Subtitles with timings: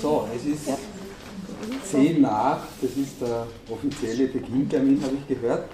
[0.00, 0.70] So, es ist
[1.90, 5.64] 10 nach, das ist der offizielle Beginntermin, habe ich gehört.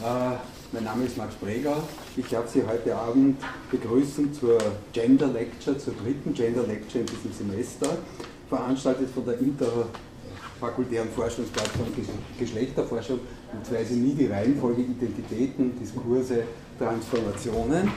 [0.00, 0.36] Äh,
[0.72, 1.76] mein Name ist Max Breger.
[2.16, 4.58] Ich darf Sie heute Abend begrüßen zur
[4.92, 7.98] Gender Lecture, zur dritten Gender Lecture in diesem Semester,
[8.48, 11.88] veranstaltet von der interfakultären Forschungsplattform
[12.38, 13.20] Geschlechterforschung.
[13.52, 16.42] Und zwar nie die Reihenfolge Identitäten, Diskurse,
[16.78, 17.90] Transformationen.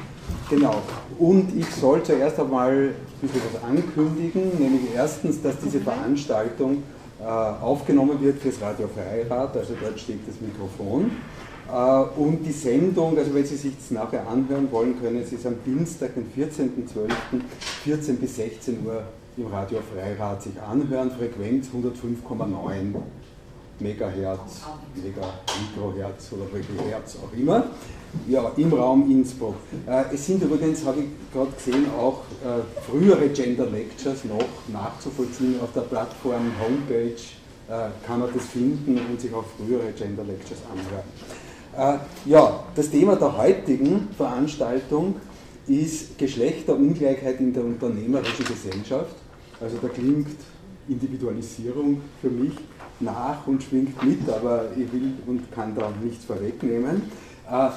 [0.49, 0.81] Genau.
[1.17, 6.83] Und ich soll zuerst einmal ein bisschen was ankündigen, nämlich erstens, dass diese Veranstaltung
[7.19, 11.11] äh, aufgenommen wird fürs Radio Freirad, also dort steht das Mikrofon.
[11.71, 15.45] Äh, und die Sendung, also wenn Sie sich das nachher anhören wollen, können Sie es
[15.45, 17.09] am Dienstag, den 14.12.,
[17.83, 19.03] 14 bis 16 Uhr
[19.37, 22.95] im Radio Freirad sich anhören, Frequenz 105,9
[23.79, 24.61] Megahertz,
[24.95, 25.33] Mega,
[25.75, 27.65] Mikrohertz oder wie Hertz auch immer
[28.27, 29.55] ja, im Raum Innsbruck.
[29.87, 35.55] Äh, es sind übrigens, habe ich gerade gesehen, auch äh, frühere Gender Lectures noch nachzuvollziehen.
[35.61, 37.13] Auf der Plattform Homepage
[37.69, 41.99] äh, kann man das finden und sich auch frühere Gender Lectures anhören.
[41.99, 45.15] Äh, ja, das Thema der heutigen Veranstaltung
[45.67, 49.15] ist Geschlechterungleichheit in der unternehmerischen Gesellschaft.
[49.61, 50.35] Also da klingt
[50.87, 52.53] Individualisierung für mich
[52.99, 57.03] nach und schwingt mit, aber ich will und kann da nichts vorwegnehmen.
[57.49, 57.69] Äh,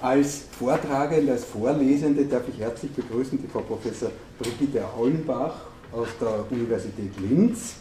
[0.00, 5.54] als Vortragende, als Vorlesende darf ich herzlich begrüßen die Frau Professor Brigitte Aulenbach
[5.92, 7.76] aus der Universität Linz.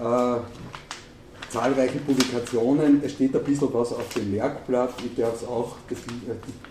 [0.00, 0.36] Äh,
[1.50, 5.98] zahlreiche Publikationen, es steht ein bisschen was auf dem Merkblatt, ich darf auch das,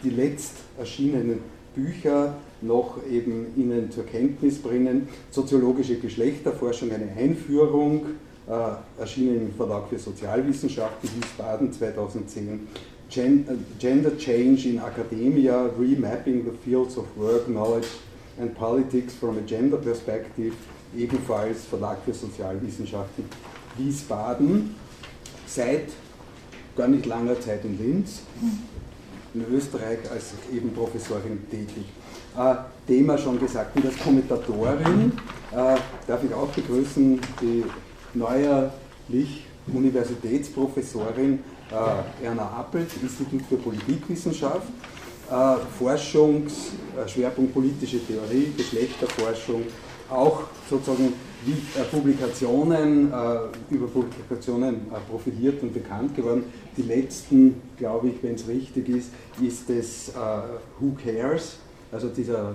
[0.04, 1.40] die, letzt erschienenen
[1.76, 5.08] Bücher noch eben Ihnen zur Kenntnis bringen.
[5.30, 8.08] Soziologische Geschlechterforschung, eine Einführung,
[9.00, 12.68] erschienen im Verlag für Sozialwissenschaften, Wiesbaden 2010.
[13.10, 17.88] Gender Change in Academia, Remapping the Fields of Work, Knowledge
[18.40, 20.54] and Politics from a Gender Perspective,
[20.96, 23.26] ebenfalls Verlag für Sozialwissenschaften,
[23.78, 24.76] Wiesbaden,
[25.46, 25.90] seit
[26.78, 28.22] gar nicht langer Zeit in Linz,
[29.34, 31.84] in Österreich als eben Professorin tätig.
[32.38, 32.56] Äh,
[32.88, 35.12] Thema schon gesagt, und als Kommentatorin
[35.52, 35.76] äh,
[36.08, 37.64] darf ich auch begrüßen die
[38.14, 41.40] neuerlich Universitätsprofessorin
[41.72, 44.68] äh, Erna Appelt, Institut für Politikwissenschaft,
[45.30, 49.64] äh, Forschungsschwerpunkt äh, politische Theorie, Geschlechterforschung,
[50.10, 51.14] auch sozusagen
[51.46, 51.56] wie
[51.90, 53.08] Publikationen,
[53.70, 56.44] über Publikationen profitiert und bekannt geworden.
[56.78, 59.10] Die letzten, glaube ich, wenn es richtig ist,
[59.42, 60.12] ist es
[60.80, 61.58] Who Cares,
[61.92, 62.54] also dieser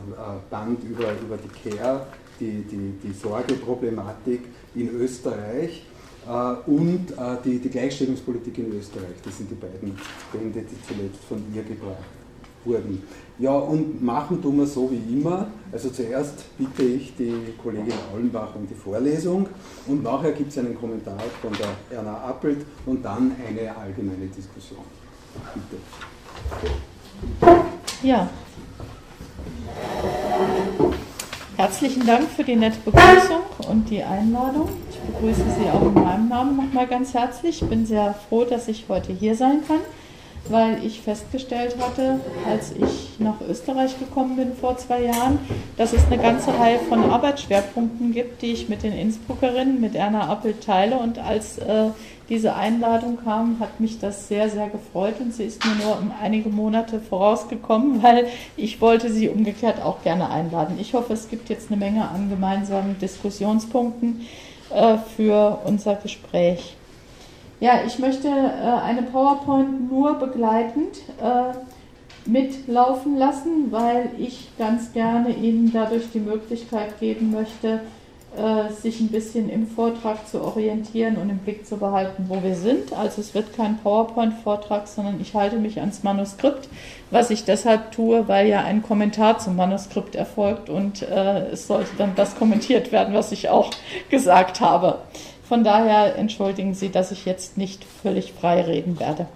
[0.50, 2.06] Band über, über die Care,
[2.38, 4.42] die, die, die Sorgeproblematik
[4.76, 5.84] in Österreich.
[6.28, 9.16] Äh, und äh, die, die Gleichstellungspolitik in Österreich.
[9.24, 9.96] Das sind die beiden
[10.32, 12.04] Bände, die zuletzt von ihr gebracht
[12.64, 13.02] wurden.
[13.38, 15.48] Ja, und machen tun wir so wie immer.
[15.70, 19.46] Also zuerst bitte ich die Kollegin Aulenbach um die Vorlesung
[19.86, 24.80] und nachher gibt es einen Kommentar von der Erna Appelt und dann eine allgemeine Diskussion.
[25.54, 25.82] Bitte.
[28.02, 28.28] Ja.
[31.56, 33.40] Herzlichen Dank für die nette Begrüßung
[33.70, 34.68] und die Einladung
[35.06, 37.62] begrüße Sie auch in meinem Namen nochmal ganz herzlich.
[37.62, 39.80] Ich bin sehr froh, dass ich heute hier sein kann,
[40.50, 45.38] weil ich festgestellt hatte, als ich nach Österreich gekommen bin vor zwei Jahren,
[45.78, 50.28] dass es eine ganze Reihe von Arbeitsschwerpunkten gibt, die ich mit den Innsbruckerinnen, mit Erna
[50.28, 50.98] Appel teile.
[50.98, 51.86] Und als äh,
[52.28, 56.12] diese Einladung kam, hat mich das sehr, sehr gefreut und sie ist mir nur um
[56.20, 58.26] einige Monate vorausgekommen, weil
[58.56, 60.76] ich wollte sie umgekehrt auch gerne einladen.
[60.80, 64.22] Ich hoffe, es gibt jetzt eine Menge an gemeinsamen Diskussionspunkten
[64.70, 66.76] äh, für unser Gespräch.
[67.60, 71.56] Ja, ich möchte äh, eine PowerPoint nur begleitend äh,
[72.28, 77.80] mitlaufen lassen, weil ich ganz gerne Ihnen dadurch die Möglichkeit geben möchte,
[78.36, 82.54] äh, sich ein bisschen im Vortrag zu orientieren und im Blick zu behalten, wo wir
[82.54, 82.92] sind.
[82.92, 86.68] Also es wird kein PowerPoint-Vortrag, sondern ich halte mich ans Manuskript,
[87.10, 91.90] was ich deshalb tue, weil ja ein Kommentar zum Manuskript erfolgt und äh, es sollte
[91.98, 93.70] dann das kommentiert werden, was ich auch
[94.10, 94.98] gesagt habe.
[95.42, 99.26] Von daher entschuldigen Sie, dass ich jetzt nicht völlig frei reden werde.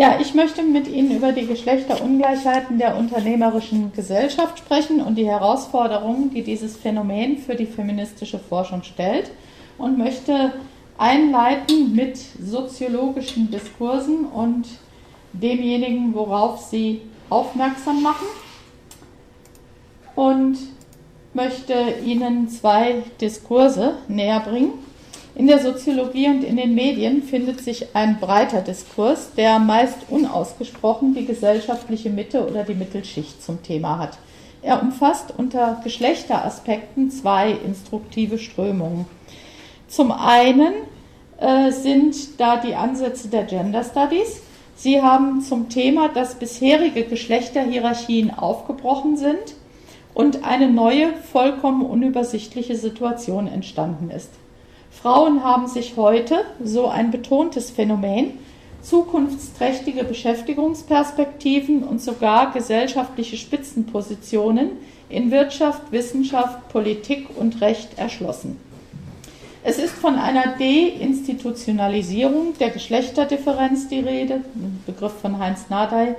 [0.00, 6.30] Ja, ich möchte mit Ihnen über die Geschlechterungleichheiten der unternehmerischen Gesellschaft sprechen und die Herausforderungen,
[6.30, 9.30] die dieses Phänomen für die feministische Forschung stellt
[9.76, 10.54] und möchte
[10.96, 14.68] einleiten mit soziologischen Diskursen und
[15.34, 18.26] demjenigen, worauf sie aufmerksam machen
[20.16, 20.56] und
[21.34, 21.74] möchte
[22.06, 24.72] Ihnen zwei Diskurse näher bringen.
[25.40, 31.14] In der Soziologie und in den Medien findet sich ein breiter Diskurs, der meist unausgesprochen
[31.14, 34.18] die gesellschaftliche Mitte oder die Mittelschicht zum Thema hat.
[34.60, 39.06] Er umfasst unter Geschlechteraspekten zwei instruktive Strömungen.
[39.88, 40.74] Zum einen
[41.38, 44.42] äh, sind da die Ansätze der Gender Studies.
[44.76, 49.54] Sie haben zum Thema, dass bisherige Geschlechterhierarchien aufgebrochen sind
[50.12, 54.28] und eine neue, vollkommen unübersichtliche Situation entstanden ist.
[55.02, 58.38] Frauen haben sich heute, so ein betontes Phänomen,
[58.82, 64.72] zukunftsträchtige Beschäftigungsperspektiven und sogar gesellschaftliche Spitzenpositionen
[65.08, 68.58] in Wirtschaft, Wissenschaft, Politik und Recht erschlossen.
[69.64, 76.14] Es ist von einer Deinstitutionalisierung der Geschlechterdifferenz die Rede, ein Begriff von Heinz Nadey,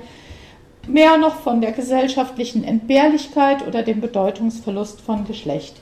[0.87, 5.75] mehr noch von der gesellschaftlichen Entbehrlichkeit oder dem Bedeutungsverlust von Geschlecht.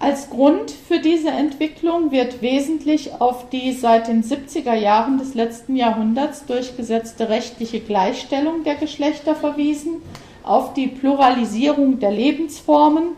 [0.00, 5.76] Als Grund für diese Entwicklung wird wesentlich auf die seit den 70er Jahren des letzten
[5.76, 10.02] Jahrhunderts durchgesetzte rechtliche Gleichstellung der Geschlechter verwiesen,
[10.42, 13.10] auf die Pluralisierung der Lebensformen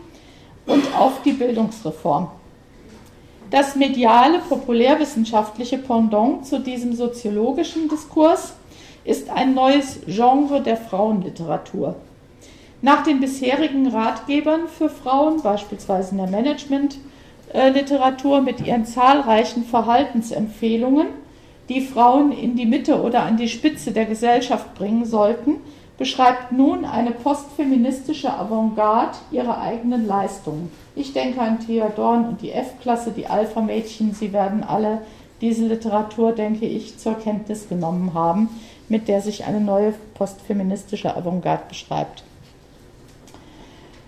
[0.65, 2.29] und auf die Bildungsreform.
[3.49, 8.53] Das mediale populärwissenschaftliche Pendant zu diesem soziologischen Diskurs
[9.03, 11.95] ist ein neues Genre der Frauenliteratur.
[12.81, 21.07] Nach den bisherigen Ratgebern für Frauen, beispielsweise in der Managementliteratur mit ihren zahlreichen Verhaltensempfehlungen,
[21.69, 25.55] die Frauen in die Mitte oder an die Spitze der Gesellschaft bringen sollten,
[25.97, 30.71] beschreibt nun eine postfeministische Avantgarde ihre eigenen Leistungen.
[30.95, 35.01] Ich denke an Thea Dorn und die F-Klasse, die Alpha-Mädchen, sie werden alle
[35.41, 38.49] diese Literatur, denke ich, zur Kenntnis genommen haben,
[38.87, 42.23] mit der sich eine neue postfeministische Avantgarde beschreibt.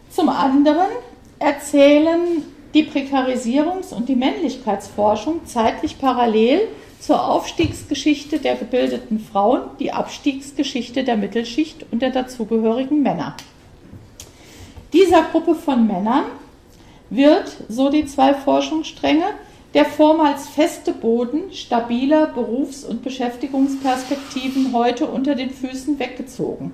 [0.10, 0.88] Zum anderen
[1.38, 6.68] erzählen die Prekarisierungs- und die Männlichkeitsforschung zeitlich parallel
[7.00, 13.36] zur Aufstiegsgeschichte der gebildeten Frauen die Abstiegsgeschichte der Mittelschicht und der dazugehörigen Männer.
[14.94, 16.26] Dieser Gruppe von Männern
[17.10, 19.26] wird, so die zwei Forschungsstränge,
[19.76, 26.74] der vormals feste Boden stabiler Berufs- und Beschäftigungsperspektiven heute unter den Füßen weggezogen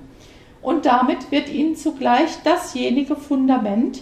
[0.66, 4.02] und damit wird ihnen zugleich dasjenige Fundament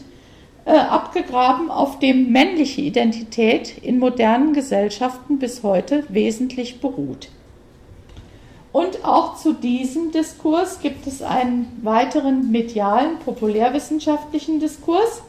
[0.64, 7.28] äh, abgegraben, auf dem männliche Identität in modernen Gesellschaften bis heute wesentlich beruht.
[8.72, 15.22] Und auch zu diesem Diskurs gibt es einen weiteren medialen, populärwissenschaftlichen Diskurs.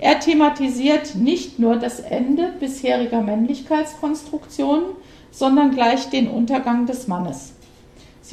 [0.00, 4.86] Er thematisiert nicht nur das Ende bisheriger Männlichkeitskonstruktionen,
[5.30, 7.53] sondern gleich den Untergang des Mannes.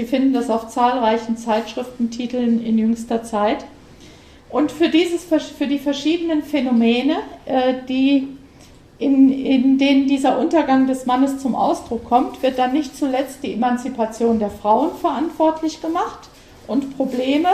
[0.02, 3.66] Sie finden das auf zahlreichen Zeitschriftentiteln in jüngster Zeit.
[4.50, 8.28] Und für, dieses, für die verschiedenen Phänomene, äh, die
[8.98, 13.54] in, in denen dieser Untergang des Mannes zum Ausdruck kommt, wird dann nicht zuletzt die
[13.54, 16.30] Emanzipation der Frauen verantwortlich gemacht
[16.66, 17.50] und Probleme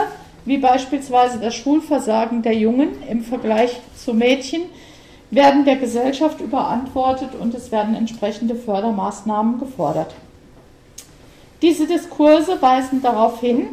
[0.46, 4.62] wie beispielsweise das Schulversagen der Jungen im Vergleich zu Mädchen
[5.30, 10.14] werden der Gesellschaft überantwortet und es werden entsprechende Fördermaßnahmen gefordert.
[11.60, 13.68] Diese Diskurse weisen darauf hin,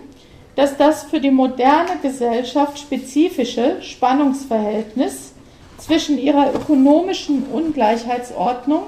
[0.56, 5.34] dass das für die moderne Gesellschaft spezifische Spannungsverhältnis
[5.78, 8.84] zwischen ihrer ökonomischen Ungleichheitsordnung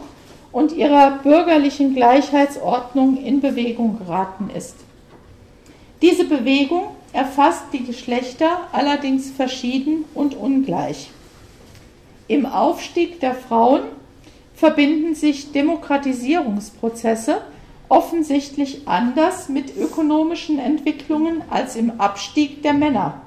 [0.51, 4.75] und ihrer bürgerlichen Gleichheitsordnung in Bewegung geraten ist.
[6.01, 11.09] Diese Bewegung erfasst die Geschlechter allerdings verschieden und ungleich.
[12.27, 13.81] Im Aufstieg der Frauen
[14.56, 17.42] verbinden sich Demokratisierungsprozesse
[17.89, 23.21] offensichtlich anders mit ökonomischen Entwicklungen als im Abstieg der Männer,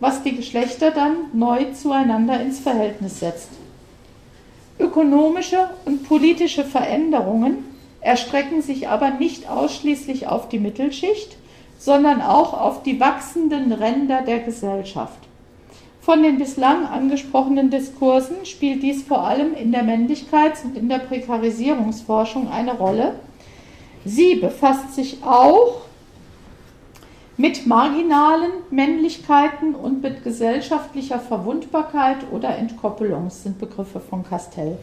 [0.00, 3.50] was die Geschlechter dann neu zueinander ins Verhältnis setzt.
[4.78, 7.64] Ökonomische und politische Veränderungen
[8.00, 11.36] erstrecken sich aber nicht ausschließlich auf die Mittelschicht,
[11.78, 15.18] sondern auch auf die wachsenden Ränder der Gesellschaft.
[16.00, 20.98] Von den bislang angesprochenen Diskursen spielt dies vor allem in der Männlichkeits- und in der
[20.98, 23.16] Prekarisierungsforschung eine Rolle,
[24.04, 25.82] Sie befasst sich auch
[27.36, 34.78] mit marginalen Männlichkeiten und mit gesellschaftlicher Verwundbarkeit oder Entkoppelung, sind Begriffe von Castell.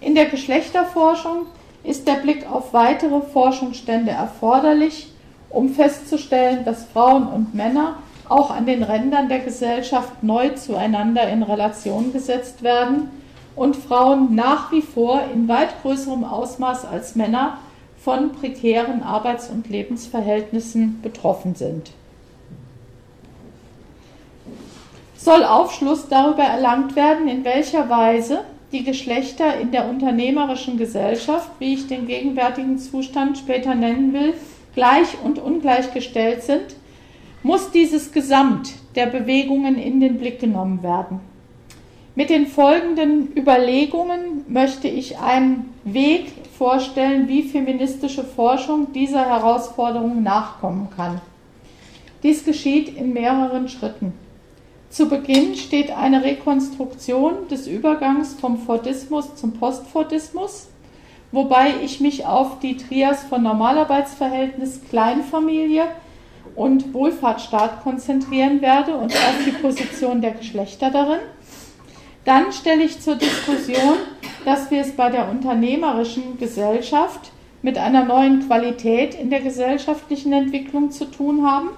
[0.00, 1.46] In der Geschlechterforschung
[1.84, 5.12] ist der Blick auf weitere Forschungsstände erforderlich,
[5.48, 11.42] um festzustellen, dass Frauen und Männer auch an den Rändern der Gesellschaft neu zueinander in
[11.42, 13.10] Relation gesetzt werden
[13.56, 17.58] und Frauen nach wie vor in weit größerem Ausmaß als Männer
[18.02, 21.92] von prekären Arbeits- und Lebensverhältnissen betroffen sind.
[25.16, 28.40] Soll Aufschluss darüber erlangt werden, in welcher Weise
[28.72, 34.32] die Geschlechter in der unternehmerischen Gesellschaft, wie ich den gegenwärtigen Zustand später nennen will,
[34.74, 36.76] gleich und ungleichgestellt sind,
[37.42, 41.20] muss dieses Gesamt der Bewegungen in den Blick genommen werden.
[42.16, 50.88] Mit den folgenden Überlegungen möchte ich einen Weg vorstellen, wie feministische Forschung dieser Herausforderung nachkommen
[50.96, 51.20] kann.
[52.22, 54.12] Dies geschieht in mehreren Schritten.
[54.90, 60.68] Zu Beginn steht eine Rekonstruktion des Übergangs vom Fordismus zum Postfordismus,
[61.30, 65.84] wobei ich mich auf die Trias von Normalarbeitsverhältnis, Kleinfamilie
[66.56, 71.20] und Wohlfahrtsstaat konzentrieren werde und auf die Position der Geschlechter darin.
[72.30, 73.96] Dann stelle ich zur Diskussion,
[74.44, 80.92] dass wir es bei der unternehmerischen Gesellschaft mit einer neuen Qualität in der gesellschaftlichen Entwicklung
[80.92, 81.70] zu tun haben.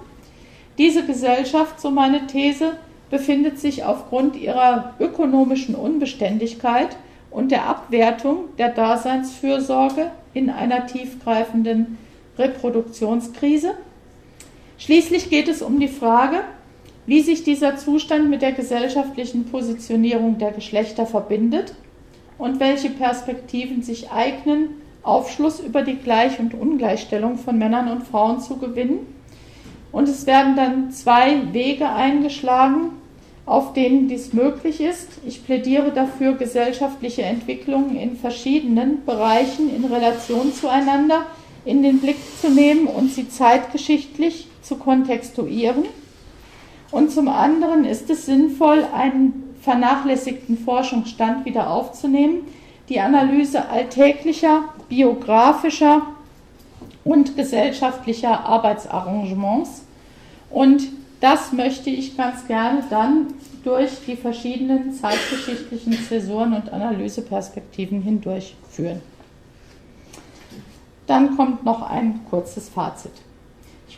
[0.77, 2.73] Diese Gesellschaft, so meine These,
[3.09, 6.97] befindet sich aufgrund ihrer ökonomischen Unbeständigkeit
[7.31, 11.97] und der Abwertung der Daseinsfürsorge in einer tiefgreifenden
[12.37, 13.73] Reproduktionskrise.
[14.77, 16.41] Schließlich geht es um die Frage,
[17.05, 21.73] wie sich dieser Zustand mit der gesellschaftlichen Positionierung der Geschlechter verbindet
[22.37, 24.69] und welche Perspektiven sich eignen,
[25.03, 28.99] Aufschluss über die Gleich- und Ungleichstellung von Männern und Frauen zu gewinnen.
[29.91, 32.91] Und es werden dann zwei Wege eingeschlagen,
[33.45, 35.09] auf denen dies möglich ist.
[35.27, 41.25] Ich plädiere dafür, gesellschaftliche Entwicklungen in verschiedenen Bereichen in Relation zueinander
[41.65, 45.83] in den Blick zu nehmen und sie zeitgeschichtlich zu kontextuieren.
[46.93, 52.41] Und zum anderen ist es sinnvoll, einen vernachlässigten Forschungsstand wieder aufzunehmen,
[52.87, 56.03] die Analyse alltäglicher, biografischer
[57.03, 59.81] und gesellschaftlicher Arbeitsarrangements.
[60.51, 60.83] Und
[61.19, 63.33] das möchte ich ganz gerne dann
[63.63, 69.01] durch die verschiedenen zeitgeschichtlichen Zäsuren und Analyseperspektiven hindurchführen.
[71.07, 73.13] Dann kommt noch ein kurzes Fazit.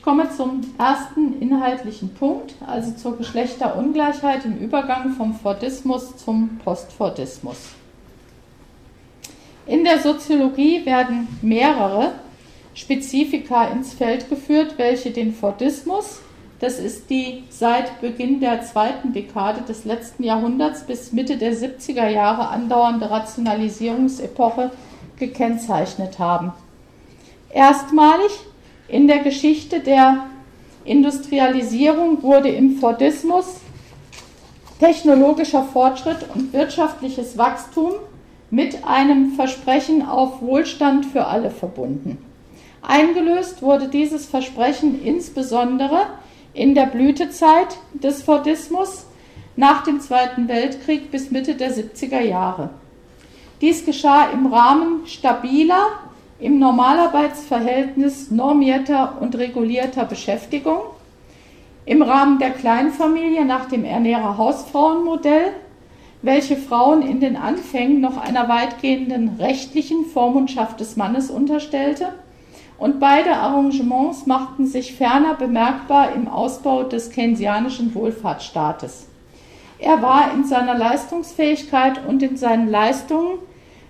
[0.05, 7.57] Komme zum ersten inhaltlichen Punkt, also zur Geschlechterungleichheit im Übergang vom Fordismus zum Postfordismus.
[9.65, 12.11] In der Soziologie werden mehrere
[12.75, 16.19] Spezifika ins Feld geführt, welche den Fordismus,
[16.59, 22.09] das ist die seit Beginn der zweiten Dekade des letzten Jahrhunderts bis Mitte der 70er
[22.09, 24.69] Jahre andauernde Rationalisierungsepoche
[25.17, 26.53] gekennzeichnet haben.
[27.49, 28.29] Erstmalig
[28.87, 30.25] in der Geschichte der
[30.83, 33.61] Industrialisierung wurde im Fordismus
[34.79, 37.93] technologischer Fortschritt und wirtschaftliches Wachstum
[38.51, 42.17] mit einem Versprechen auf Wohlstand für alle verbunden.
[42.81, 46.01] Eingelöst wurde dieses Versprechen insbesondere
[46.53, 49.05] in der Blütezeit des Fordismus
[49.55, 52.69] nach dem Zweiten Weltkrieg bis Mitte der 70er Jahre.
[53.61, 55.87] Dies geschah im Rahmen stabiler
[56.39, 60.79] im Normalarbeitsverhältnis normierter und regulierter Beschäftigung,
[61.85, 65.51] im Rahmen der Kleinfamilie nach dem Ernährer-Hausfrauenmodell,
[66.21, 72.13] welche Frauen in den Anfängen noch einer weitgehenden rechtlichen Vormundschaft des Mannes unterstellte,
[72.77, 79.07] und beide Arrangements machten sich ferner bemerkbar im Ausbau des keynesianischen Wohlfahrtsstaates.
[79.79, 83.39] Er war in seiner Leistungsfähigkeit und in seinen Leistungen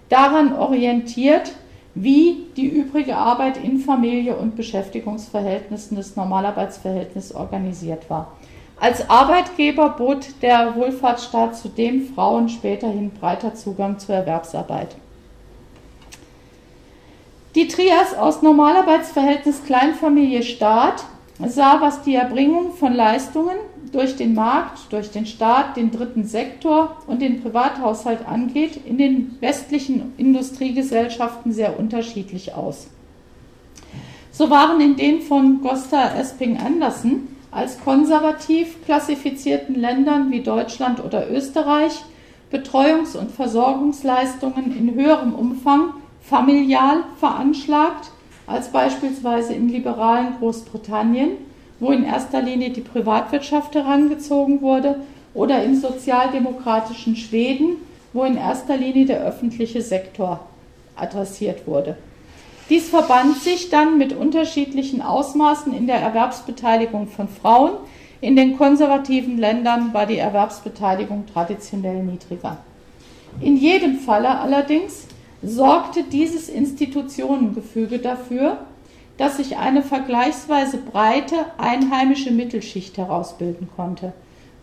[0.10, 1.54] daran orientiert,
[1.96, 8.34] wie die übrige Arbeit in Familie und Beschäftigungsverhältnissen des Normalarbeitsverhältnisses organisiert war.
[8.78, 14.98] Als Arbeitgeber bot der Wohlfahrtsstaat zudem Frauen späterhin breiter Zugang zur Erwerbsarbeit.
[17.56, 21.06] Die Trias aus Normalarbeitsverhältnis Kleinfamilie Staat
[21.40, 23.56] sah, was die Erbringung von Leistungen
[23.96, 29.38] durch den Markt, durch den Staat, den dritten Sektor und den Privathaushalt angeht, in den
[29.40, 32.88] westlichen Industriegesellschaften sehr unterschiedlich aus.
[34.32, 41.32] So waren in den von Gosta Esping Andersen als konservativ klassifizierten Ländern wie Deutschland oder
[41.32, 42.04] Österreich
[42.52, 48.12] Betreuungs- und Versorgungsleistungen in höherem Umfang familial veranschlagt
[48.46, 51.32] als beispielsweise in liberalen Großbritannien
[51.79, 54.96] wo in erster Linie die Privatwirtschaft herangezogen wurde,
[55.36, 57.77] oder im sozialdemokratischen Schweden,
[58.13, 60.39] wo in erster Linie der öffentliche Sektor
[60.96, 61.98] adressiert wurde.
[62.70, 67.74] Dies verband sich dann mit unterschiedlichen Ausmaßen in der Erwerbsbeteiligung von Frauen.
[68.22, 72.58] In den konservativen Ländern war die Erwerbsbeteiligung traditionell niedriger.
[73.41, 75.05] In jedem Falle allerdings
[75.44, 78.58] sorgte dieses Institutionengefüge dafür,
[79.17, 84.13] dass sich eine vergleichsweise breite einheimische Mittelschicht herausbilden konnte,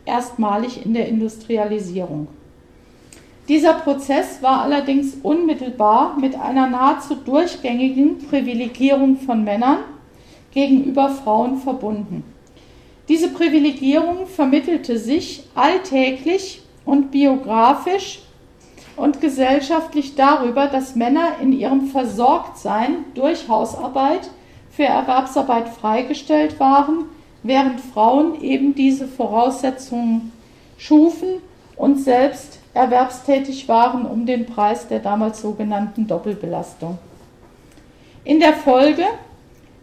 [0.04, 2.28] erstmalig in der Industrialisierung.
[3.48, 9.78] Dieser Prozess war allerdings unmittelbar mit einer nahezu durchgängigen Privilegierung von Männern
[10.52, 12.24] gegenüber Frauen verbunden.
[13.08, 18.20] Diese Privilegierung vermittelte sich alltäglich und biografisch
[18.96, 24.30] und gesellschaftlich darüber, dass Männer in ihrem Versorgtsein durch Hausarbeit
[24.74, 27.04] für Erwerbsarbeit freigestellt waren,
[27.42, 30.32] während Frauen eben diese Voraussetzungen
[30.78, 31.40] schufen
[31.76, 36.98] und selbst erwerbstätig waren um den Preis der damals sogenannten Doppelbelastung.
[38.24, 39.04] In der Folge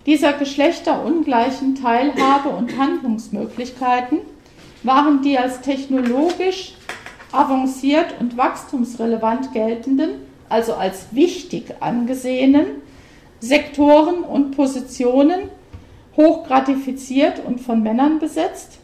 [0.05, 4.19] dieser geschlechterungleichen Teilhabe und Handlungsmöglichkeiten
[4.81, 6.73] waren die als technologisch
[7.31, 10.11] avanciert und wachstumsrelevant geltenden,
[10.47, 12.81] also als wichtig angesehenen
[13.39, 15.49] Sektoren und Positionen
[16.17, 18.79] hochgratifiziert und von Männern besetzt,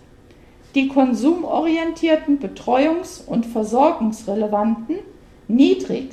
[0.73, 4.97] die konsumorientierten, betreuungs- und versorgungsrelevanten,
[5.47, 6.11] niedrig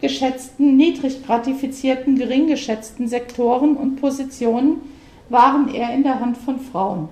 [0.00, 4.82] geschätzten, niedrig gratifizierten, gering geschätzten Sektoren und Positionen
[5.28, 7.08] waren eher in der Hand von Frauen.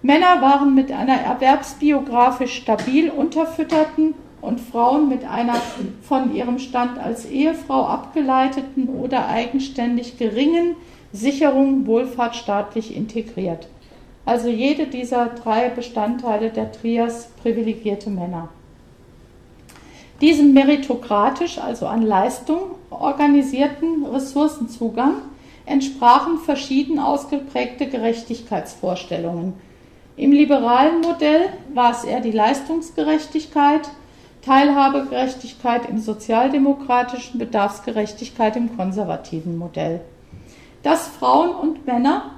[0.00, 5.60] Männer waren mit einer erwerbsbiografisch stabil unterfütterten und Frauen mit einer
[6.02, 10.76] von ihrem Stand als Ehefrau abgeleiteten oder eigenständig geringen
[11.12, 13.68] Sicherung wohlfahrtsstaatlich integriert.
[14.24, 18.48] Also jede dieser drei Bestandteile der Trias privilegierte Männer.
[20.20, 22.58] Diesem meritokratisch, also an Leistung
[22.90, 25.14] organisierten Ressourcenzugang
[25.64, 29.54] entsprachen verschieden ausgeprägte Gerechtigkeitsvorstellungen.
[30.16, 33.88] Im liberalen Modell war es eher die Leistungsgerechtigkeit,
[34.48, 40.00] Teilhabegerechtigkeit im sozialdemokratischen, Bedarfsgerechtigkeit im konservativen Modell.
[40.82, 42.30] Dass Frauen und Männer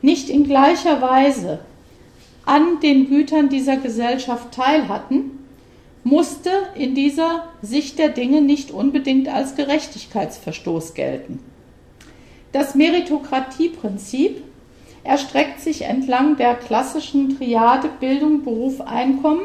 [0.00, 1.58] nicht in gleicher Weise
[2.44, 5.44] an den Gütern dieser Gesellschaft teilhatten,
[6.04, 11.40] musste in dieser Sicht der Dinge nicht unbedingt als Gerechtigkeitsverstoß gelten.
[12.52, 14.40] Das Meritokratieprinzip
[15.02, 19.40] erstreckt sich entlang der klassischen Triade Bildung, Beruf, Einkommen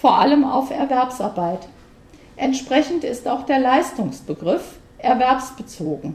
[0.00, 1.68] vor allem auf Erwerbsarbeit.
[2.36, 6.14] Entsprechend ist auch der Leistungsbegriff erwerbsbezogen.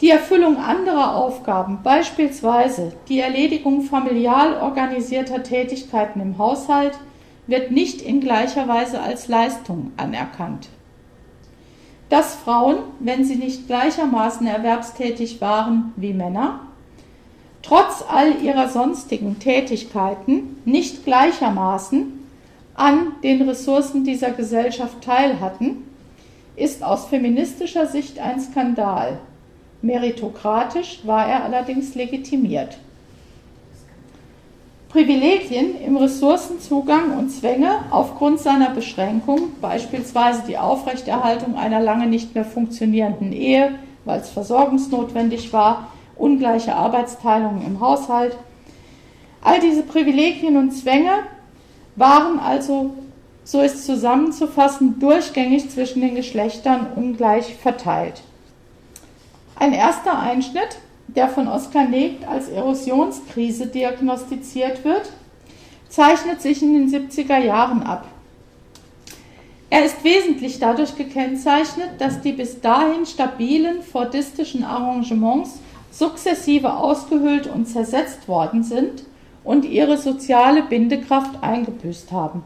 [0.00, 6.98] Die Erfüllung anderer Aufgaben, beispielsweise die Erledigung familial organisierter Tätigkeiten im Haushalt,
[7.46, 10.68] wird nicht in gleicher Weise als Leistung anerkannt.
[12.08, 16.60] Dass Frauen, wenn sie nicht gleichermaßen erwerbstätig waren wie Männer,
[17.62, 22.21] trotz all ihrer sonstigen Tätigkeiten nicht gleichermaßen
[22.74, 25.84] an den Ressourcen dieser Gesellschaft teilhatten,
[26.56, 29.18] ist aus feministischer Sicht ein Skandal.
[29.80, 32.78] Meritokratisch war er allerdings legitimiert.
[34.92, 42.44] Privilegien im Ressourcenzugang und Zwänge aufgrund seiner Beschränkung, beispielsweise die Aufrechterhaltung einer lange nicht mehr
[42.44, 48.36] funktionierenden Ehe, weil es versorgungsnotwendig war, ungleiche Arbeitsteilung im Haushalt.
[49.40, 51.10] All diese Privilegien und Zwänge
[51.96, 52.94] waren also,
[53.44, 58.22] so ist zusammenzufassen, durchgängig zwischen den Geschlechtern ungleich verteilt.
[59.56, 60.78] Ein erster Einschnitt
[61.08, 65.10] der von Oskar Negt als Erosionskrise diagnostiziert wird,
[65.88, 68.06] zeichnet sich in den 70er Jahren ab.
[69.68, 75.58] Er ist wesentlich dadurch gekennzeichnet, dass die bis dahin stabilen fordistischen Arrangements
[75.90, 79.04] sukzessive ausgehöhlt und zersetzt worden sind
[79.44, 82.42] und ihre soziale Bindekraft eingebüßt haben.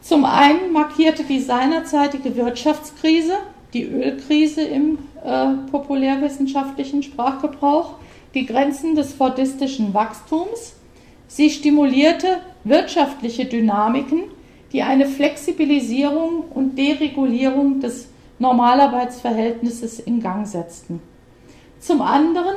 [0.00, 3.34] Zum einen markierte die seinerzeitige Wirtschaftskrise
[3.72, 7.94] die Ölkrise im äh, populärwissenschaftlichen Sprachgebrauch,
[8.34, 10.74] die Grenzen des fordistischen Wachstums.
[11.28, 14.24] Sie stimulierte wirtschaftliche Dynamiken,
[14.72, 21.00] die eine Flexibilisierung und Deregulierung des Normalarbeitsverhältnisses in Gang setzten.
[21.78, 22.56] Zum anderen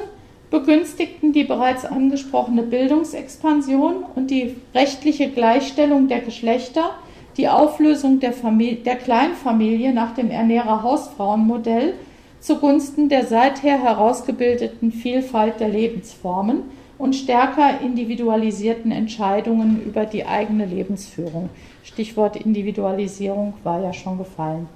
[0.54, 6.92] begünstigten die bereits angesprochene Bildungsexpansion und die rechtliche Gleichstellung der Geschlechter
[7.38, 11.96] die Auflösung der, Familie, der Kleinfamilie nach dem Ernährer-Hausfrauenmodell
[12.40, 16.62] zugunsten der seither herausgebildeten Vielfalt der Lebensformen
[17.00, 21.50] und stärker individualisierten Entscheidungen über die eigene Lebensführung.
[21.84, 24.68] Stichwort Individualisierung war ja schon gefallen.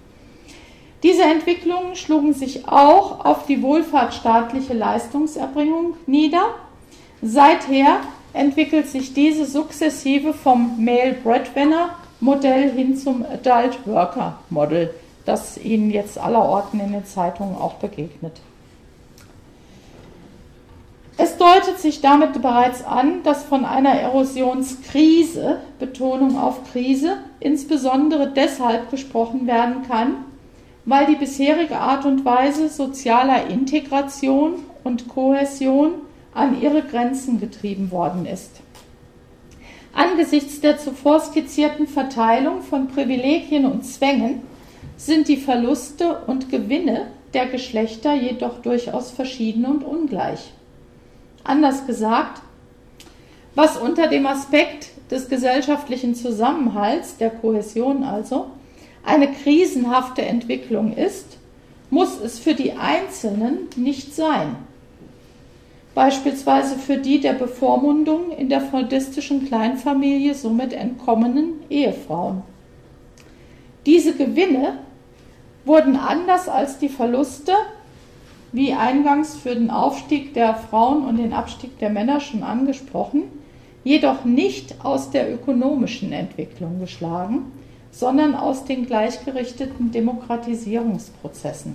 [1.03, 6.55] Diese Entwicklungen schlugen sich auch auf die wohlfahrtsstaatliche Leistungserbringung nieder.
[7.21, 7.99] Seither
[8.33, 14.93] entwickelt sich diese sukzessive vom Male Breadwinner Modell hin zum Adult Worker Model,
[15.25, 18.41] das Ihnen jetzt allerorten in den Zeitungen auch begegnet.
[21.19, 28.91] Es deutet sich damit bereits an, dass von einer Erosionskrise, Betonung auf Krise, insbesondere deshalb
[28.91, 30.25] gesprochen werden kann,
[30.87, 35.95] weil die bisherige Art und Weise sozialer Integration und Kohäsion
[36.33, 38.61] an ihre Grenzen getrieben worden ist.
[39.93, 44.43] Angesichts der zuvor skizzierten Verteilung von Privilegien und Zwängen
[44.95, 50.51] sind die Verluste und Gewinne der Geschlechter jedoch durchaus verschieden und ungleich.
[51.43, 52.41] Anders gesagt,
[53.55, 58.47] was unter dem Aspekt des gesellschaftlichen Zusammenhalts, der Kohäsion also,
[59.07, 61.37] eine krisenhafte Entwicklung ist,
[61.89, 64.57] muss es für die Einzelnen nicht sein.
[65.95, 72.43] Beispielsweise für die der Bevormundung in der feudistischen Kleinfamilie somit entkommenen Ehefrauen.
[73.85, 74.79] Diese Gewinne
[75.65, 77.53] wurden anders als die Verluste,
[78.51, 83.23] wie eingangs für den Aufstieg der Frauen und den Abstieg der Männer schon angesprochen,
[83.83, 87.51] jedoch nicht aus der ökonomischen Entwicklung geschlagen,
[87.97, 91.73] sondern aus den gleichgerichteten Demokratisierungsprozessen.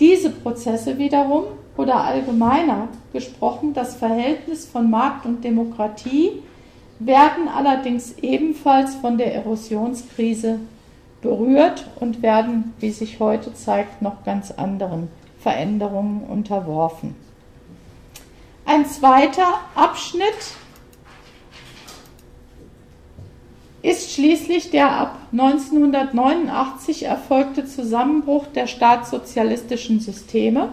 [0.00, 1.44] Diese Prozesse wiederum
[1.76, 6.42] oder allgemeiner gesprochen das Verhältnis von Markt und Demokratie
[6.98, 10.60] werden allerdings ebenfalls von der Erosionskrise
[11.20, 15.08] berührt und werden, wie sich heute zeigt, noch ganz anderen
[15.40, 17.14] Veränderungen unterworfen.
[18.64, 20.56] Ein zweiter Abschnitt
[23.86, 30.70] ist schließlich der ab 1989 erfolgte Zusammenbruch der staatssozialistischen Systeme.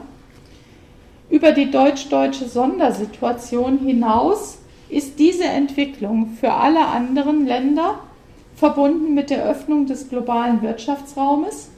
[1.30, 4.58] Über die deutsch-deutsche Sondersituation hinaus
[4.90, 8.00] ist diese Entwicklung für alle anderen Länder
[8.56, 11.70] verbunden mit der Öffnung des globalen Wirtschaftsraumes,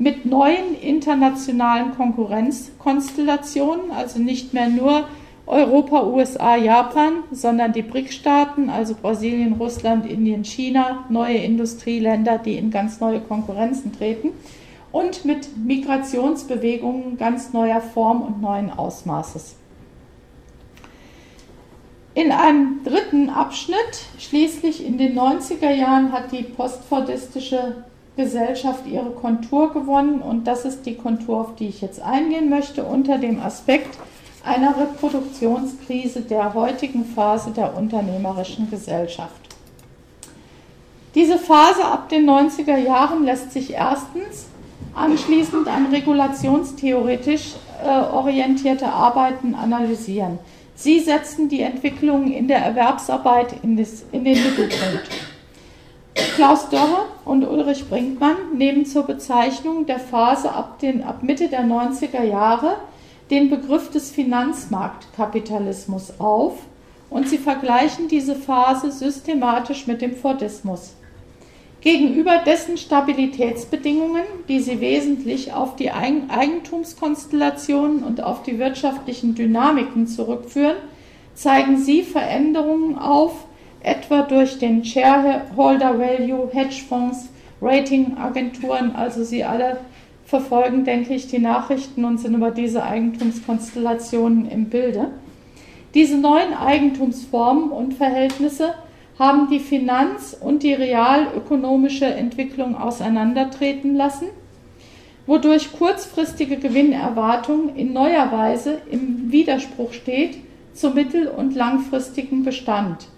[0.00, 5.04] mit neuen internationalen Konkurrenzkonstellationen, also nicht mehr nur
[5.48, 12.70] Europa, USA, Japan, sondern die BRIC-Staaten, also Brasilien, Russland, Indien, China, neue Industrieländer, die in
[12.70, 14.30] ganz neue Konkurrenzen treten
[14.92, 19.56] und mit Migrationsbewegungen ganz neuer Form und neuen Ausmaßes.
[22.14, 23.78] In einem dritten Abschnitt,
[24.18, 27.84] schließlich in den 90er Jahren, hat die postfordistische
[28.16, 32.82] Gesellschaft ihre Kontur gewonnen und das ist die Kontur, auf die ich jetzt eingehen möchte,
[32.82, 33.96] unter dem Aspekt,
[34.48, 39.56] einer Reproduktionskrise der heutigen Phase der unternehmerischen Gesellschaft.
[41.14, 44.46] Diese Phase ab den 90er Jahren lässt sich erstens
[44.94, 50.38] anschließend an regulationstheoretisch äh, orientierte Arbeiten analysieren.
[50.74, 53.78] Sie setzen die Entwicklung in der Erwerbsarbeit in,
[54.12, 55.08] in den Mittelpunkt.
[56.34, 61.64] Klaus Dörre und Ulrich Brinkmann nehmen zur Bezeichnung der Phase ab, den, ab Mitte der
[61.64, 62.76] 90er Jahre
[63.30, 66.54] den Begriff des Finanzmarktkapitalismus auf
[67.10, 70.96] und sie vergleichen diese Phase systematisch mit dem Fordismus.
[71.80, 80.74] Gegenüber dessen Stabilitätsbedingungen, die sie wesentlich auf die Eigentumskonstellationen und auf die wirtschaftlichen Dynamiken zurückführen,
[81.34, 83.44] zeigen sie Veränderungen auf,
[83.80, 87.28] etwa durch den Shareholder Value, Hedgefonds,
[87.62, 89.78] Ratingagenturen, also sie alle
[90.28, 95.10] verfolgen, denke ich, die Nachrichten und sind über diese Eigentumskonstellationen im Bilde.
[95.94, 98.74] Diese neuen Eigentumsformen und Verhältnisse
[99.18, 104.26] haben die Finanz- und die realökonomische Entwicklung auseinandertreten lassen,
[105.26, 110.36] wodurch kurzfristige Gewinnerwartung in neuer Weise im Widerspruch steht
[110.74, 113.08] zum mittel- und langfristigen Bestand.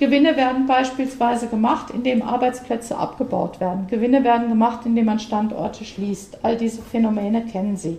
[0.00, 3.86] Gewinne werden beispielsweise gemacht, indem Arbeitsplätze abgebaut werden.
[3.88, 6.38] Gewinne werden gemacht, indem man Standorte schließt.
[6.42, 7.98] All diese Phänomene kennen Sie.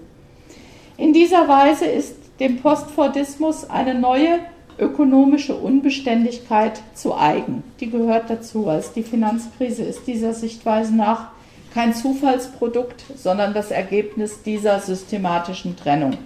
[0.98, 4.40] In dieser Weise ist dem Postfordismus eine neue
[4.80, 7.64] ökonomische Unbeständigkeit zu eigen.
[7.80, 8.68] Die gehört dazu.
[8.68, 11.28] Also die Finanzkrise ist dieser Sichtweise nach
[11.72, 16.18] kein Zufallsprodukt, sondern das Ergebnis dieser systematischen Trennung.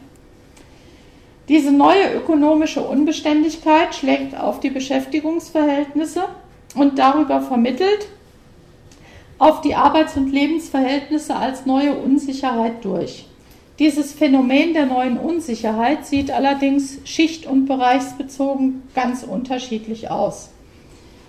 [1.47, 6.23] Diese neue ökonomische Unbeständigkeit schlägt auf die Beschäftigungsverhältnisse
[6.73, 8.08] und darüber vermittelt
[9.38, 13.27] auf die Arbeits- und Lebensverhältnisse als neue Unsicherheit durch.
[13.77, 20.49] Dieses Phänomen der neuen Unsicherheit sieht allerdings schicht- und bereichsbezogen ganz unterschiedlich aus.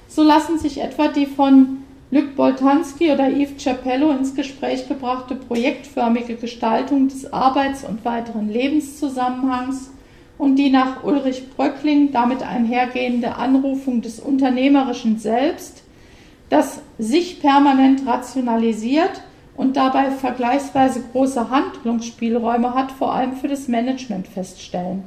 [0.09, 1.79] So lassen sich etwa die von
[2.13, 9.91] Luc Boltanski oder Yves Capello ins Gespräch gebrachte projektförmige Gestaltung des Arbeits- und weiteren Lebenszusammenhangs
[10.39, 15.83] und die nach Ulrich Bröckling damit einhergehende Anrufung des Unternehmerischen Selbst,
[16.51, 19.23] das sich permanent rationalisiert
[19.57, 25.05] und dabei vergleichsweise große Handlungsspielräume hat, vor allem für das Management feststellen.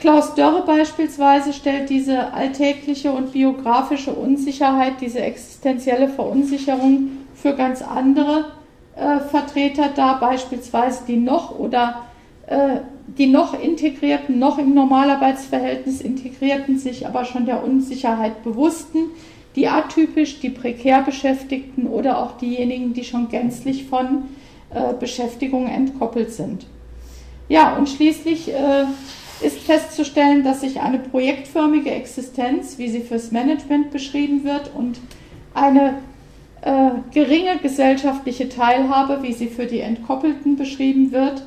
[0.00, 8.46] Klaus Dörre beispielsweise stellt diese alltägliche und biografische Unsicherheit, diese existenzielle Verunsicherung für ganz andere
[8.96, 12.04] äh, Vertreter dar, beispielsweise die noch oder
[12.46, 19.10] äh, die noch integrierten, noch im Normalarbeitsverhältnis integrierten, sich aber schon der Unsicherheit bewussten,
[19.56, 24.24] die atypisch, die prekär Beschäftigten oder auch diejenigen, die schon gänzlich von
[24.70, 26.66] äh, Beschäftigung entkoppelt sind.
[27.48, 28.84] Ja, und schließlich äh,
[29.42, 34.98] ist festzustellen, dass sich eine projektförmige Existenz, wie sie fürs Management beschrieben wird, und
[35.52, 35.98] eine
[36.62, 41.44] äh, geringe gesellschaftliche Teilhabe, wie sie für die Entkoppelten beschrieben wird,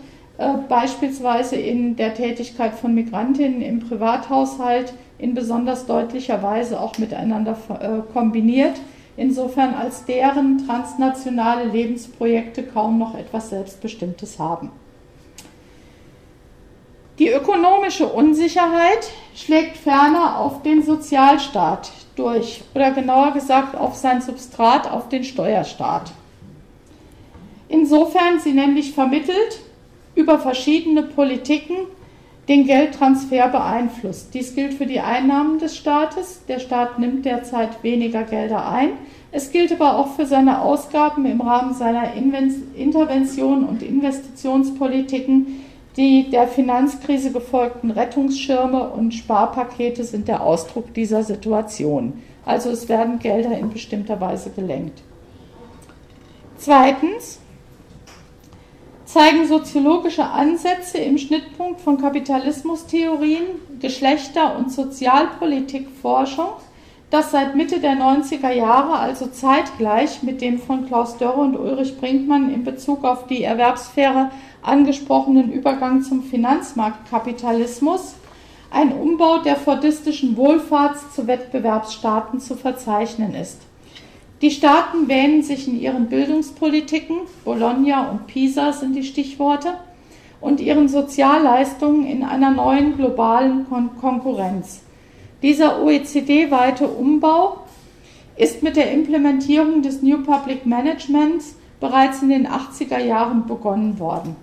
[0.69, 8.13] beispielsweise in der Tätigkeit von Migrantinnen im Privathaushalt in besonders deutlicher Weise auch miteinander äh,
[8.13, 8.75] kombiniert,
[9.15, 14.71] insofern als deren transnationale Lebensprojekte kaum noch etwas Selbstbestimmtes haben.
[17.17, 24.91] Die ökonomische Unsicherheit schlägt ferner auf den Sozialstaat durch, oder genauer gesagt auf sein Substrat,
[24.91, 26.11] auf den Steuerstaat.
[27.69, 29.61] Insofern sie nämlich vermittelt
[30.17, 31.75] über verschiedene Politiken
[32.47, 34.33] den Geldtransfer beeinflusst.
[34.33, 36.41] Dies gilt für die Einnahmen des Staates.
[36.47, 38.91] Der Staat nimmt derzeit weniger Gelder ein.
[39.31, 45.63] Es gilt aber auch für seine Ausgaben im Rahmen seiner Intervention und Investitionspolitiken.
[45.97, 52.13] Die der Finanzkrise gefolgten Rettungsschirme und Sparpakete sind der Ausdruck dieser Situation.
[52.45, 55.01] Also es werden Gelder in bestimmter Weise gelenkt.
[56.57, 57.39] Zweitens,
[59.07, 63.45] zeigen soziologische Ansätze im Schnittpunkt von Kapitalismustheorien,
[63.79, 66.49] Geschlechter- und Sozialpolitikforschung,
[67.09, 71.97] dass seit Mitte der 90er Jahre, also zeitgleich mit dem von Klaus Dörre und Ulrich
[71.97, 74.29] Brinkmann in Bezug auf die Erwerbssphäre
[74.61, 78.15] angesprochenen Übergang zum Finanzmarktkapitalismus,
[78.69, 83.66] ein Umbau der fordistischen Wohlfahrts- zu Wettbewerbsstaaten zu verzeichnen ist.
[84.41, 89.73] Die Staaten wähnen sich in ihren Bildungspolitiken, Bologna und Pisa sind die Stichworte,
[90.39, 94.81] und ihren Sozialleistungen in einer neuen globalen Kon Konkurrenz.
[95.41, 97.57] Dieser OECD-weite Umbau
[98.35, 104.35] ist mit der Implementierung des New Public Managements bereits in den 80er Jahren begonnen worden.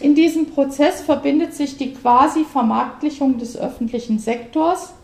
[0.00, 4.94] In diesem Prozess verbindet sich die Quasi-Vermarktlichung des öffentlichen Sektors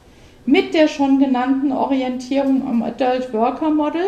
[0.46, 4.04] mit der schon genannten Orientierung am Adult Worker Model,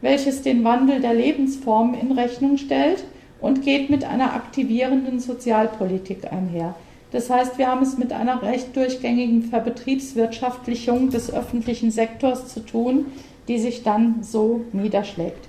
[0.00, 3.04] welches den Wandel der Lebensformen in Rechnung stellt
[3.40, 6.74] und geht mit einer aktivierenden Sozialpolitik einher.
[7.10, 13.06] Das heißt, wir haben es mit einer recht durchgängigen Verbetriebswirtschaftlichung des öffentlichen Sektors zu tun,
[13.48, 15.48] die sich dann so niederschlägt.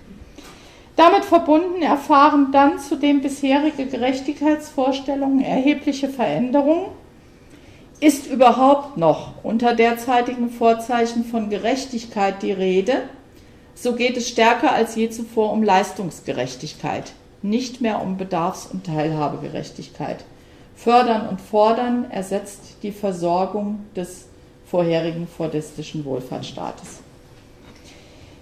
[0.96, 6.88] Damit verbunden erfahren dann zudem bisherige Gerechtigkeitsvorstellungen erhebliche Veränderungen
[8.04, 13.04] ist überhaupt noch unter derzeitigen Vorzeichen von Gerechtigkeit die Rede,
[13.76, 20.26] so geht es stärker als je zuvor um Leistungsgerechtigkeit, nicht mehr um Bedarfs- und Teilhabegerechtigkeit.
[20.76, 24.26] Fördern und fordern ersetzt die Versorgung des
[24.66, 27.00] vorherigen fordistischen Wohlfahrtsstaates.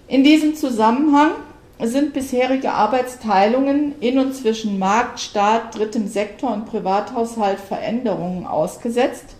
[0.08, 1.32] In diesem Zusammenhang
[1.80, 9.36] sind bisherige Arbeitsteilungen in und zwischen Markt, Staat, drittem Sektor und Privathaushalt Veränderungen ausgesetzt,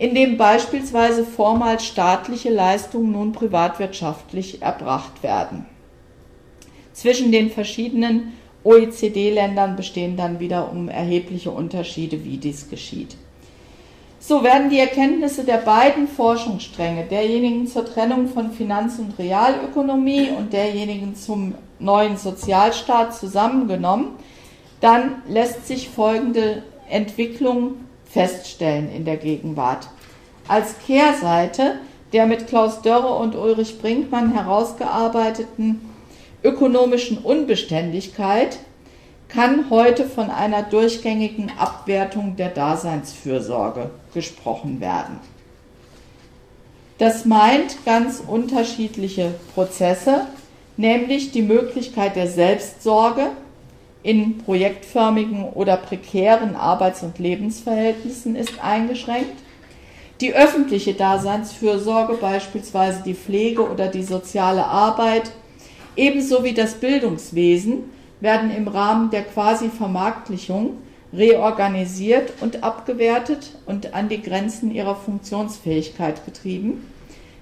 [0.00, 5.66] in dem beispielsweise vormals staatliche Leistungen nun privatwirtschaftlich erbracht werden.
[6.94, 8.32] Zwischen den verschiedenen
[8.64, 13.18] OECD-Ländern bestehen dann wiederum erhebliche Unterschiede, wie dies geschieht.
[14.18, 20.54] So werden die Erkenntnisse der beiden Forschungsstränge, derjenigen zur Trennung von Finanz- und Realökonomie und
[20.54, 24.12] derjenigen zum neuen Sozialstaat zusammengenommen,
[24.80, 27.74] dann lässt sich folgende Entwicklung
[28.10, 29.88] feststellen in der Gegenwart.
[30.48, 31.76] Als Kehrseite
[32.12, 35.80] der mit Klaus Dörre und Ulrich Brinkmann herausgearbeiteten
[36.42, 38.58] ökonomischen Unbeständigkeit
[39.28, 45.20] kann heute von einer durchgängigen Abwertung der Daseinsfürsorge gesprochen werden.
[46.98, 50.26] Das meint ganz unterschiedliche Prozesse,
[50.76, 53.30] nämlich die Möglichkeit der Selbstsorge,
[54.02, 59.36] in projektförmigen oder prekären Arbeits- und Lebensverhältnissen ist eingeschränkt.
[60.20, 65.30] Die öffentliche Daseinsfürsorge, beispielsweise die Pflege oder die soziale Arbeit,
[65.96, 67.84] ebenso wie das Bildungswesen,
[68.20, 70.78] werden im Rahmen der Quasi-Vermarktlichung
[71.12, 76.86] reorganisiert und abgewertet und an die Grenzen ihrer Funktionsfähigkeit getrieben.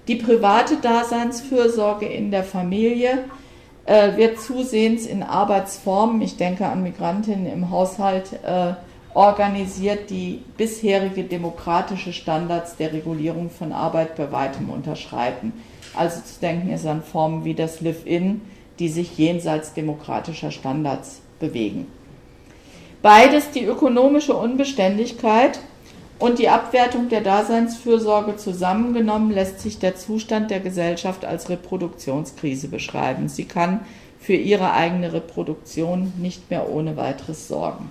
[0.07, 3.25] Die private Daseinsfürsorge in der Familie
[3.85, 8.73] äh, wird zusehends in Arbeitsformen, ich denke an Migrantinnen im Haushalt, äh,
[9.13, 15.53] organisiert, die bisherige demokratische Standards der Regulierung von Arbeit bei weitem unterschreiten.
[15.95, 18.41] Also zu denken ist an Formen wie das Live-In,
[18.77, 21.87] die sich jenseits demokratischer Standards bewegen.
[23.01, 25.59] Beides die ökonomische Unbeständigkeit
[26.19, 33.29] und die Abwertung der Daseinsfürsorge zusammengenommen lässt sich der Zustand der Gesellschaft als Reproduktionskrise beschreiben.
[33.29, 33.79] Sie kann
[34.19, 37.89] für ihre eigene Reproduktion nicht mehr ohne weiteres sorgen.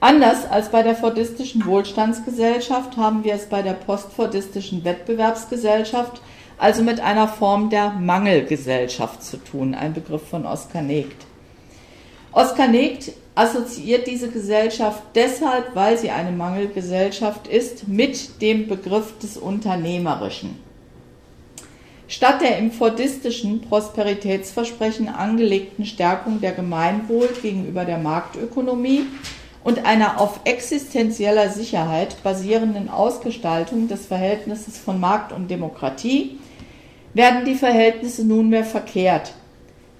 [0.00, 6.20] Anders als bei der fordistischen Wohlstandsgesellschaft haben wir es bei der postfordistischen Wettbewerbsgesellschaft
[6.58, 11.26] also mit einer Form der Mangelgesellschaft zu tun, ein Begriff von Oskar Negt.
[12.34, 19.36] Oskar Negt assoziiert diese Gesellschaft deshalb, weil sie eine Mangelgesellschaft ist, mit dem Begriff des
[19.36, 20.58] Unternehmerischen.
[22.08, 29.06] Statt der im fordistischen Prosperitätsversprechen angelegten Stärkung der Gemeinwohl gegenüber der Marktökonomie
[29.62, 36.40] und einer auf existenzieller Sicherheit basierenden Ausgestaltung des Verhältnisses von Markt und Demokratie
[37.14, 39.34] werden die Verhältnisse nunmehr verkehrt.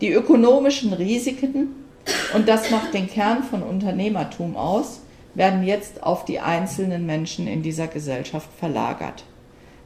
[0.01, 1.84] Die ökonomischen Risiken
[2.35, 5.01] und das macht den Kern von Unternehmertum aus,
[5.35, 9.25] werden jetzt auf die einzelnen Menschen in dieser Gesellschaft verlagert.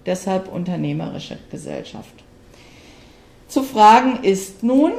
[0.06, 2.24] Deshalb unternehmerische Gesellschaft.
[3.48, 4.92] Zu fragen ist nun,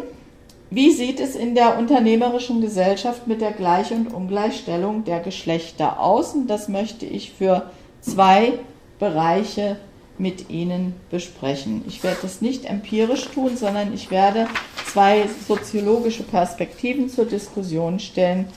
[0.72, 6.34] wie sieht es in der unternehmerischen Gesellschaft mit der Gleich- und Ungleichstellung der Geschlechter aus?
[6.34, 8.54] Und das möchte ich für zwei
[9.00, 9.78] Bereiche
[10.20, 11.84] mit Ihnen besprechen.
[11.88, 14.48] Ich werde das nicht empirisch tun, sondern ich werde
[14.86, 18.48] zwei soziologische Perspektiven zur Diskussion stellen,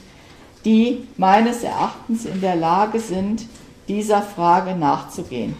[0.64, 3.46] die meines Erachtens in der Lage sind,
[3.88, 5.56] dieser Frage nachzugehen.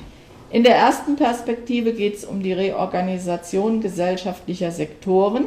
[0.50, 5.46] In der ersten Perspektive geht es um die Reorganisation gesellschaftlicher Sektoren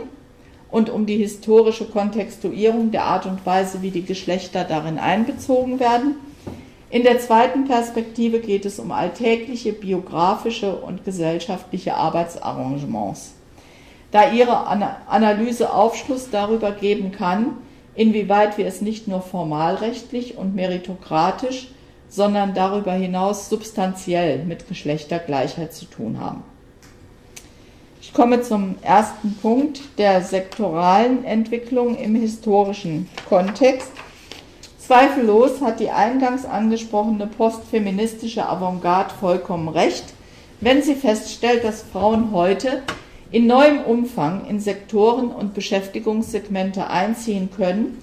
[0.72, 6.15] und um die historische Kontextuierung der Art und Weise, wie die Geschlechter darin einbezogen werden.
[6.96, 13.34] In der zweiten Perspektive geht es um alltägliche biografische und gesellschaftliche Arbeitsarrangements.
[14.12, 17.58] Da Ihre Analyse Aufschluss darüber geben kann,
[17.96, 21.68] inwieweit wir es nicht nur formalrechtlich und meritokratisch,
[22.08, 26.44] sondern darüber hinaus substanziell mit Geschlechtergleichheit zu tun haben.
[28.02, 33.92] Ich komme zum ersten Punkt der sektoralen Entwicklung im historischen Kontext.
[34.86, 40.04] Zweifellos hat die eingangs angesprochene postfeministische Avantgarde vollkommen recht,
[40.62, 42.84] wenn sie feststellt, dass Frauen heute
[43.32, 48.00] in neuem Umfang in Sektoren und Beschäftigungssegmente einziehen können,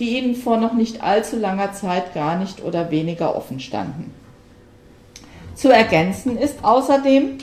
[0.00, 4.10] die ihnen vor noch nicht allzu langer Zeit gar nicht oder weniger offen standen.
[5.54, 7.36] Zu ergänzen ist außerdem,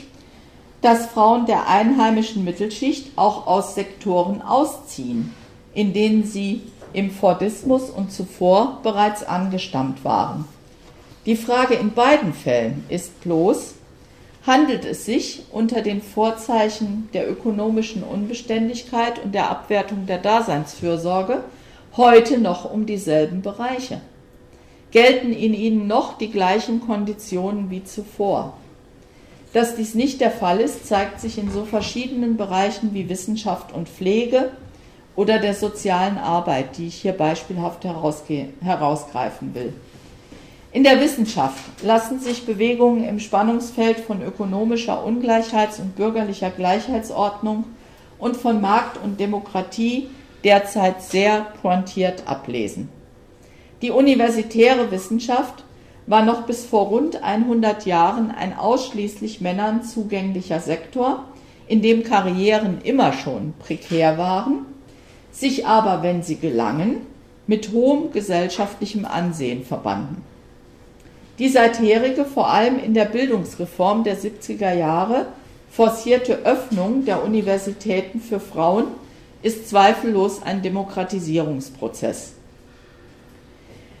[0.80, 5.32] dass Frauen der einheimischen Mittelschicht auch aus Sektoren ausziehen,
[5.72, 6.62] in denen sie
[6.92, 10.44] im Fordismus und zuvor bereits angestammt waren.
[11.26, 13.74] Die Frage in beiden Fällen ist bloß,
[14.46, 21.44] handelt es sich unter den Vorzeichen der ökonomischen Unbeständigkeit und der Abwertung der Daseinsfürsorge
[21.96, 24.00] heute noch um dieselben Bereiche?
[24.90, 28.54] Gelten in ihnen noch die gleichen Konditionen wie zuvor?
[29.52, 33.88] Dass dies nicht der Fall ist, zeigt sich in so verschiedenen Bereichen wie Wissenschaft und
[33.88, 34.50] Pflege,
[35.14, 39.72] oder der sozialen Arbeit, die ich hier beispielhaft herausgreifen will.
[40.72, 47.64] In der Wissenschaft lassen sich Bewegungen im Spannungsfeld von ökonomischer Ungleichheits- und bürgerlicher Gleichheitsordnung
[48.18, 50.08] und von Markt und Demokratie
[50.44, 52.88] derzeit sehr pointiert ablesen.
[53.82, 55.64] Die universitäre Wissenschaft
[56.06, 61.24] war noch bis vor rund 100 Jahren ein ausschließlich Männern zugänglicher Sektor,
[61.68, 64.71] in dem Karrieren immer schon prekär waren
[65.32, 66.98] sich aber, wenn sie gelangen,
[67.46, 70.22] mit hohem gesellschaftlichem Ansehen verbanden.
[71.38, 75.26] Die seitherige, vor allem in der Bildungsreform der 70er Jahre,
[75.70, 78.84] forcierte Öffnung der Universitäten für Frauen
[79.42, 82.34] ist zweifellos ein Demokratisierungsprozess.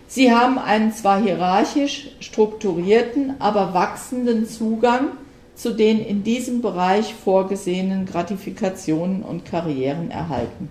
[0.06, 5.08] Sie haben einen zwar hierarchisch strukturierten, aber wachsenden Zugang
[5.54, 10.68] zu den in diesem Bereich vorgesehenen Gratifikationen und Karrieren erhalten.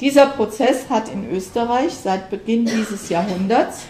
[0.00, 3.86] Dieser Prozess hat in Österreich seit Beginn dieses Jahrhunderts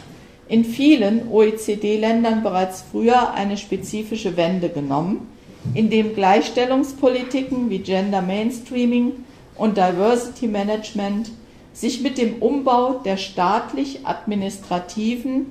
[0.47, 5.27] in vielen OECD-Ländern bereits früher eine spezifische Wende genommen,
[5.75, 9.25] indem Gleichstellungspolitiken wie Gender Mainstreaming
[9.57, 11.33] und Diversity Management
[11.73, 15.47] sich mit dem Umbau der staatlich-administrativen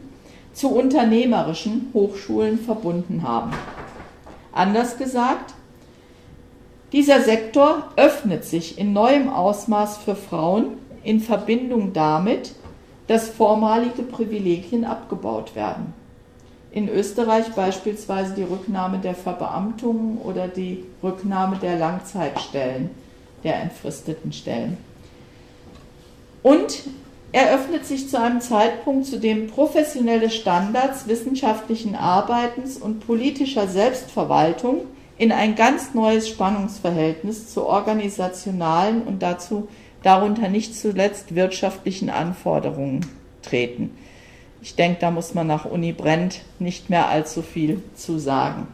[0.54, 3.52] zu unternehmerischen Hochschulen verbunden haben.
[4.54, 5.55] Anders gesagt,
[6.96, 12.54] dieser Sektor öffnet sich in neuem Ausmaß für Frauen in Verbindung damit,
[13.08, 15.94] dass vormalige Privilegien abgebaut werden.
[16.72, 22.92] In Österreich beispielsweise die Rücknahme der Verbeamtungen oder die Rücknahme der Langzeitstellen,
[23.44, 24.78] der entfristeten Stellen.
[26.44, 26.84] Und
[27.34, 34.86] eröffnet sich zu einem Zeitpunkt, zu dem professionelle Standards wissenschaftlichen Arbeitens und politischer Selbstverwaltung
[35.18, 39.68] in ein ganz neues Spannungsverhältnis zu organisationalen und dazu
[40.04, 43.06] darunter nicht zuletzt wirtschaftlichen Anforderungen
[43.42, 43.98] treten.
[44.62, 48.68] Ich denke, da muss man nach Uni Brent nicht mehr allzu viel zu sagen.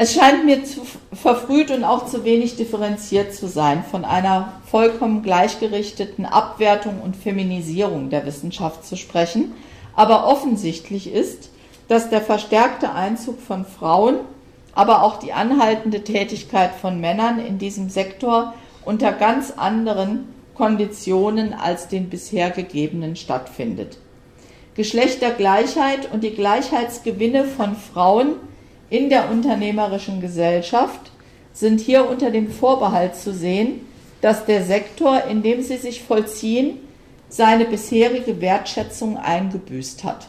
[0.00, 0.82] Es scheint mir zu
[1.12, 8.08] verfrüht und auch zu wenig differenziert zu sein, von einer vollkommen gleichgerichteten Abwertung und Feminisierung
[8.08, 9.52] der Wissenschaft zu sprechen.
[9.96, 11.50] Aber offensichtlich ist,
[11.88, 14.18] dass der verstärkte Einzug von Frauen,
[14.78, 18.54] aber auch die anhaltende Tätigkeit von Männern in diesem Sektor
[18.84, 23.98] unter ganz anderen Konditionen als den bisher gegebenen stattfindet.
[24.76, 28.34] Geschlechtergleichheit und die Gleichheitsgewinne von Frauen
[28.88, 31.10] in der unternehmerischen Gesellschaft
[31.52, 33.80] sind hier unter dem Vorbehalt zu sehen,
[34.20, 36.78] dass der Sektor, in dem sie sich vollziehen,
[37.28, 40.28] seine bisherige Wertschätzung eingebüßt hat.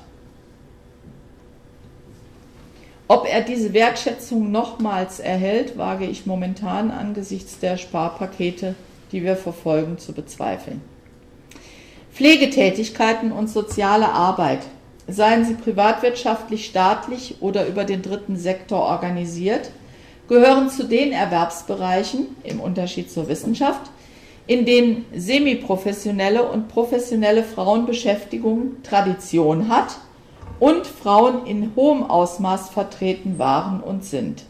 [3.12, 8.76] Ob er diese Wertschätzung nochmals erhält, wage ich momentan angesichts der Sparpakete,
[9.12, 10.80] die wir verfolgen, zu bezweifeln.
[12.14, 14.60] Pflegetätigkeiten und soziale Arbeit
[15.08, 19.72] seien sie privatwirtschaftlich, staatlich oder über den dritten Sektor organisiert,
[20.28, 23.90] gehören zu den Erwerbsbereichen, im Unterschied zur Wissenschaft,
[24.46, 29.98] in denen semiprofessionelle und professionelle Frauenbeschäftigung Tradition hat
[30.60, 34.44] und Frauen in hohem Ausmaß vertreten waren und sind.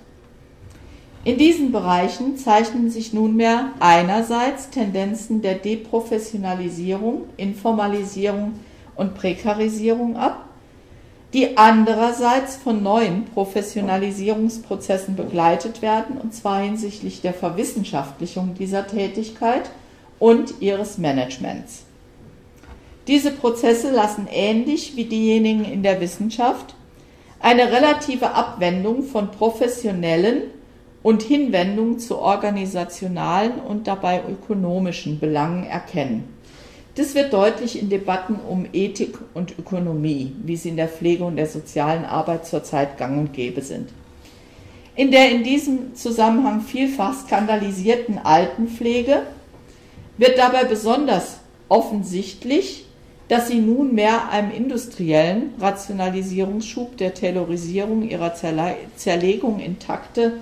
[1.23, 8.53] In diesen Bereichen zeichnen sich nunmehr einerseits Tendenzen der Deprofessionalisierung, Informalisierung
[8.95, 10.45] und Prekarisierung ab
[11.33, 19.69] die andererseits von neuen Professionalisierungsprozessen begleitet werden, und zwar hinsichtlich der Verwissenschaftlichung dieser Tätigkeit
[20.17, 21.85] und ihres Managements.
[23.09, 26.75] Diese Prozesse lassen ähnlich wie diejenigen in der Wissenschaft
[27.39, 30.43] eine relative Abwendung von professionellen
[31.01, 36.25] und Hinwendung zu organisationalen und dabei ökonomischen Belangen erkennen.
[36.93, 41.37] Das wird deutlich in Debatten um Ethik und Ökonomie, wie sie in der Pflege und
[41.37, 43.89] der sozialen Arbeit zurzeit gang und gäbe sind.
[44.95, 49.23] In der in diesem Zusammenhang vielfach skandalisierten Altenpflege
[50.19, 51.39] wird dabei besonders
[51.69, 52.85] offensichtlich,
[53.29, 60.33] dass sie nunmehr einem industriellen Rationalisierungsschub der Taylorisierung ihrer Zerlegung in Takte,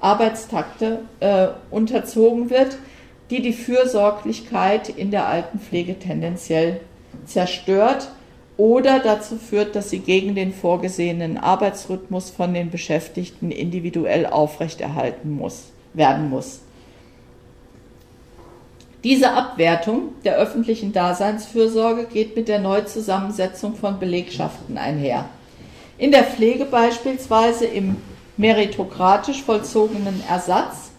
[0.00, 2.78] Arbeitstakte äh, unterzogen wird,
[3.30, 6.80] die die Fürsorglichkeit in der Altenpflege tendenziell
[7.24, 8.10] zerstört
[8.56, 15.72] oder dazu führt, dass sie gegen den vorgesehenen Arbeitsrhythmus von den Beschäftigten individuell aufrechterhalten muss,
[15.94, 16.60] werden muss.
[19.06, 25.26] Diese Abwertung der öffentlichen Daseinsfürsorge geht mit der Neuzusammensetzung von Belegschaften einher.
[25.96, 27.98] In der Pflege beispielsweise im
[28.36, 30.90] meritokratisch vollzogenen Ersatz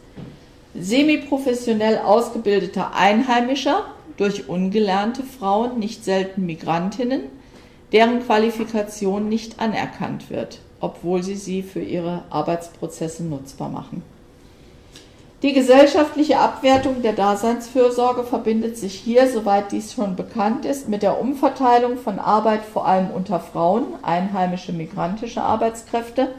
[0.74, 3.84] semiprofessionell ausgebildeter Einheimischer
[4.16, 7.24] durch ungelernte Frauen, nicht selten Migrantinnen,
[7.92, 14.02] deren Qualifikation nicht anerkannt wird, obwohl sie sie für ihre Arbeitsprozesse nutzbar machen.
[15.44, 21.22] Die gesellschaftliche Abwertung der Daseinsfürsorge verbindet sich hier, soweit dies schon bekannt ist, mit der
[21.22, 26.30] Umverteilung von Arbeit vor allem unter Frauen, einheimische migrantische Arbeitskräfte,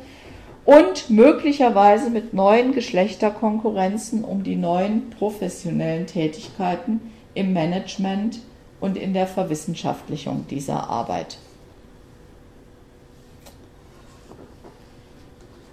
[0.65, 7.01] und möglicherweise mit neuen Geschlechterkonkurrenzen um die neuen professionellen Tätigkeiten
[7.35, 8.41] im Management
[8.81, 11.39] und in der Verwissenschaftlichung dieser Arbeit.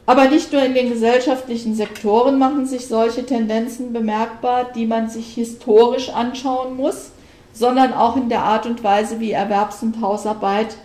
[0.05, 5.33] Aber nicht nur in den gesellschaftlichen Sektoren machen sich solche Tendenzen bemerkbar, die man sich
[5.33, 7.11] historisch anschauen muss,
[7.53, 10.75] sondern auch in der Art und Weise, wie Erwerbs- und Hausarbeit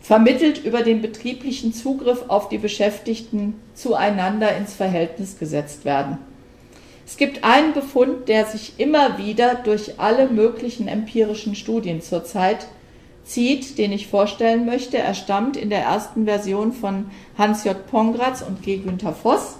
[0.00, 6.18] vermittelt über den betrieblichen Zugriff auf die Beschäftigten zueinander ins Verhältnis gesetzt werden.
[7.04, 12.66] Es gibt einen Befund, der sich immer wieder durch alle möglichen empirischen Studien zurzeit
[13.26, 14.98] zieht, den ich vorstellen möchte.
[14.98, 17.86] Er stammt in der ersten Version von Hans J.
[17.88, 18.78] Pongratz und G.
[18.78, 19.56] Günther Voss.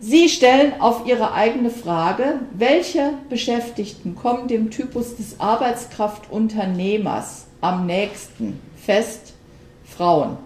[0.00, 8.60] Sie stellen auf Ihre eigene Frage, welche Beschäftigten kommen dem Typus des Arbeitskraftunternehmers am nächsten
[8.76, 9.32] fest
[9.84, 10.36] Frauen.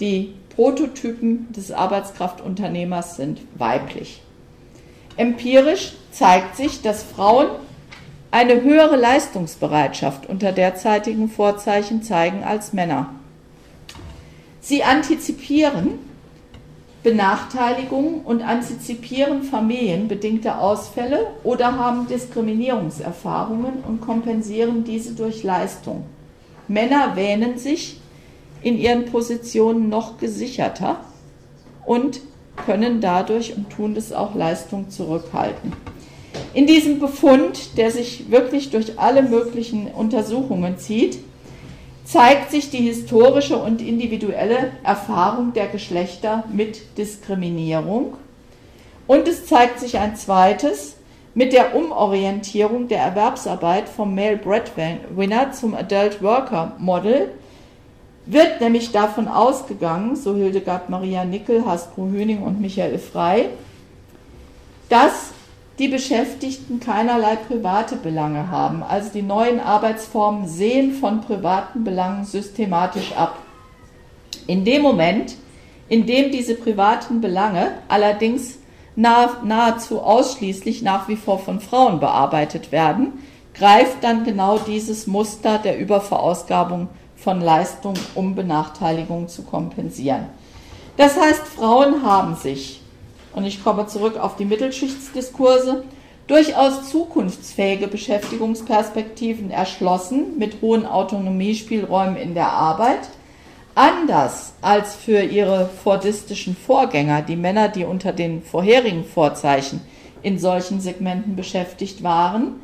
[0.00, 4.22] Die Prototypen des Arbeitskraftunternehmers sind weiblich.
[5.16, 7.48] Empirisch zeigt sich, dass Frauen
[8.30, 13.14] eine höhere Leistungsbereitschaft unter derzeitigen Vorzeichen zeigen als Männer.
[14.60, 15.98] Sie antizipieren
[17.02, 26.04] Benachteiligung und antizipieren familienbedingte Ausfälle oder haben Diskriminierungserfahrungen und kompensieren diese durch Leistung.
[26.68, 28.00] Männer wähnen sich
[28.60, 31.00] in ihren Positionen noch gesicherter
[31.86, 32.20] und
[32.66, 35.72] können dadurch und tun das auch Leistung zurückhalten.
[36.52, 41.18] In diesem Befund, der sich wirklich durch alle möglichen Untersuchungen zieht,
[42.04, 48.14] zeigt sich die historische und individuelle Erfahrung der Geschlechter mit Diskriminierung.
[49.06, 50.96] Und es zeigt sich ein zweites
[51.34, 57.30] mit der Umorientierung der Erwerbsarbeit vom Male Breadwinner zum Adult Worker Model
[58.26, 63.48] wird nämlich davon ausgegangen, so Hildegard Maria Nickel, Hasbro Höning und Michael Frey,
[64.88, 65.32] dass
[65.80, 68.82] die Beschäftigten keinerlei private Belange haben.
[68.82, 73.38] Also die neuen Arbeitsformen sehen von privaten Belangen systematisch ab.
[74.46, 75.36] In dem Moment,
[75.88, 78.58] in dem diese privaten Belange allerdings
[78.94, 83.24] nahezu ausschließlich nach wie vor von Frauen bearbeitet werden,
[83.54, 90.26] greift dann genau dieses Muster der Überverausgabung von Leistung, um Benachteiligung zu kompensieren.
[90.98, 92.79] Das heißt, Frauen haben sich
[93.34, 95.84] und ich komme zurück auf die Mittelschichtsdiskurse,
[96.26, 103.08] durchaus zukunftsfähige Beschäftigungsperspektiven erschlossen mit hohen Autonomiespielräumen in der Arbeit,
[103.74, 109.80] anders als für ihre fordistischen Vorgänger, die Männer, die unter den vorherigen Vorzeichen
[110.22, 112.60] in solchen Segmenten beschäftigt waren,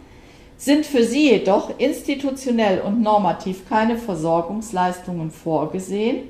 [0.59, 6.29] sind für sie jedoch institutionell und normativ keine Versorgungsleistungen vorgesehen.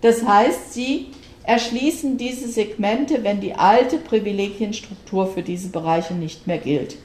[0.00, 1.08] Das heißt, sie
[1.48, 6.98] erschließen diese Segmente, wenn die alte Privilegienstruktur für diese Bereiche nicht mehr gilt.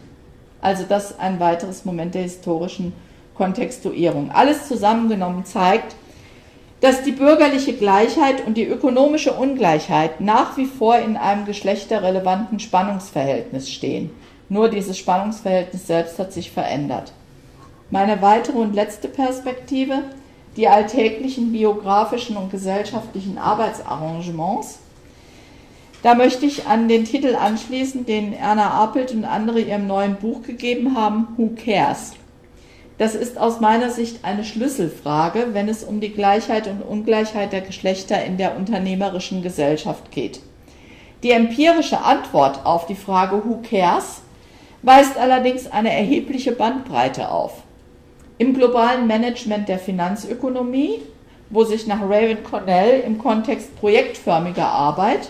[0.60, 2.92] Also das ist ein weiteres Moment der historischen
[3.36, 4.32] Kontextuierung.
[4.32, 5.96] Alles zusammengenommen zeigt,
[6.82, 13.72] dass die bürgerliche Gleichheit und die ökonomische Ungleichheit nach wie vor in einem geschlechterrelevanten Spannungsverhältnis
[13.72, 14.12] stehen.
[14.50, 17.14] Nur dieses Spannungsverhältnis selbst hat sich verändert.
[17.92, 20.04] Meine weitere und letzte Perspektive
[20.56, 24.80] die alltäglichen biografischen und gesellschaftlichen Arbeitsarrangements.
[26.04, 30.44] Da möchte ich an den Titel anschließen, den Erna Apelt und andere ihrem neuen Buch
[30.44, 32.14] gegeben haben, Who Cares?
[32.98, 37.62] Das ist aus meiner Sicht eine Schlüsselfrage, wenn es um die Gleichheit und Ungleichheit der
[37.62, 40.42] Geschlechter in der unternehmerischen Gesellschaft geht.
[41.24, 44.22] Die empirische Antwort auf die Frage Who Cares
[44.84, 47.63] weist allerdings eine erhebliche Bandbreite auf
[48.44, 51.00] im globalen Management der Finanzökonomie,
[51.50, 55.30] wo sich nach Raven Cornell im Kontext projektförmiger Arbeit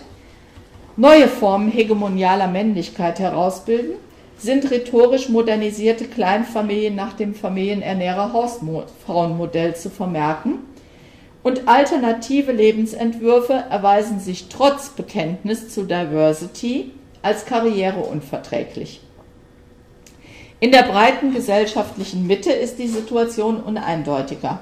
[0.97, 3.97] neue Formen hegemonialer Männlichkeit herausbilden,
[4.39, 10.55] sind rhetorisch modernisierte Kleinfamilien nach dem Familienernährer Hausfrauenmodell zu vermerken
[11.43, 16.91] und alternative Lebensentwürfe erweisen sich trotz Bekenntnis zu Diversity
[17.21, 19.01] als karriereunverträglich.
[20.63, 24.61] In der breiten gesellschaftlichen Mitte ist die Situation uneindeutiger.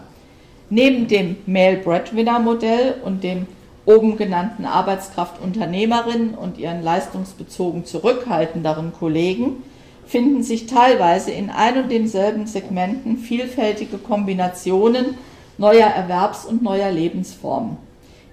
[0.71, 3.45] Neben dem Male Breadwinner Modell und dem
[3.85, 9.61] oben genannten Arbeitskraftunternehmerinnen und ihren leistungsbezogen zurückhaltenderen Kollegen
[10.07, 15.19] finden sich teilweise in ein und denselben Segmenten vielfältige Kombinationen
[15.59, 17.77] neuer Erwerbs- und neuer Lebensformen.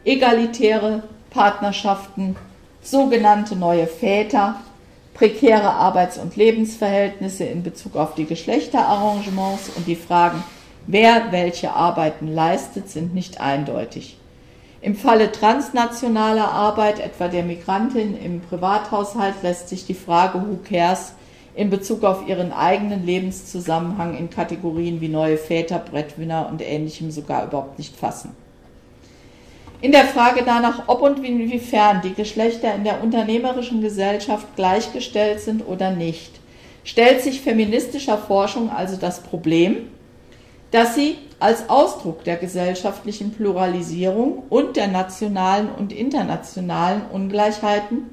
[0.07, 2.35] Egalitäre Partnerschaften,
[2.81, 4.59] sogenannte neue Väter,
[5.19, 10.45] prekäre Arbeits- und Lebensverhältnisse in Bezug auf die Geschlechterarrangements und die Fragen,
[10.87, 14.17] wer welche Arbeiten leistet, sind nicht eindeutig.
[14.81, 21.15] Im Falle transnationaler Arbeit, etwa der Migrantin im Privathaushalt, lässt sich die Frage Who cares
[21.57, 27.45] in Bezug auf ihren eigenen Lebenszusammenhang in Kategorien wie neue Väter, Brettwinner und ähnlichem sogar
[27.45, 28.37] überhaupt nicht fassen.
[29.81, 35.67] In der Frage danach, ob und inwiefern die Geschlechter in der unternehmerischen Gesellschaft gleichgestellt sind
[35.67, 36.33] oder nicht,
[36.83, 39.89] stellt sich feministischer Forschung also das Problem,
[40.73, 48.11] dass sie als Ausdruck der gesellschaftlichen Pluralisierung und der nationalen und internationalen Ungleichheiten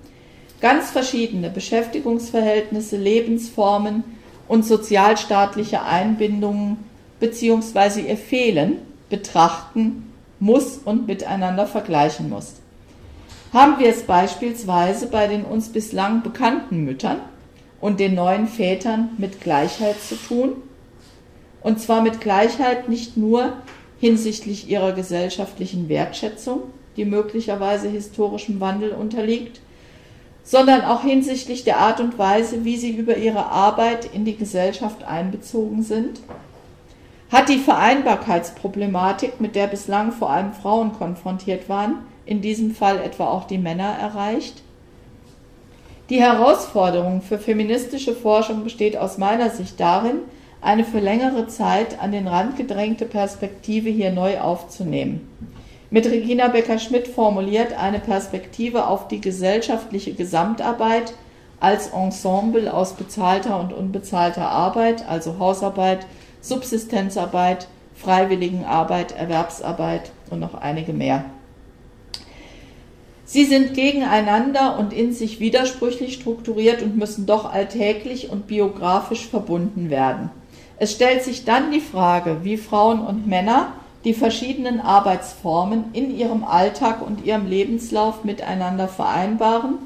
[0.62, 4.04] ganz verschiedene Beschäftigungsverhältnisse, Lebensformen
[4.48, 6.78] und sozialstaatliche Einbindungen
[7.20, 8.02] bzw.
[8.02, 8.78] ihr Fehlen
[9.10, 12.56] betrachten muss und miteinander vergleichen muss.
[13.54, 17.20] Haben wir es beispielsweise bei den uns bislang bekannten Müttern
[17.80, 20.54] und den neuen Vätern mit Gleichheit zu tun?
[21.62, 23.54] Und zwar mit Gleichheit nicht nur
[24.00, 26.64] hinsichtlich ihrer gesellschaftlichen Wertschätzung,
[26.98, 29.62] die möglicherweise historischem Wandel unterliegt,
[30.44, 35.04] sondern auch hinsichtlich der Art und Weise, wie sie über ihre Arbeit in die Gesellschaft
[35.04, 36.20] einbezogen sind
[37.32, 43.28] hat die Vereinbarkeitsproblematik, mit der bislang vor allem Frauen konfrontiert waren, in diesem Fall etwa
[43.28, 44.62] auch die Männer, erreicht?
[46.10, 50.20] Die Herausforderung für feministische Forschung besteht aus meiner Sicht darin,
[50.62, 55.28] eine für längere Zeit an den Rand gedrängte Perspektive hier neu aufzunehmen.
[55.90, 61.14] Mit Regina Becker-Schmidt formuliert eine Perspektive auf die gesellschaftliche Gesamtarbeit
[61.60, 66.06] als Ensemble aus bezahlter und unbezahlter Arbeit, also Hausarbeit,
[66.48, 71.26] Subsistenzarbeit, Freiwilligenarbeit, Erwerbsarbeit und noch einige mehr.
[73.26, 79.90] Sie sind gegeneinander und in sich widersprüchlich strukturiert und müssen doch alltäglich und biografisch verbunden
[79.90, 80.30] werden.
[80.78, 83.74] Es stellt sich dann die Frage, wie Frauen und Männer
[84.04, 89.80] die verschiedenen Arbeitsformen in ihrem Alltag und ihrem Lebenslauf miteinander vereinbaren,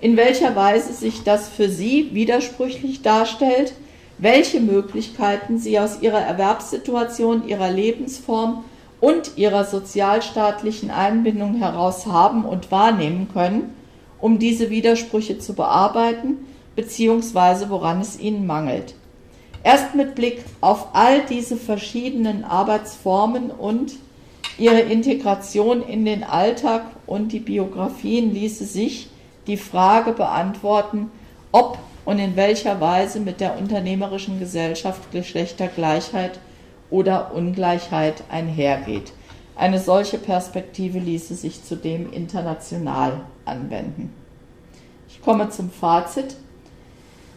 [0.00, 3.74] in welcher Weise sich das für sie widersprüchlich darstellt,
[4.20, 8.64] welche Möglichkeiten sie aus ihrer Erwerbssituation, ihrer Lebensform
[9.00, 13.74] und ihrer sozialstaatlichen Einbindung heraus haben und wahrnehmen können,
[14.20, 16.46] um diese Widersprüche zu bearbeiten,
[16.76, 18.94] beziehungsweise woran es ihnen mangelt.
[19.62, 23.94] Erst mit Blick auf all diese verschiedenen Arbeitsformen und
[24.58, 29.08] ihre Integration in den Alltag und die Biografien ließe sich
[29.46, 31.10] die Frage beantworten,
[31.52, 36.38] ob und in welcher Weise mit der unternehmerischen Gesellschaft Geschlechtergleichheit
[36.90, 39.12] oder Ungleichheit einhergeht.
[39.56, 44.14] Eine solche Perspektive ließe sich zudem international anwenden.
[45.08, 46.36] Ich komme zum Fazit.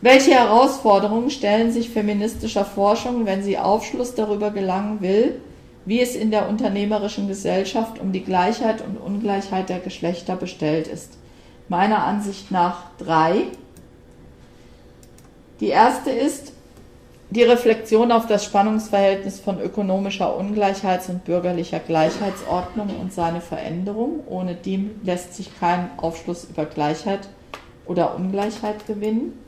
[0.01, 5.41] Welche Herausforderungen stellen sich feministischer Forschung, wenn sie Aufschluss darüber gelangen will,
[5.85, 11.17] wie es in der unternehmerischen Gesellschaft um die Gleichheit und Ungleichheit der Geschlechter bestellt ist?
[11.67, 13.47] Meiner Ansicht nach drei.
[15.59, 16.53] Die erste ist,
[17.29, 24.19] die Reflexion auf das Spannungsverhältnis von ökonomischer Ungleichheits- und bürgerlicher Gleichheitsordnung und seine Veränderung.
[24.27, 27.27] Ohne die lässt sich kein Aufschluss über Gleichheit
[27.85, 29.39] oder Ungleichheit gewinnen.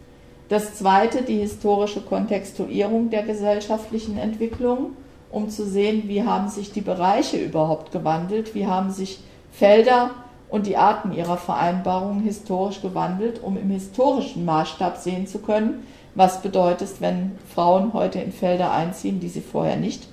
[0.49, 4.91] Das zweite, die historische Kontextuierung der gesellschaftlichen Entwicklung,
[5.31, 9.19] um zu sehen, wie haben sich die Bereiche überhaupt gewandelt, wie haben sich
[9.51, 10.11] Felder
[10.49, 15.85] und die Arten ihrer Vereinbarungen historisch gewandelt, um im historischen Maßstab sehen zu können,
[16.15, 20.07] was bedeutet, wenn Frauen heute in Felder einziehen, die sie vorher nicht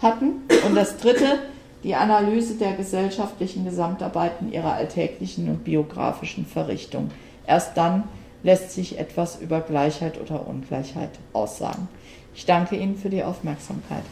[0.00, 0.42] hatten.
[0.66, 1.38] Und das Dritte,
[1.84, 7.10] die Analyse der gesellschaftlichen Gesamtarbeiten ihrer alltäglichen und biografischen Verrichtung.
[7.46, 8.04] Erst dann
[8.42, 11.88] lässt sich etwas über Gleichheit oder Ungleichheit aussagen.
[12.34, 14.02] Ich danke Ihnen für die Aufmerksamkeit.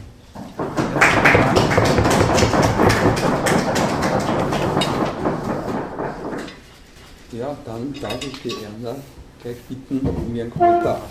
[7.31, 8.95] Ja, dann darf ich die Erna
[9.41, 11.01] gleich bitten, um ihren Kommentar.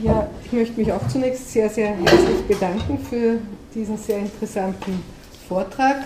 [0.00, 3.38] Ja, ich möchte mich auch zunächst sehr, sehr herzlich bedanken für
[3.74, 5.02] diesen sehr interessanten
[5.48, 6.04] Vortrag.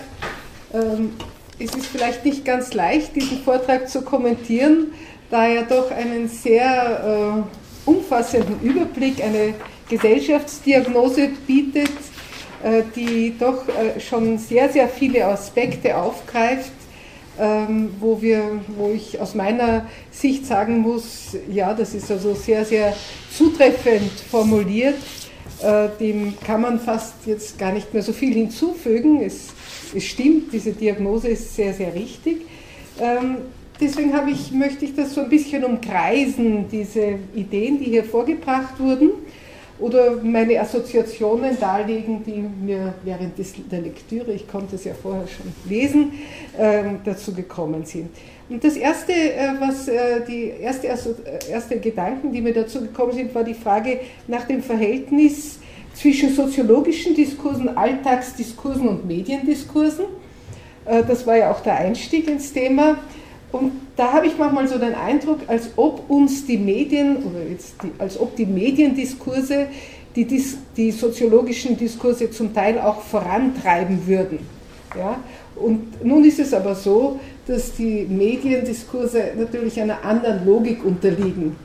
[0.73, 1.13] Ähm,
[1.59, 4.93] es ist vielleicht nicht ganz leicht, diesen Vortrag zu kommentieren,
[5.29, 7.45] da er doch einen sehr
[7.85, 9.53] äh, umfassenden Überblick, eine
[9.89, 11.91] Gesellschaftsdiagnose bietet,
[12.63, 16.71] äh, die doch äh, schon sehr, sehr viele Aspekte aufgreift,
[17.39, 22.65] ähm, wo, wir, wo ich aus meiner Sicht sagen muss, ja, das ist also sehr,
[22.65, 22.95] sehr
[23.31, 24.95] zutreffend formuliert.
[25.61, 29.21] Äh, dem kann man fast jetzt gar nicht mehr so viel hinzufügen.
[29.21, 29.47] Es,
[29.95, 32.41] es stimmt, diese Diagnose ist sehr, sehr richtig.
[33.01, 33.37] Ähm,
[33.79, 39.11] deswegen ich, möchte ich das so ein bisschen umkreisen, diese Ideen, die hier vorgebracht wurden
[39.79, 43.33] oder meine Assoziationen darlegen, die mir während
[43.71, 46.13] der Lektüre, ich konnte es ja vorher schon lesen,
[46.57, 48.09] äh, dazu gekommen sind.
[48.49, 51.15] Und das erste, äh, was äh, die erste, also,
[51.49, 55.59] erste Gedanken, die mir dazu gekommen sind, war die Frage nach dem Verhältnis
[55.93, 60.05] zwischen soziologischen Diskursen, Alltagsdiskursen und Mediendiskursen.
[60.85, 62.97] Äh, das war ja auch der Einstieg ins Thema.
[63.53, 67.75] Und da habe ich manchmal so den Eindruck, als ob uns die Medien, oder jetzt
[67.83, 69.67] die, als ob die Mediendiskurse
[70.15, 70.43] die,
[70.75, 74.39] die soziologischen Diskurse zum Teil auch vorantreiben würden.
[74.97, 75.19] Ja?
[75.55, 81.55] Und nun ist es aber so, dass die Mediendiskurse natürlich einer anderen Logik unterliegen.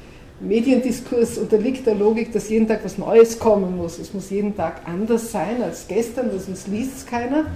[0.41, 3.99] Mediendiskurs unterliegt der Logik, dass jeden Tag was Neues kommen muss.
[3.99, 7.47] Es muss jeden Tag anders sein als gestern, sonst liest es keiner.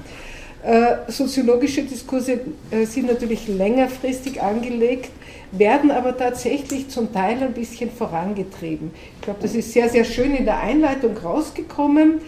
[0.63, 2.39] Äh, soziologische Diskurse
[2.71, 5.11] äh, sind natürlich längerfristig angelegt,
[5.51, 8.93] werden aber tatsächlich zum Teil ein bisschen vorangetrieben.
[9.17, 12.21] Ich glaube, das ist sehr, sehr schön in der Einleitung rausgekommen.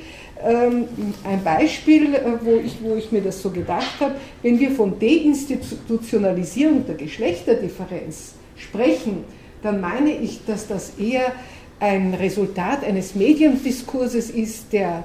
[0.45, 0.89] Ähm,
[1.23, 4.99] ein Beispiel, äh, wo ich, wo ich mir das so gedacht habe, wenn wir von
[4.99, 9.25] Deinstitutionalisierung der Geschlechterdifferenz sprechen,
[9.63, 11.33] dann meine ich, dass das eher
[11.79, 15.05] ein Resultat eines Mediendiskurses ist, der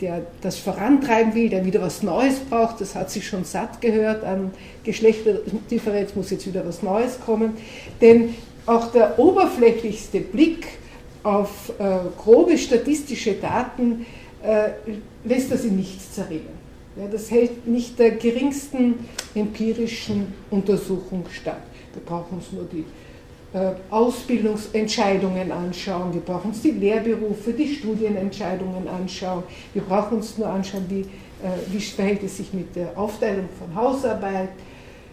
[0.00, 2.80] der das vorantreiben will, der wieder was Neues braucht.
[2.80, 4.50] Das hat sich schon satt gehört an
[4.82, 7.56] Geschlechterdifferenz, muss jetzt wieder was Neues kommen.
[8.00, 8.34] Denn
[8.66, 10.66] auch der oberflächlichste Blick
[11.22, 14.06] auf äh, grobe statistische Daten
[14.42, 14.70] äh,
[15.24, 16.56] lässt das in nichts zerrinnen.
[16.96, 18.94] Ja, das hält nicht der geringsten
[19.34, 21.60] empirischen Untersuchung statt.
[21.92, 23.05] Wir brauchen uns nur die äh,
[23.90, 30.84] Ausbildungsentscheidungen anschauen, wir brauchen uns die Lehrberufe, die Studienentscheidungen anschauen, wir brauchen uns nur anschauen,
[30.88, 34.50] wie, äh, wie verhält es sich mit der Aufteilung von Hausarbeit,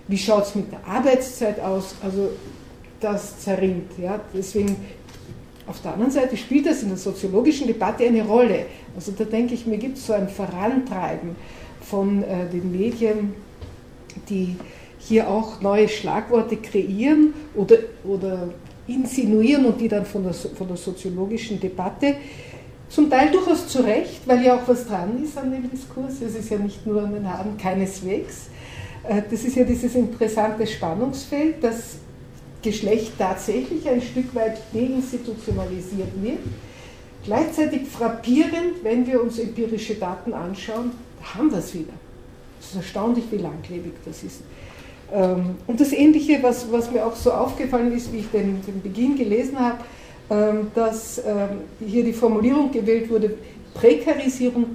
[0.07, 2.31] wie schaut es mit der Arbeitszeit aus, also
[2.99, 3.91] das zerrinnt.
[4.01, 4.19] Ja?
[4.33, 4.75] Deswegen,
[5.67, 8.65] auf der anderen Seite spielt das in der soziologischen Debatte eine Rolle.
[8.95, 11.35] Also da denke ich, mir gibt es so ein Vorantreiben
[11.81, 13.33] von äh, den Medien,
[14.29, 14.55] die
[15.07, 18.49] hier auch neue Schlagworte kreieren oder, oder
[18.87, 22.15] insinuieren und die dann von der, von der soziologischen Debatte
[22.89, 26.21] zum Teil durchaus zu Recht, weil ja auch was dran ist an dem Diskurs.
[26.21, 28.49] Es ist ja nicht nur an den Haaren, keineswegs.
[29.03, 31.95] Äh, das ist ja dieses interessante Spannungsfeld, dass
[32.61, 36.39] Geschlecht tatsächlich ein Stück weit deinstitutionalisiert wird.
[37.25, 40.91] Gleichzeitig frappierend, wenn wir uns empirische Daten anschauen,
[41.21, 41.93] haben wir es wieder.
[42.59, 44.41] Es ist erstaunlich, wie langlebig das ist.
[45.13, 48.81] Ähm, und das Ähnliche, was, was mir auch so aufgefallen ist, wie ich den, den
[48.81, 49.77] Beginn gelesen habe,
[50.29, 53.35] ähm, dass ähm, hier die Formulierung gewählt wurde,
[53.75, 54.65] Prekarisierung,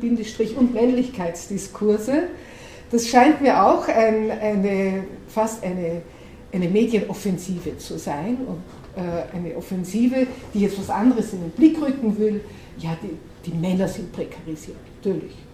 [0.56, 2.24] und Männlichkeitsdiskurse.
[2.90, 6.02] Das scheint mir auch ein, eine, fast eine,
[6.52, 8.62] eine Medienoffensive zu sein und
[8.96, 12.40] äh, eine Offensive, die jetzt was anderes in den Blick rücken will.
[12.78, 15.47] Ja, die, die Männer sind prekarisiert, natürlich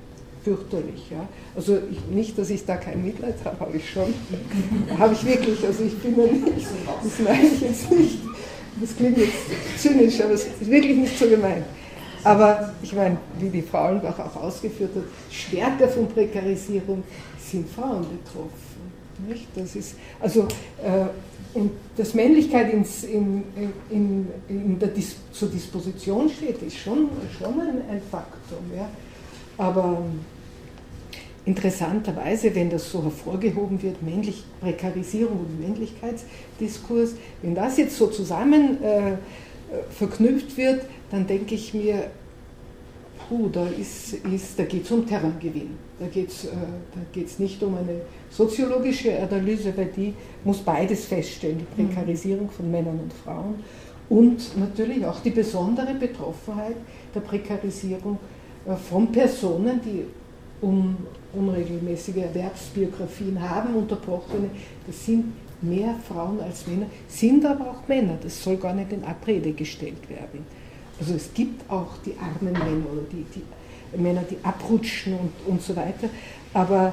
[0.45, 1.11] fürchterlich.
[1.11, 1.27] Ja.
[1.57, 4.15] Also ich, nicht, dass ich da kein Mitleid habe, habe ich schon.
[4.99, 5.67] habe ich wirklich.
[5.67, 6.67] Also ich bin ja nicht,
[7.03, 8.19] das meine ich jetzt nicht.
[8.81, 9.33] Das klingt jetzt
[9.79, 11.65] zynisch, aber es ist wirklich nicht so gemeint.
[12.25, 17.03] Aber ich meine, wie die Frauenbach auch ausgeführt hat, stärker von Prekarisierung
[17.39, 18.51] sind Frauen betroffen.
[19.29, 19.47] Nicht?
[19.55, 20.49] Das ist, also,
[20.83, 21.07] äh,
[21.57, 23.45] und dass Männlichkeit ins, in,
[23.91, 28.59] in, in der Dis zur Disposition steht, ist schon, schon ein, ein Faktum.
[28.75, 28.89] Ja?
[29.57, 30.03] Aber
[31.47, 38.83] interessanterweise, wenn das so hervorgehoben wird, männlich Prekarisierung und Männlichkeitsdiskurs, wenn das jetzt so zusammen
[38.83, 39.13] äh,
[39.91, 42.11] verknüpft wird, dann denke ich mir,
[43.29, 45.77] puh, da, ist, ist, da geht es um Terraingewinn.
[45.99, 50.15] Da geht es äh, nicht um eine soziologische Analyse, weil die
[50.45, 51.89] muss beides feststellen, die mhm.
[51.89, 53.55] Prekarisierung von Männern und Frauen
[54.09, 56.77] und natürlich auch die besondere Betroffenheit
[57.15, 58.19] der Prekarisierung
[58.67, 60.05] äh, von Personen, die
[60.65, 60.97] un,
[61.37, 64.51] unregelmäßige Erwerbsbiografien haben, unterbrochene,
[64.87, 65.33] das sind
[65.63, 70.09] mehr Frauen als Männer, sind aber auch Männer, das soll gar nicht in Abrede gestellt
[70.09, 70.47] werden.
[70.99, 75.63] Also es gibt auch die armen Männer oder die, die Männer, die abrutschen und, und
[75.63, 76.09] so weiter,
[76.53, 76.93] aber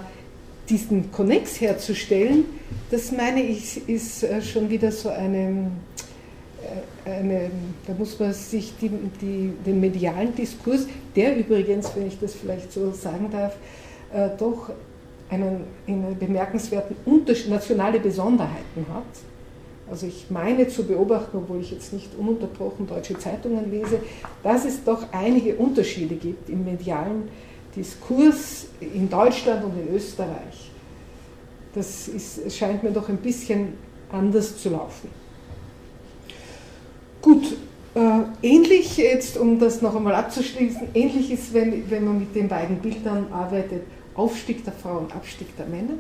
[0.69, 2.45] diesen Konnex herzustellen,
[2.89, 5.71] das meine ich, ist äh, schon wieder so eine,
[7.05, 7.51] äh, eine
[7.85, 8.89] da muss man sich die,
[9.19, 13.55] die, den medialen Diskurs, der übrigens, wenn ich das vielleicht so sagen darf,
[14.13, 14.69] äh, doch
[15.29, 19.03] einen, einen bemerkenswerten Unterschied, nationale Besonderheiten hat.
[19.89, 23.99] Also ich meine zu beobachten, obwohl ich jetzt nicht ununterbrochen deutsche Zeitungen lese,
[24.43, 27.29] dass es doch einige Unterschiede gibt im medialen
[27.75, 30.71] Diskurs in Deutschland und in Österreich.
[31.73, 33.73] Das ist, scheint mir doch ein bisschen
[34.11, 35.09] anders zu laufen.
[37.21, 37.55] Gut,
[37.93, 42.47] äh, ähnlich jetzt, um das noch einmal abzuschließen, ähnlich ist, wenn, wenn man mit den
[42.47, 43.83] beiden Bildern arbeitet,
[44.21, 45.95] Aufstieg der Frau und Abstieg der Männer.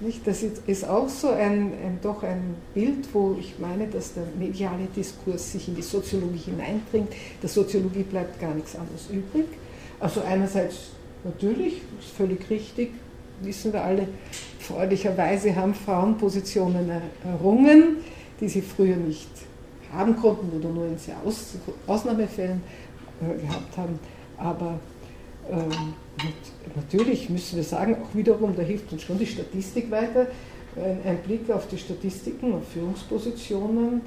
[0.00, 0.24] Nicht?
[0.26, 4.86] Das ist auch so ein, ein, doch ein Bild, wo ich meine, dass der mediale
[4.94, 7.12] Diskurs sich in die Soziologie hineindringt.
[7.42, 9.46] Der Soziologie bleibt gar nichts anderes übrig.
[9.98, 10.90] Also einerseits
[11.24, 12.92] natürlich, ist völlig richtig,
[13.40, 14.06] wissen wir alle,
[14.60, 16.88] freudigerweise haben Frauen Positionen
[17.24, 17.96] errungen,
[18.40, 19.28] die sie früher nicht
[19.92, 21.54] haben konnten oder nur in sehr Aus
[21.88, 22.60] Ausnahmefällen
[23.20, 23.98] äh, gehabt haben.
[24.36, 24.78] Aber
[25.50, 25.94] ähm,
[26.80, 30.26] natürlich müssen wir sagen, auch wiederum, da hilft uns schon die Statistik weiter.
[30.76, 34.00] Ein, ein Blick auf die Statistiken, auf Führungspositionen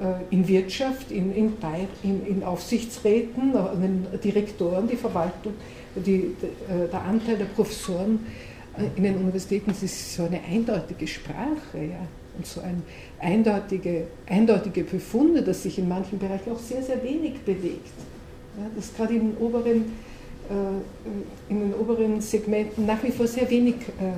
[0.00, 1.54] äh, in Wirtschaft, in, in,
[2.02, 5.54] in, in Aufsichtsräten, an den Direktoren, die Verwaltung,
[5.96, 6.34] die,
[6.68, 8.26] äh, der Anteil der Professoren
[8.78, 11.78] äh, in den Universitäten, das ist so eine eindeutige Sprache.
[11.78, 12.06] Ja
[12.36, 12.82] und so ein
[13.20, 17.94] eindeutige, eindeutige Befunde, dass sich in manchen Bereichen auch sehr, sehr wenig bewegt.
[18.58, 20.13] Ja, dass gerade in den oberen äh,
[21.48, 24.12] in den oberen Segmenten nach wie vor sehr wenig äh, äh,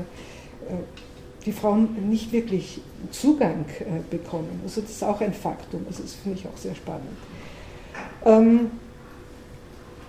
[1.45, 2.81] die Frauen nicht wirklich
[3.13, 3.67] Zugang
[4.11, 4.61] bekommen.
[4.65, 7.07] Also das ist auch ein Faktum, das finde ich auch sehr spannend.
[8.25, 8.73] Ähm,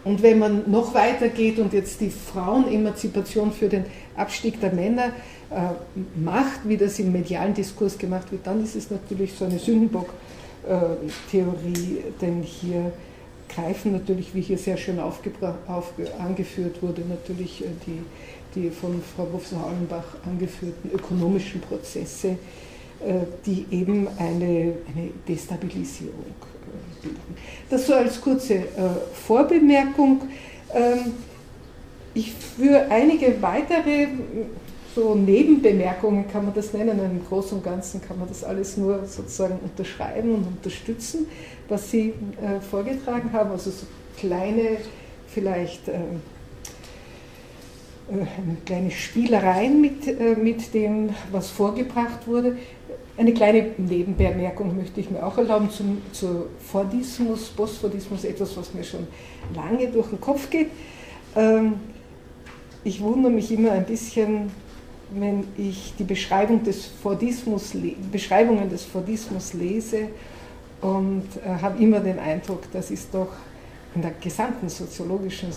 [0.03, 5.11] und wenn man noch weiter geht und jetzt die Frauenemanzipation für den Abstieg der Männer
[5.49, 5.73] äh,
[6.15, 12.03] macht, wie das im medialen Diskurs gemacht wird, dann ist es natürlich so eine Sündenbock-Theorie,
[12.21, 12.93] denn hier
[13.57, 14.99] greifen natürlich, wie hier sehr schön
[16.19, 18.01] angeführt wurde, natürlich äh, die,
[18.55, 22.35] die von Frau Professor Hallenbach angeführten ökonomischen Prozesse, äh,
[23.45, 26.35] die eben eine, eine Destabilisierung
[27.01, 27.17] bilden.
[27.69, 28.63] Das so als kurze
[29.13, 30.21] Vorbemerkung.
[30.73, 31.13] Ähm,
[32.13, 34.07] ich für einige weitere
[34.97, 36.99] so Nebenbemerkungen kann man das nennen.
[36.99, 41.27] Im Großen und Ganzen kann man das alles nur sozusagen unterschreiben und unterstützen,
[41.69, 43.51] was Sie äh, vorgetragen haben.
[43.51, 43.85] Also so
[44.17, 44.77] kleine,
[45.27, 48.25] vielleicht äh, äh,
[48.65, 52.57] kleine Spielereien mit, äh, mit dem, was vorgebracht wurde.
[53.17, 58.83] Eine kleine Nebenbemerkung möchte ich mir auch erlauben zum, zu Fordismus, Postfordismus, etwas, was mir
[58.83, 59.05] schon
[59.53, 60.71] lange durch den Kopf geht.
[61.35, 61.73] Ähm,
[62.83, 64.49] ich wundere mich immer ein bisschen,
[65.11, 67.73] wenn ich die Beschreibung des Fordismus,
[68.11, 70.09] Beschreibungen des Fordismus lese
[70.81, 73.29] und äh, habe immer den Eindruck, das ist doch
[73.95, 75.49] in der gesamten soziologischen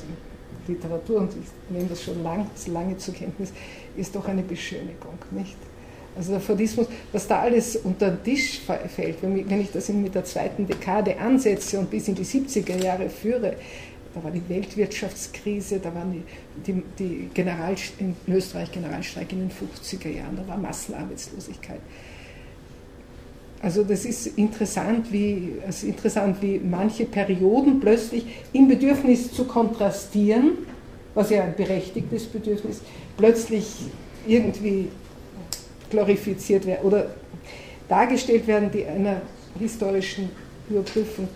[0.66, 3.52] Literatur, und ich nehme das schon lang, lange zur Kenntnis,
[3.96, 5.56] ist doch eine Beschönigung, nicht?
[6.16, 10.24] Also der Fordismus, was da alles unter den Tisch fällt, wenn ich das mit der
[10.24, 13.54] zweiten Dekade ansetze und bis in die 70er Jahre führe,
[14.14, 19.50] da war die Weltwirtschaftskrise, da waren die, die, die General, in Österreich Generalstreik in den
[19.50, 21.80] 50er Jahren, da war Massenarbeitslosigkeit.
[23.62, 30.52] Also das ist interessant, wie, ist interessant, wie manche Perioden plötzlich im Bedürfnis zu kontrastieren,
[31.14, 32.80] was ja ein berechtigtes Bedürfnis,
[33.16, 33.66] plötzlich
[34.26, 34.88] irgendwie
[35.90, 37.10] glorifiziert werden oder
[37.88, 39.20] dargestellt werden, die einer
[39.58, 40.30] historischen
[40.68, 41.28] Überprüfung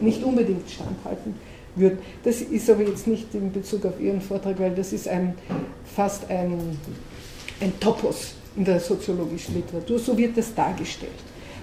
[0.00, 1.34] nicht unbedingt standhalten
[1.76, 1.98] würden.
[2.22, 5.34] Das ist aber jetzt nicht in Bezug auf Ihren Vortrag, weil das ist ein,
[5.84, 6.78] fast ein,
[7.60, 9.98] ein Topos in der soziologischen Literatur.
[9.98, 11.12] So wird das dargestellt.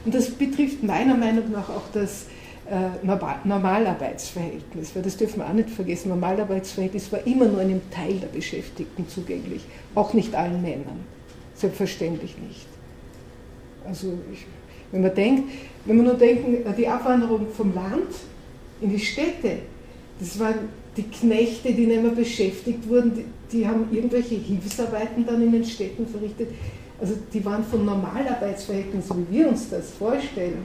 [0.04, 2.26] Und das betrifft meiner Meinung nach auch das
[2.70, 6.10] äh, Normalarbeitsverhältnis, weil das dürfen wir auch nicht vergessen.
[6.10, 9.62] Normalarbeitsverhältnis war immer nur einem Teil der Beschäftigten zugänglich,
[9.94, 11.00] auch nicht allen Männern.
[11.54, 12.66] Selbstverständlich nicht.
[13.86, 14.46] Also ich,
[14.92, 15.52] wenn man denkt,
[15.86, 18.10] wenn wir nur denken, die Abwanderung vom Land
[18.80, 19.60] in die Städte,
[20.22, 25.42] das waren die Knechte, die nicht mehr beschäftigt wurden, die, die, haben irgendwelche Hilfsarbeiten dann
[25.42, 26.50] in den Städten verrichtet.
[27.00, 30.64] Also die waren von Normalarbeitsverhältnissen, wie wir uns das vorstellen,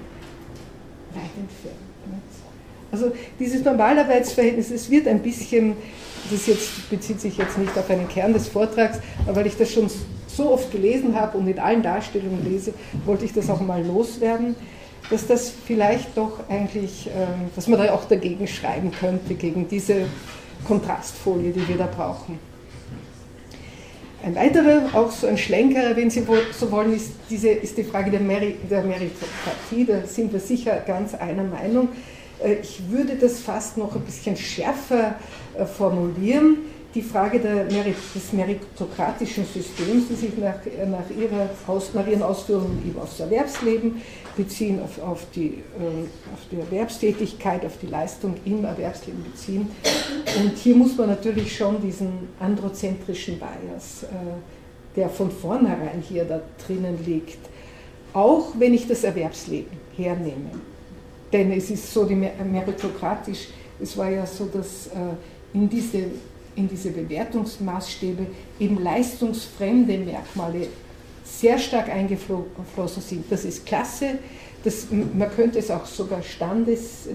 [1.15, 1.87] weit entfernt.
[2.93, 5.75] Also dieses Normalarbeitsverhältnis, es wird ein bisschen,
[6.31, 9.73] das jetzt bezieht sich jetzt nicht auf einen Kern des Vortrags, aber weil ich das
[9.73, 9.91] schon
[10.27, 12.75] so oft gelesen habe und in allen Darstellungen lese,
[13.07, 14.55] wollte ich das auch mal loswerden
[15.11, 20.07] dass das vielleicht doch eigentlich, ähm, dass man da auch dagegen schreiben könnte, gegen diese
[20.67, 22.39] Kontrastfolie, die wir da brauchen.
[24.25, 26.27] Ein weiterer, auch so ein Schlenker, wenn Sie
[26.59, 29.85] so wollen, ist, diese, ist die Frage der, Meri der Meritokratie.
[29.87, 31.91] Da sind wir sicher ganz einer Meinung.
[32.43, 35.15] Äh, ich würde das fast noch ein bisschen schärfer
[35.57, 36.59] äh, formulieren
[36.97, 40.55] die Frage der, des meritokratischen Systems, die sich nach,
[40.89, 41.51] nach, ihrer,
[41.93, 44.01] nach ihren Ausführungen eben aufs Erwerbsleben
[44.35, 49.69] beziehen, auf, auf, die, äh, auf die Erwerbstätigkeit, auf die Leistung im Erwerbsleben beziehen.
[50.43, 56.41] Und hier muss man natürlich schon diesen androzentrischen Bias, äh, der von vornherein hier da
[56.67, 57.39] drinnen liegt,
[58.15, 60.51] auch wenn ich das Erwerbsleben hernehme.
[61.31, 65.17] Denn es ist so die meritokratisch, es war ja so, dass äh,
[65.53, 66.05] in diese
[66.57, 68.27] in diese Bewertungsmaßstäbe
[68.59, 70.67] eben leistungsfremde Merkmale
[71.25, 73.25] sehr stark eingeflossen sind.
[73.31, 74.19] Das ist Klasse,
[74.65, 77.07] das, man könnte es auch sogar Standes,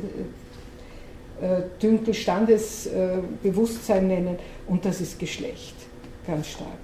[1.42, 4.38] äh, äh Standesbewusstsein nennen
[4.68, 5.76] und das ist Geschlecht,
[6.26, 6.80] ganz stark.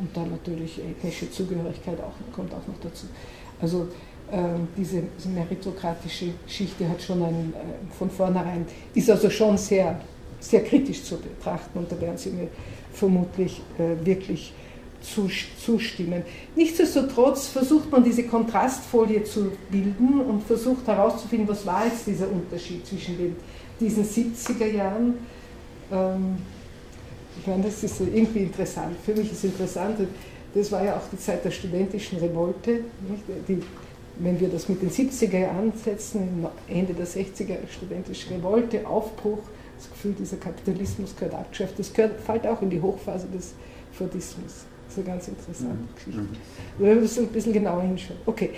[0.00, 3.06] Und dann natürlich ethnische Zugehörigkeit auch, kommt auch noch dazu.
[3.60, 3.88] Also
[4.32, 4.36] äh,
[4.76, 10.00] diese, meritokratische Geschichte hat schon ein, äh, von vornherein, ist also schon sehr
[10.44, 12.48] sehr kritisch zu betrachten und da werden Sie mir
[12.92, 14.52] vermutlich äh, wirklich
[15.58, 16.22] zustimmen.
[16.56, 22.86] Nichtsdestotrotz versucht man diese Kontrastfolie zu bilden und versucht herauszufinden, was war jetzt dieser Unterschied
[22.86, 23.36] zwischen den,
[23.78, 25.14] diesen 70er Jahren.
[25.92, 26.38] Ähm,
[27.38, 28.96] ich meine, das ist irgendwie interessant.
[29.04, 29.98] Für mich ist interessant,
[30.54, 32.80] das war ja auch die Zeit der studentischen Revolte.
[33.48, 33.60] Die,
[34.20, 39.40] wenn wir das mit den 70er Jahren ansetzen, Ende der 60er studentische Revolte, Aufbruch
[39.76, 41.78] das Gefühl, dieser Kapitalismus gehört abgeschafft.
[41.78, 43.54] Das gehört, fällt auch in die Hochphase des
[43.92, 44.64] Fordismus.
[44.86, 45.94] Das ist eine ganz interessante mhm.
[45.94, 46.20] Geschichte.
[46.20, 46.84] Mhm.
[46.84, 48.18] Wir müssen ein bisschen genauer hinschauen.
[48.26, 48.50] Okay.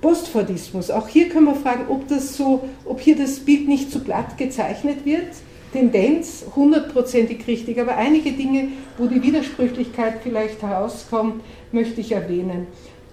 [0.00, 0.90] Postfordismus.
[0.90, 4.38] Auch hier können wir fragen, ob, das so, ob hier das Bild nicht zu glatt
[4.38, 5.26] gezeichnet wird.
[5.72, 11.42] Tendenz hundertprozentig richtig, aber einige Dinge, wo die Widersprüchlichkeit vielleicht herauskommt,
[11.72, 12.68] möchte ich erwähnen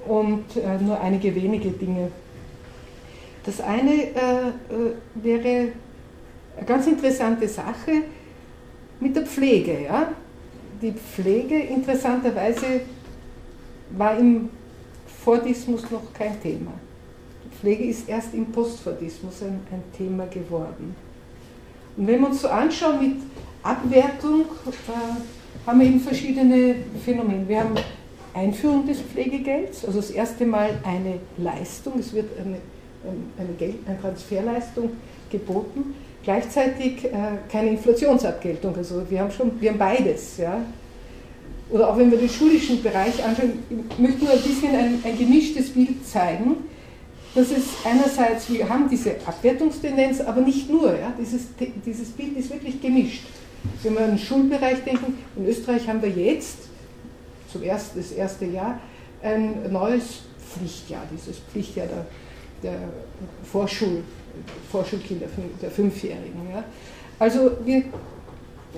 [0.08, 2.12] und äh, nur einige wenige Dinge.
[3.46, 5.70] Das eine äh, äh, wäre
[6.58, 8.04] eine ganz interessante Sache
[9.00, 9.84] mit der Pflege.
[9.84, 10.10] Ja?
[10.82, 12.82] Die Pflege interessanterweise
[13.92, 14.50] war im
[15.24, 16.72] Fordismus noch kein Thema.
[17.44, 20.96] Die Pflege ist erst im Postfordismus ein, ein Thema geworden.
[21.98, 23.18] Und wenn wir uns so anschauen mit
[23.64, 27.48] Abwertung, äh, haben wir eben verschiedene Phänomene.
[27.48, 27.76] Wir haben
[28.34, 32.58] Einführung des Pflegegelds, also das erste Mal eine Leistung, es wird eine,
[33.38, 34.92] eine, Geld, eine Transferleistung
[35.32, 35.96] geboten,
[36.26, 37.10] gleichzeitig äh,
[37.50, 40.38] keine Inflationsabgeltung, also wir haben schon, wir haben beides.
[40.38, 40.60] Ja.
[41.70, 45.18] Oder auch wenn wir den schulischen Bereich anschauen, ich möchte nur ein bisschen ein, ein
[45.18, 46.58] gemischtes Bild zeigen
[47.36, 50.98] dass es einerseits, wir haben diese Abwertungstendenz, aber nicht nur.
[50.98, 51.14] Ja?
[51.20, 51.48] Dieses,
[51.86, 53.26] dieses Bild ist wirklich gemischt.
[53.84, 56.60] Wenn wir an den Schulbereich denken, in Österreich haben wir jetzt,
[57.52, 58.80] zum ersten, das erste Jahr,
[59.22, 62.06] ein neues Pflichtjahr, dieses Pflichtjahr der,
[62.64, 62.80] der
[63.44, 64.04] Vorschul,
[64.72, 65.28] Vorschulkinder,
[65.62, 66.50] der Fünfjährigen.
[66.52, 66.64] Ja?
[67.20, 67.84] Also wir,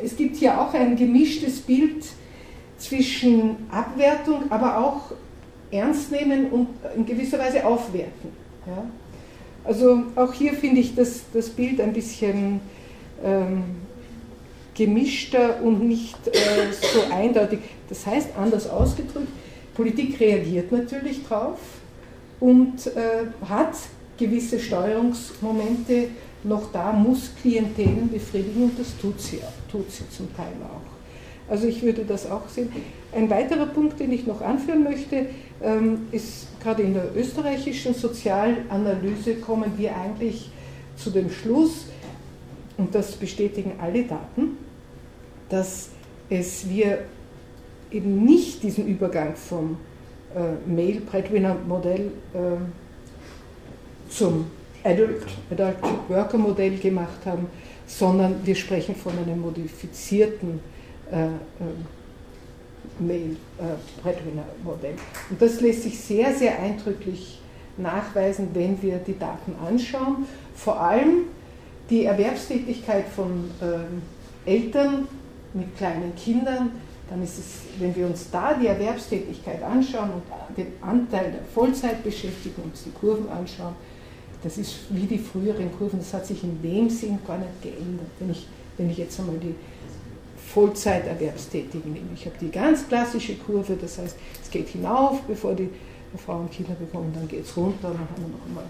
[0.04, 2.06] es gibt hier auch ein gemischtes Bild
[2.78, 5.12] zwischen Abwertung, aber auch
[5.72, 8.32] ernst nehmen und in gewisser Weise aufwerten.
[8.66, 8.86] Ja?
[9.64, 12.62] Also auch hier finde ich das, das Bild ein bisschen
[13.24, 13.64] ähm,
[14.76, 17.60] gemischter und nicht äh, so eindeutig.
[17.90, 19.28] Das heißt, anders ausgedrückt,
[19.76, 21.60] Politik reagiert natürlich drauf
[22.40, 23.76] und äh, hat
[24.18, 26.10] gewisse Steuerungsmomente
[26.44, 29.40] noch da, muss Klientelen befriedigen und das tut sie,
[29.72, 31.52] tut sie zum Teil auch.
[31.52, 32.70] Also ich würde das auch sehen.
[33.14, 35.28] Ein weiterer Punkt, den ich noch anführen möchte,
[35.62, 40.52] ähm, ist gerade in der österreichischen Sozialanalyse kommen wir eigentlich
[40.98, 41.86] zu dem Schluss,
[42.78, 44.58] und das bestätigen alle Daten,
[45.50, 45.90] dass
[46.30, 47.00] es wir
[47.92, 49.78] eben nicht diesen Übergang vom
[50.36, 52.38] äh, Male-Breadwinner-Modell äh,
[54.10, 54.48] zum
[54.84, 55.78] Adult, Adult
[56.08, 57.48] Worker-Modell gemacht haben,
[57.86, 60.60] sondern wir sprechen von einem modifizierten
[61.12, 61.30] äh, äh
[63.00, 64.94] Mail-Breadwinner-Modell.
[64.94, 67.40] Äh, Und das lässt sich sehr, sehr eindrücklich
[67.78, 70.26] nachweisen, wenn wir die Daten anschauen.
[70.56, 71.26] Vor allem
[71.90, 75.08] die Erwerbstätigkeit von äh, Eltern
[75.54, 76.72] mit kleinen Kindern,
[77.10, 77.46] dann ist es,
[77.80, 80.24] wenn wir uns da die Erwerbstätigkeit anschauen und
[80.58, 83.76] den Anteil der Vollzeitbeschäftigten uns die Kurven anschauen,
[84.44, 88.08] das ist wie die früheren Kurven, das hat sich in dem Sinn gar nicht geändert.
[88.20, 89.56] Wenn ich, wenn ich jetzt einmal die
[90.54, 92.12] Vollzeiterwerbstätigen nehmen.
[92.16, 95.70] Ich habe die ganz klassische Kurve, das heißt, es geht hinauf, bevor die
[96.26, 98.64] Frauen Kinder bekommen, dann geht es runter, dann haben wir noch einmal.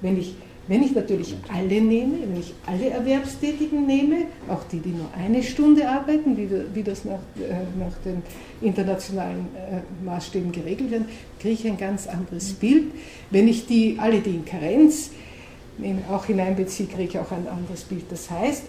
[0.00, 0.36] Wenn ich,
[0.68, 5.42] wenn ich natürlich alle nehme, wenn ich alle Erwerbstätigen nehme, auch die, die nur eine
[5.42, 8.22] Stunde arbeiten, wie, das nach, äh, nach den
[8.60, 11.04] internationalen äh, Maßstäben geregelt wird,
[11.40, 12.92] kriege ich ein ganz anderes Bild.
[13.30, 15.10] Wenn ich die, alle, die in Karenz
[15.78, 18.04] nehme, auch hineinbeziehe, kriege ich auch ein anderes Bild.
[18.10, 18.64] Das heißt,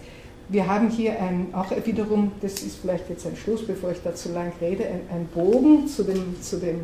[0.48, 4.16] wir haben hier ein, auch wiederum, das ist vielleicht jetzt ein Schluss, bevor ich da
[4.16, 6.80] zu lang rede, ein, ein Bogen zu dem, zu dem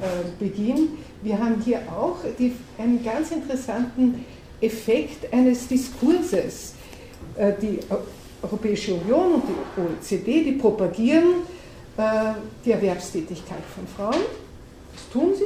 [0.00, 0.88] äh, Beginn.
[1.22, 4.24] Wir haben hier auch die, einen ganz interessanten
[4.60, 6.74] Effekt eines Diskurses.
[7.36, 7.78] Äh, die
[8.42, 11.42] Europäische Union und die OECD, die propagieren
[11.96, 12.34] äh,
[12.64, 14.22] die Erwerbstätigkeit von Frauen.
[14.92, 15.44] Das tun sie.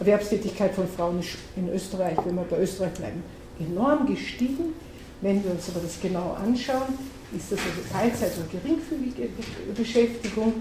[0.00, 3.22] Erwerbstätigkeit von Frauen ist in Österreich, wenn wir bei Österreich bleiben,
[3.60, 4.74] enorm gestiegen.
[5.20, 6.98] Wenn wir uns aber das genau anschauen,
[7.36, 9.28] ist das also Teilzeit- und geringfügige
[9.74, 10.54] Beschäftigung.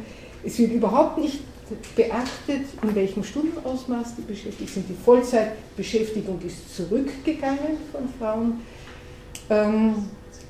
[0.44, 1.40] Es wird überhaupt nicht
[1.96, 4.90] beachtet, in welchem Stundenausmaß die beschäftigt sind.
[4.90, 8.62] Die Vollzeitbeschäftigung ist zurückgegangen von Frauen.
[9.50, 9.96] Ähm,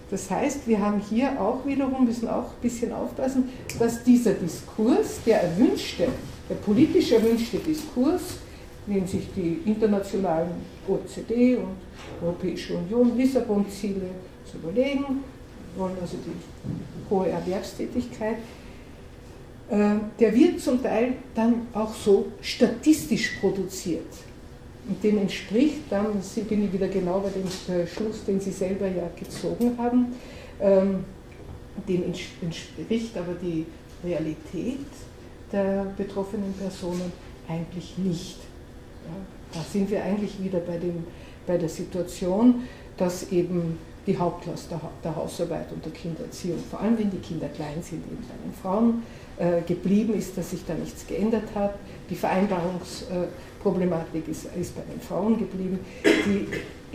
[0.09, 3.49] das heißt, wir haben hier auch wiederum, müssen auch ein bisschen aufpassen,
[3.80, 6.07] dass dieser Diskurs, der erwünschte,
[6.49, 8.22] der politisch erwünschte Diskurs,
[8.86, 10.51] nehmen sich die internationalen
[10.88, 11.78] OECD und
[12.22, 14.09] Europäische Union Lissabon-Ziele
[14.49, 15.24] zu überlegen,
[15.78, 18.38] wollen also die hohe Erwerbstätigkeit.
[19.74, 24.05] Äh, der wird zum Teil dann auch so statistisch produziert.
[24.88, 26.05] Und dem entspricht dann,
[26.47, 30.13] bin ich wieder genau bei dem äh, Schluss, den Sie selber ja gezogen haben,
[30.61, 31.05] ähm,
[31.88, 33.65] dem entspricht aber die
[34.03, 34.86] Realität
[35.51, 37.11] der betroffenen Personen
[37.47, 38.38] eigentlich nicht.
[39.07, 41.03] Ja, da sind wir eigentlich wieder bei, dem,
[41.47, 42.63] bei der Situation,
[42.97, 47.47] dass eben die Hauptlast der, der, Hausarbeit und der Kindererziehung, vor allem wenn die Kinder
[47.47, 49.01] klein sind, eben bei den Frauen
[49.66, 51.76] geblieben ist, dass sich da nichts geändert hat.
[52.10, 55.80] Die Vereinbarungsproblematik ist, ist bei den Frauen geblieben.
[56.04, 56.48] Die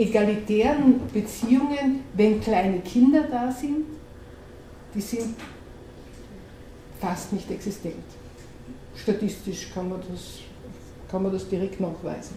[0.03, 3.85] egalitären Beziehungen, wenn kleine Kinder da sind,
[4.95, 5.35] die sind
[7.01, 7.95] fast nicht existent.
[8.95, 10.41] Statistisch kann man das,
[11.11, 12.37] kann man das direkt nachweisen.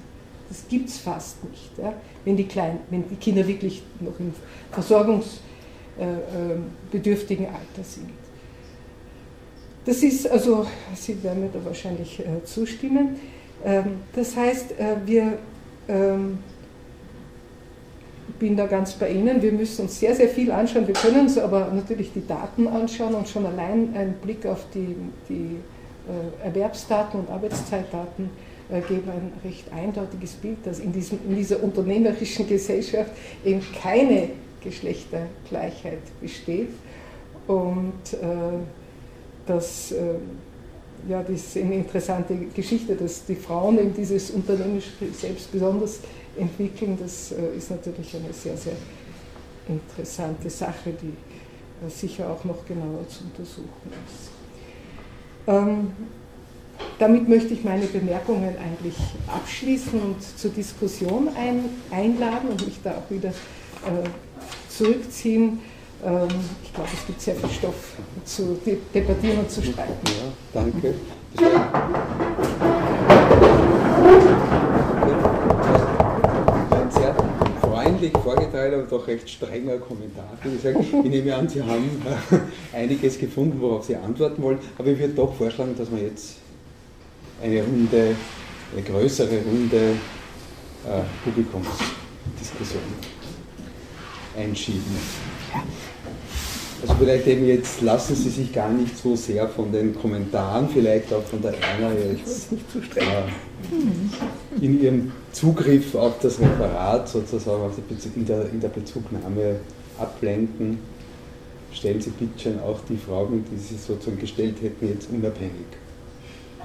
[0.49, 1.93] Das gibt es fast nicht, ja?
[2.25, 4.33] wenn, die klein, wenn die Kinder wirklich noch im
[4.71, 8.09] versorgungsbedürftigen Alter sind.
[9.85, 13.19] Das ist, also, Sie werden mir da wahrscheinlich äh, zustimmen.
[13.65, 15.37] Ähm, das heißt, äh, wir
[15.87, 16.37] ähm,
[18.39, 19.41] bin da ganz bei Ihnen.
[19.41, 20.87] Wir müssen uns sehr, sehr viel anschauen.
[20.87, 24.95] Wir können uns aber natürlich die Daten anschauen und schon allein ein Blick auf die,
[25.29, 25.57] die
[26.07, 28.29] äh, Erwerbsdaten und Arbeitszeitdaten
[28.71, 33.11] äh, geben ein recht eindeutiges Bild, dass in, diesem, in dieser unternehmerischen Gesellschaft
[33.43, 34.29] eben keine
[34.63, 36.69] Geschlechtergleichheit besteht
[37.47, 38.17] und äh,
[39.45, 40.15] dass äh,
[41.09, 44.81] ja, das ist eine interessante Geschichte, dass die Frauen eben dieses Unternehmen
[45.13, 45.99] selbst besonders
[46.37, 46.97] entwickeln.
[47.01, 48.75] Das äh, ist natürlich eine sehr, sehr
[49.67, 51.13] interessante Sache, die
[51.85, 54.29] äh, sicher auch noch genauer zu untersuchen ist.
[55.47, 55.91] Ähm,
[56.99, 58.95] damit möchte ich meine Bemerkungen eigentlich
[59.27, 64.09] abschließen und zur Diskussion ein, einladen und mich da auch wieder äh,
[64.69, 65.59] zurückziehen.
[66.03, 66.27] Ähm,
[66.63, 67.93] ich glaube, es gibt sehr viel Stoff
[68.25, 68.57] zu
[68.93, 69.93] debattieren und zu streiten.
[70.05, 70.95] Ja, danke.
[76.71, 77.15] Ein sehr
[77.61, 80.29] freundlich vorgetragener, aber doch recht strenger Kommentar.
[80.43, 82.01] Ich nehme an, Sie haben
[82.73, 86.37] einiges gefunden, worauf Sie antworten wollen, aber ich würde doch vorschlagen, dass wir jetzt
[87.43, 88.15] eine Runde,
[88.73, 92.81] eine größere Runde äh, Publikumsdiskussion
[94.35, 94.81] einschieben.
[96.81, 101.13] Also vielleicht eben jetzt lassen Sie sich gar nicht so sehr von den Kommentaren, vielleicht
[101.13, 102.51] auch von der Erna jetzt
[102.95, 107.71] äh, in ihrem Zugriff auf das Referat sozusagen
[108.15, 109.57] in der, in der Bezugnahme
[109.99, 110.79] abblenden.
[111.71, 115.67] Stellen Sie bitte schon auch die Fragen, die Sie sozusagen gestellt hätten, jetzt unabhängig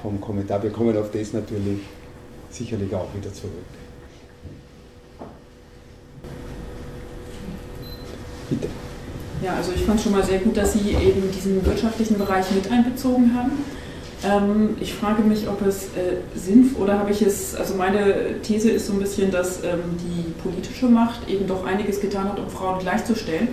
[0.01, 0.63] vom Kommentar.
[0.63, 1.81] Wir kommen auf das natürlich
[2.51, 3.53] sicherlich auch wieder zurück.
[8.49, 8.69] Bitte.
[9.43, 12.71] Ja, also ich fand schon mal sehr gut, dass Sie eben diesen wirtschaftlichen Bereich mit
[12.71, 13.53] einbezogen haben.
[14.25, 18.71] Ähm, ich frage mich, ob es äh, sinnvoll oder habe ich es, also meine These
[18.71, 22.49] ist so ein bisschen, dass ähm, die politische Macht eben doch einiges getan hat, um
[22.49, 23.49] Frauen gleichzustellen,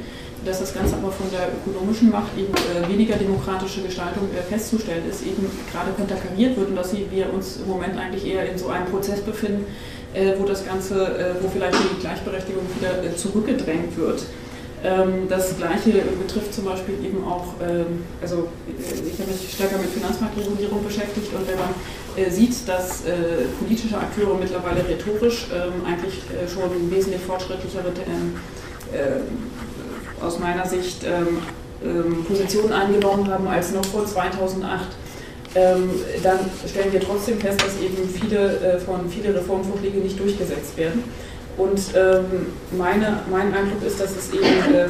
[0.45, 5.03] dass das Ganze aber von der ökonomischen Macht eben äh, weniger demokratische Gestaltung äh, festzustellen
[5.09, 8.69] ist, eben gerade konterkariert wird und dass wir uns im Moment eigentlich eher in so
[8.69, 9.65] einem Prozess befinden,
[10.13, 14.23] äh, wo das Ganze, äh, wo vielleicht die Gleichberechtigung wieder äh, zurückgedrängt wird.
[14.84, 19.77] Ähm, das Gleiche betrifft zum Beispiel eben auch, ähm, also äh, ich habe mich stärker
[19.77, 21.73] mit Finanzmarktregulierung beschäftigt und wenn man
[22.17, 26.19] äh, sieht, dass äh, politische Akteure mittlerweile rhetorisch ähm, eigentlich
[26.53, 27.93] schon wesentlich fortschrittlichere,
[30.21, 31.03] aus meiner Sicht,
[32.27, 34.81] Positionen eingenommen haben als noch vor 2008,
[35.55, 41.03] dann stellen wir trotzdem fest, dass eben viele von viele Reformvorschläge nicht durchgesetzt werden.
[41.58, 44.88] Und ähm, meine, mein Eindruck ist, dass, es eben, äh,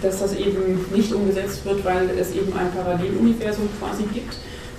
[0.00, 4.36] dass das eben nicht umgesetzt wird, weil es eben ein Paralleluniversum quasi gibt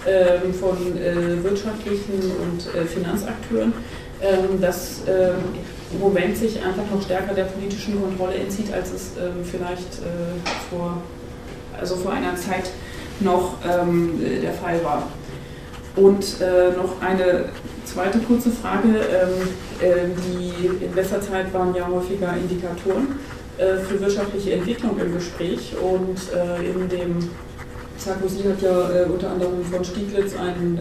[0.08, 3.74] ähm, von äh, wirtschaftlichen und äh, Finanzakteuren,
[4.22, 5.36] ähm, das ähm,
[5.94, 10.50] im Moment sich einfach noch stärker der politischen Kontrolle entzieht, als es ähm, vielleicht äh,
[10.70, 10.98] vor,
[11.80, 12.72] also vor einer Zeit
[13.22, 15.08] noch der Fall war.
[15.96, 17.46] Und äh, noch eine
[17.96, 18.90] zweite kurze Frage.
[18.90, 19.48] Ähm,
[19.80, 23.20] äh, die in letzter Zeit waren ja häufiger Indikatoren
[23.58, 27.30] äh, für wirtschaftliche Entwicklung im Gespräch und äh, in dem
[27.98, 30.80] Sarkozy hat ja äh, unter anderem von Stieglitz einen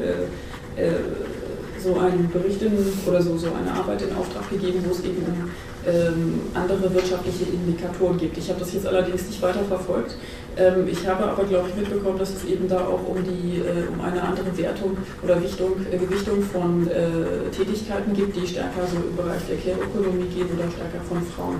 [1.80, 2.72] so einen Bericht in,
[3.06, 5.50] oder so, so eine Arbeit in Auftrag gegeben, wo es eben um
[5.86, 8.38] ähm, andere wirtschaftliche Indikatoren gibt.
[8.38, 10.16] Ich habe das jetzt allerdings nicht weiter verfolgt.
[10.56, 13.88] Ähm, ich habe aber, glaube ich, mitbekommen, dass es eben da auch um, die, äh,
[13.92, 18.96] um eine andere Wertung oder Wichtung, äh, Gewichtung von äh, Tätigkeiten gibt, die stärker so
[18.96, 21.56] im Bereich der Care-Ökonomie gehen oder stärker von Frauen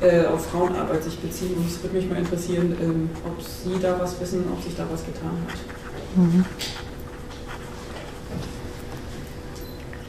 [0.00, 1.54] äh, auf Frauenarbeit sich beziehen.
[1.56, 4.86] Und es würde mich mal interessieren, ähm, ob Sie da was wissen, ob sich da
[4.90, 5.58] was getan hat.
[6.16, 6.44] Mhm.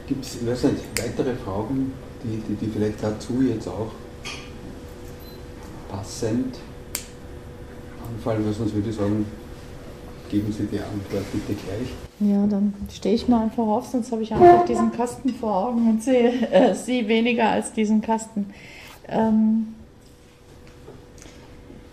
[0.06, 1.92] Gibt es weitere Fragen,
[2.22, 3.92] die, die, die vielleicht dazu jetzt auch
[5.88, 6.56] passend
[8.14, 9.26] anfallen, weil sonst würde ich sagen,
[10.30, 12.30] geben Sie die Antwort bitte gleich.
[12.30, 15.88] Ja, dann stehe ich mal einfach auf, sonst habe ich einfach diesen Kasten vor Augen
[15.88, 18.46] und sehe äh, Sie weniger als diesen Kasten.
[19.08, 19.74] Ähm,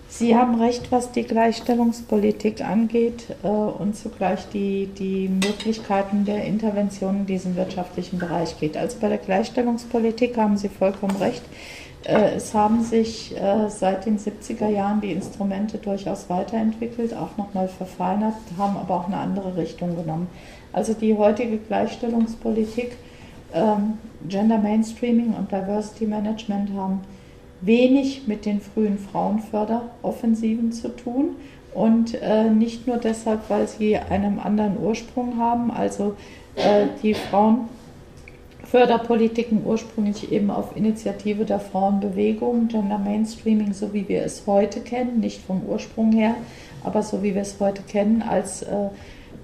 [0.10, 7.18] Sie haben recht, was die Gleichstellungspolitik angeht äh, und zugleich die, die Möglichkeiten der Intervention
[7.18, 8.78] in diesem wirtschaftlichen Bereich geht.
[8.78, 11.44] Also bei der Gleichstellungspolitik haben Sie vollkommen recht.
[12.04, 17.68] Äh, es haben sich äh, seit den 70er Jahren die Instrumente durchaus weiterentwickelt, auch nochmal
[17.68, 20.28] verfeinert, haben aber auch eine andere Richtung genommen.
[20.74, 22.98] Also die heutige Gleichstellungspolitik,
[23.54, 23.98] ähm,
[24.28, 27.02] Gender Mainstreaming und Diversity Management haben
[27.62, 31.36] wenig mit den frühen Frauenförderoffensiven zu tun
[31.74, 36.16] und äh, nicht nur deshalb, weil sie einen anderen Ursprung haben, also
[37.04, 37.14] die
[38.70, 45.22] Frauenförderpolitiken ursprünglich eben auf Initiative der Frauenbewegung, Gender Mainstreaming, so wie wir es heute kennen,
[45.22, 46.36] nicht vom Ursprung her,
[46.84, 48.90] aber so wie wir es heute kennen, als äh,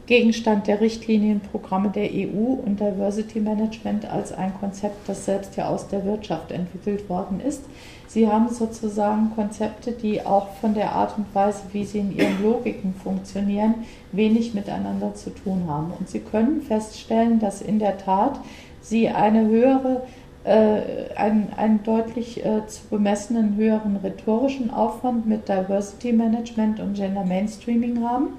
[0.08, 5.88] Gegenstand der Richtlinienprogramme der EU und Diversity Management als ein Konzept, das selbst ja aus
[5.88, 7.64] der Wirtschaft entwickelt worden ist.
[8.08, 12.44] Sie haben sozusagen Konzepte, die auch von der Art und Weise, wie sie in ihren
[12.44, 13.76] Logiken funktionieren,
[14.12, 15.94] wenig miteinander zu tun haben.
[15.98, 18.40] Und Sie können feststellen, dass in der Tat
[18.84, 20.04] Sie eine höhere,
[20.44, 27.24] äh, einen, einen deutlich äh, zu bemessenen höheren rhetorischen Aufwand mit Diversity Management und Gender
[27.24, 28.34] Mainstreaming haben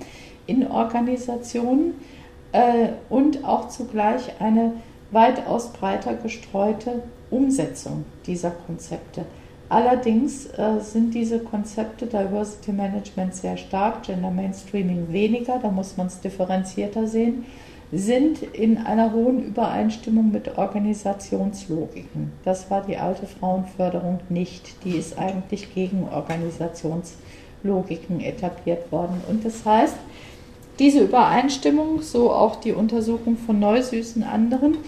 [0.46, 1.94] in Organisationen
[2.52, 4.74] äh, und auch zugleich eine
[5.10, 9.24] weitaus breiter gestreute Umsetzung dieser Konzepte.
[9.70, 16.08] Allerdings äh, sind diese Konzepte Diversity Management sehr stark, Gender Mainstreaming weniger, da muss man
[16.08, 17.46] es differenzierter sehen,
[17.94, 22.32] sind in einer hohen Übereinstimmung mit Organisationslogiken.
[22.44, 24.84] Das war die alte Frauenförderung nicht.
[24.84, 29.20] Die ist eigentlich gegen Organisationslogiken etabliert worden.
[29.28, 29.94] Und das heißt,
[30.80, 34.78] diese Übereinstimmung, so auch die Untersuchung von Neusüßen anderen,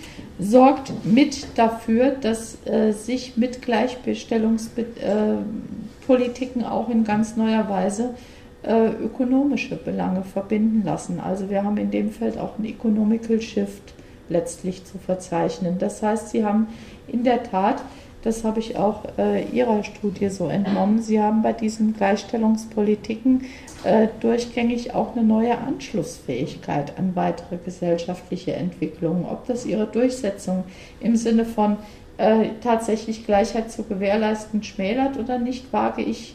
[0.40, 8.35] sorgt mit dafür, dass äh, sich mit Gleichstellungspolitiken äh, auch in ganz neuer Weise äh,
[8.66, 11.20] ökonomische Belange verbinden lassen.
[11.20, 13.94] Also wir haben in dem Feld auch einen Economical Shift
[14.28, 15.78] letztlich zu verzeichnen.
[15.78, 16.68] Das heißt, Sie haben
[17.06, 17.82] in der Tat,
[18.22, 23.44] das habe ich auch äh, Ihrer Studie so entnommen, Sie haben bei diesen Gleichstellungspolitiken
[23.84, 29.24] äh, durchgängig auch eine neue Anschlussfähigkeit an weitere gesellschaftliche Entwicklungen.
[29.26, 30.64] Ob das ihre Durchsetzung
[30.98, 31.76] im Sinne von
[32.18, 36.34] äh, tatsächlich Gleichheit zu gewährleisten schmälert oder nicht, wage ich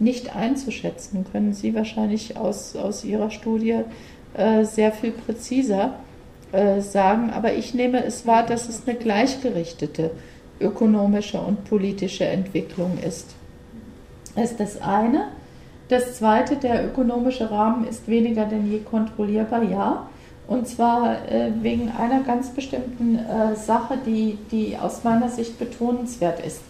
[0.00, 1.26] nicht einzuschätzen.
[1.30, 3.80] Können Sie wahrscheinlich aus, aus Ihrer Studie
[4.34, 5.94] äh, sehr viel präziser
[6.52, 7.30] äh, sagen.
[7.30, 10.10] Aber ich nehme es wahr, dass es eine gleichgerichtete
[10.60, 13.34] ökonomische und politische Entwicklung ist.
[14.34, 15.28] Das ist das eine.
[15.88, 20.08] Das zweite, der ökonomische Rahmen ist weniger denn je kontrollierbar, ja.
[20.46, 26.44] Und zwar äh, wegen einer ganz bestimmten äh, Sache, die, die aus meiner Sicht betonenswert
[26.44, 26.60] ist.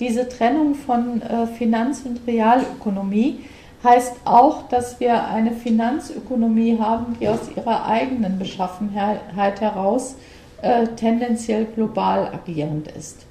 [0.00, 3.40] Diese Trennung von äh, Finanz- und Realökonomie
[3.84, 10.16] heißt auch, dass wir eine Finanzökonomie haben, die aus ihrer eigenen Beschaffenheit heraus
[10.62, 13.26] äh, tendenziell global agierend ist.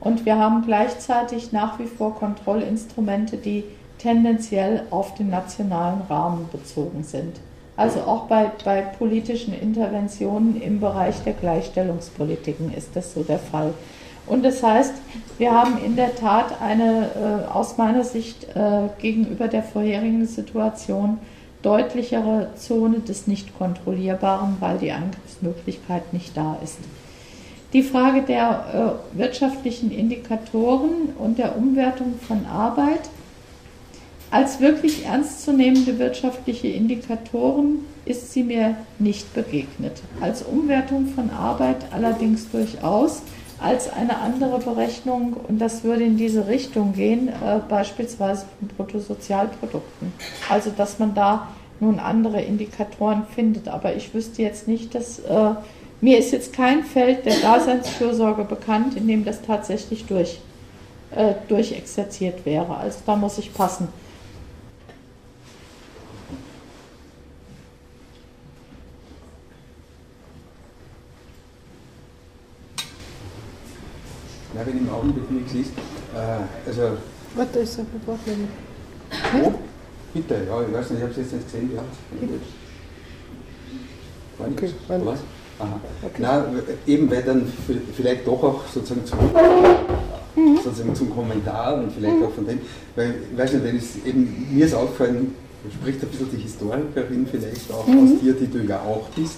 [0.00, 3.64] Und wir haben gleichzeitig nach wie vor Kontrollinstrumente, die
[3.98, 7.36] tendenziell auf den nationalen Rahmen bezogen sind.
[7.76, 13.72] Also auch bei, bei politischen Interventionen im Bereich der Gleichstellungspolitiken ist das so der Fall.
[14.26, 14.94] Und das heißt,
[15.38, 21.18] wir haben in der Tat eine äh, aus meiner Sicht äh, gegenüber der vorherigen Situation
[21.62, 26.78] deutlichere Zone des Nicht-Kontrollierbaren, weil die Angriffsmöglichkeit nicht da ist.
[27.72, 33.00] Die Frage der äh, wirtschaftlichen Indikatoren und der Umwertung von Arbeit
[34.30, 40.02] als wirklich ernstzunehmende wirtschaftliche Indikatoren ist sie mir nicht begegnet.
[40.20, 43.22] Als Umwertung von Arbeit allerdings durchaus
[43.60, 50.12] als eine andere Berechnung und das würde in diese Richtung gehen, äh, beispielsweise von Bruttosozialprodukten.
[50.48, 51.48] Also dass man da
[51.80, 53.68] nun andere Indikatoren findet.
[53.68, 55.50] Aber ich wüsste jetzt nicht, dass äh,
[56.00, 60.40] mir ist jetzt kein Feld der Daseinsfürsorge bekannt, in dem das tatsächlich durch,
[61.14, 62.76] äh, durchexerziert wäre.
[62.76, 63.88] Also da muss ich passen.
[74.54, 75.70] Ja, wenn im Augenblick nichts ist,
[76.14, 76.96] äh, also.
[77.34, 78.48] Warte, ist ein Wortmeldung.
[79.42, 79.52] Oh,
[80.12, 81.70] bitte, ja, ich weiß nicht, ich habe es jetzt nicht gesehen.
[81.74, 81.82] Ja.
[84.38, 85.18] War okay, was?
[85.58, 85.80] Aha.
[86.02, 86.14] Okay.
[86.18, 86.44] Na,
[86.86, 87.52] eben weil dann
[87.96, 90.56] vielleicht doch auch sozusagen zum, mhm.
[90.56, 92.24] sozusagen zum Kommentar und vielleicht mhm.
[92.24, 92.60] auch von dem,
[92.96, 95.34] weil ich weiß nicht, wenn es eben, mir ist aufgefallen,
[95.80, 98.02] spricht ein bisschen die Historikerin vielleicht auch mhm.
[98.02, 99.36] aus dir, die du ja auch bist,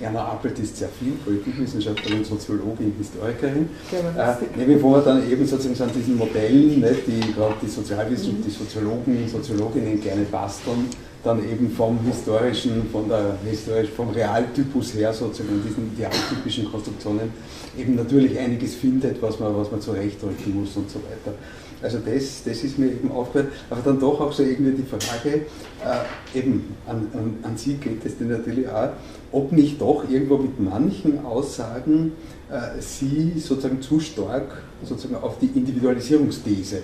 [0.00, 3.68] Erna Appelt ist sehr viel Politikwissenschaftlerin, Soziologin, Historikerin.
[3.92, 8.38] Äh, nämlich wo man dann eben sozusagen an diesen Modellen, ne, die gerade die Sozialwissenschaft,
[8.38, 8.44] mhm.
[8.44, 10.88] die Soziologen, Soziologinnen gerne basteln,
[11.24, 17.30] dann eben vom historischen, von der historisch, vom Realtypus her sozusagen diesen idealtypischen Konstruktionen
[17.78, 21.36] eben natürlich einiges findet, was man, was man zurechtrücken muss und so weiter.
[21.82, 25.46] Also das, das ist mir eben aufgefallen, aber dann doch auch so irgendwie die Frage,
[25.84, 28.90] äh, eben an, an, an Sie geht es denn natürlich auch,
[29.32, 32.12] ob nicht doch irgendwo mit manchen Aussagen
[32.50, 36.82] äh, Sie sozusagen zu stark sozusagen auf die Individualisierungsthese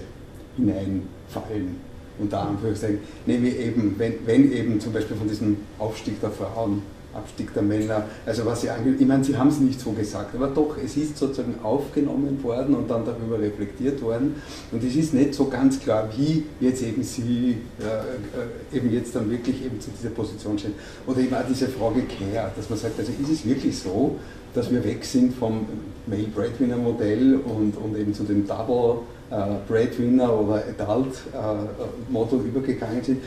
[0.56, 1.88] hineinfallen.
[2.18, 6.82] Unter Anführungszeichen, nämlich eben, wenn, wenn eben zum Beispiel von diesem Aufstieg der Frauen,
[7.18, 10.34] Abstieg der Männer, also was sie angeht, ich meine, sie haben es nicht so gesagt,
[10.34, 14.36] aber doch, es ist sozusagen aufgenommen worden und dann darüber reflektiert worden.
[14.72, 19.30] Und es ist nicht so ganz klar, wie jetzt eben sie äh, eben jetzt dann
[19.30, 20.74] wirklich eben zu dieser Position stehen.
[21.06, 24.16] Oder eben auch diese Frage Care, dass man sagt, also ist es wirklich so,
[24.54, 25.66] dass wir weg sind vom
[26.06, 29.00] Male Breadwinner Modell und, und eben zu dem Double
[29.30, 33.20] äh, Breadwinner oder Adult äh, Model übergegangen sind,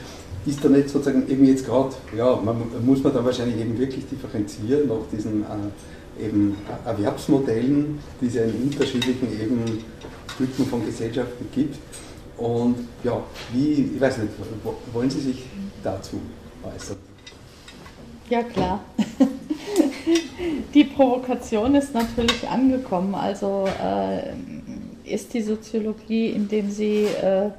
[0.46, 4.06] ist da nicht sozusagen eben jetzt gerade, ja, man, muss man da wahrscheinlich eben wirklich
[4.08, 9.64] differenzieren nach diesen äh, eben Erwerbsmodellen, die es ja in unterschiedlichen eben
[10.34, 11.78] Stücken von Gesellschaften gibt.
[12.38, 13.22] Und ja,
[13.54, 14.34] wie, ich weiß nicht,
[14.94, 15.46] wollen Sie sich
[15.84, 16.20] dazu
[16.64, 16.98] äußern?
[18.30, 18.84] Ja, klar.
[20.74, 23.14] Die Provokation ist natürlich angekommen.
[23.14, 24.32] Also äh,
[25.04, 27.50] ist die Soziologie, indem sie äh,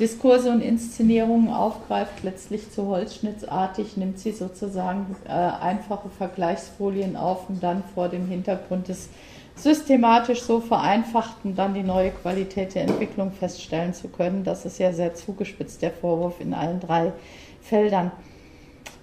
[0.00, 7.60] Diskurse und Inszenierungen aufgreift, letztlich zu holzschnittsartig, nimmt sie sozusagen äh, einfache Vergleichsfolien auf, um
[7.60, 9.10] dann vor dem Hintergrund des
[9.56, 14.42] systematisch so vereinfachten dann die neue Qualität der Entwicklung feststellen zu können.
[14.42, 17.12] Das ist ja sehr zugespitzt, der Vorwurf in allen drei
[17.60, 18.10] Feldern.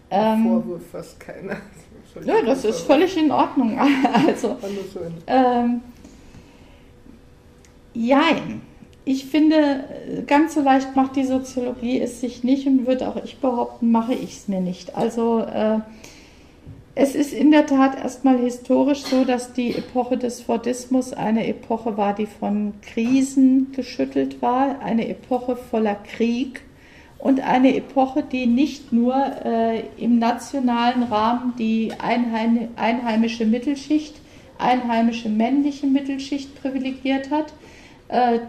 [0.10, 1.58] Ähm, Vorwurf fast keiner.
[2.26, 3.80] Ja, das ist völlig in Ordnung.
[4.28, 4.58] Also,
[5.28, 5.82] ähm,
[7.94, 8.62] Jein.
[9.10, 9.86] Ich finde,
[10.28, 14.14] ganz so leicht macht die Soziologie es sich nicht und würde auch ich behaupten, mache
[14.14, 14.98] ich es mir nicht.
[14.98, 15.80] Also äh,
[16.94, 21.96] es ist in der Tat erstmal historisch so, dass die Epoche des Fordismus eine Epoche
[21.96, 26.64] war, die von Krisen geschüttelt war, eine Epoche voller Krieg
[27.18, 34.16] und eine Epoche, die nicht nur äh, im nationalen Rahmen die einheim einheimische Mittelschicht,
[34.58, 37.54] einheimische männliche Mittelschicht privilegiert hat,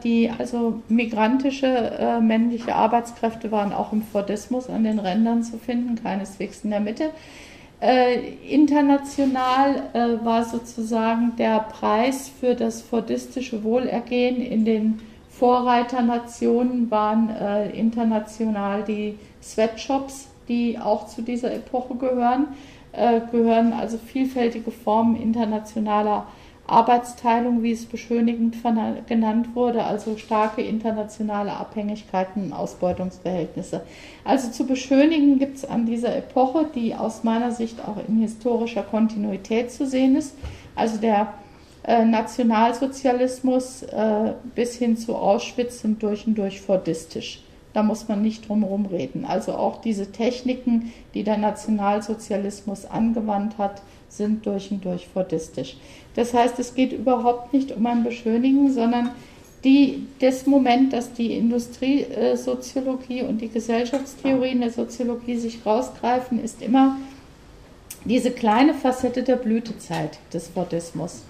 [0.05, 5.97] die also migrantische äh, männliche Arbeitskräfte waren auch im Fordismus an den Rändern zu finden,
[6.01, 7.11] keineswegs in der Mitte.
[7.81, 15.01] Äh, international äh, war sozusagen der Preis für das fordistische Wohlergehen in den
[15.39, 22.49] Vorreiternationen waren äh, international die Sweatshops, die auch zu dieser Epoche gehören,
[22.91, 26.27] äh, gehören also vielfältige Formen internationaler
[26.69, 28.57] Arbeitsteilung, wie es beschönigend
[29.07, 33.83] genannt wurde, also starke internationale Abhängigkeiten und Ausbeutungsverhältnisse.
[34.25, 38.83] Also zu beschönigen gibt es an dieser Epoche, die aus meiner Sicht auch in historischer
[38.83, 40.37] Kontinuität zu sehen ist,
[40.77, 41.33] also der
[41.85, 47.43] äh, Nationalsozialismus äh, bis hin zu Auschwitz sind durch und durch fordistisch.
[47.73, 49.25] Da muss man nicht drum herum reden.
[49.25, 55.77] Also auch diese Techniken, die der Nationalsozialismus angewandt hat, sind durch und durch fordistisch.
[56.15, 59.11] Das heißt, es geht überhaupt nicht um ein Beschönigen, sondern
[59.65, 66.97] die, das Moment, dass die Industriesoziologie und die Gesellschaftstheorien der Soziologie sich rausgreifen, ist immer
[68.05, 71.23] diese kleine Facette der Blütezeit des Fordismus.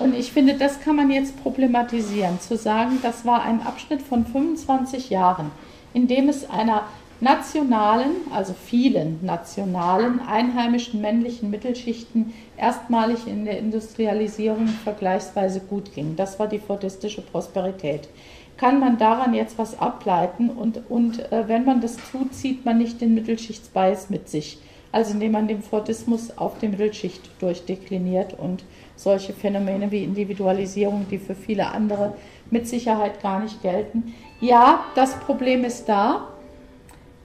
[0.00, 4.24] Und ich finde, das kann man jetzt problematisieren, zu sagen, das war ein Abschnitt von
[4.24, 5.50] 25 Jahren,
[5.92, 6.84] in dem es einer
[7.22, 16.16] nationalen, also vielen nationalen, einheimischen männlichen Mittelschichten erstmalig in der Industrialisierung vergleichsweise gut ging.
[16.16, 18.08] Das war die fordistische Prosperität.
[18.56, 22.78] Kann man daran jetzt was ableiten und, und äh, wenn man das tut, zieht man
[22.78, 24.58] nicht den Mittelschichtsbias mit sich.
[24.90, 28.64] Also indem man den Fordismus auf die Mittelschicht durchdekliniert und
[28.96, 32.14] solche Phänomene wie Individualisierung, die für viele andere
[32.50, 34.12] mit Sicherheit gar nicht gelten.
[34.40, 36.31] Ja, das Problem ist da,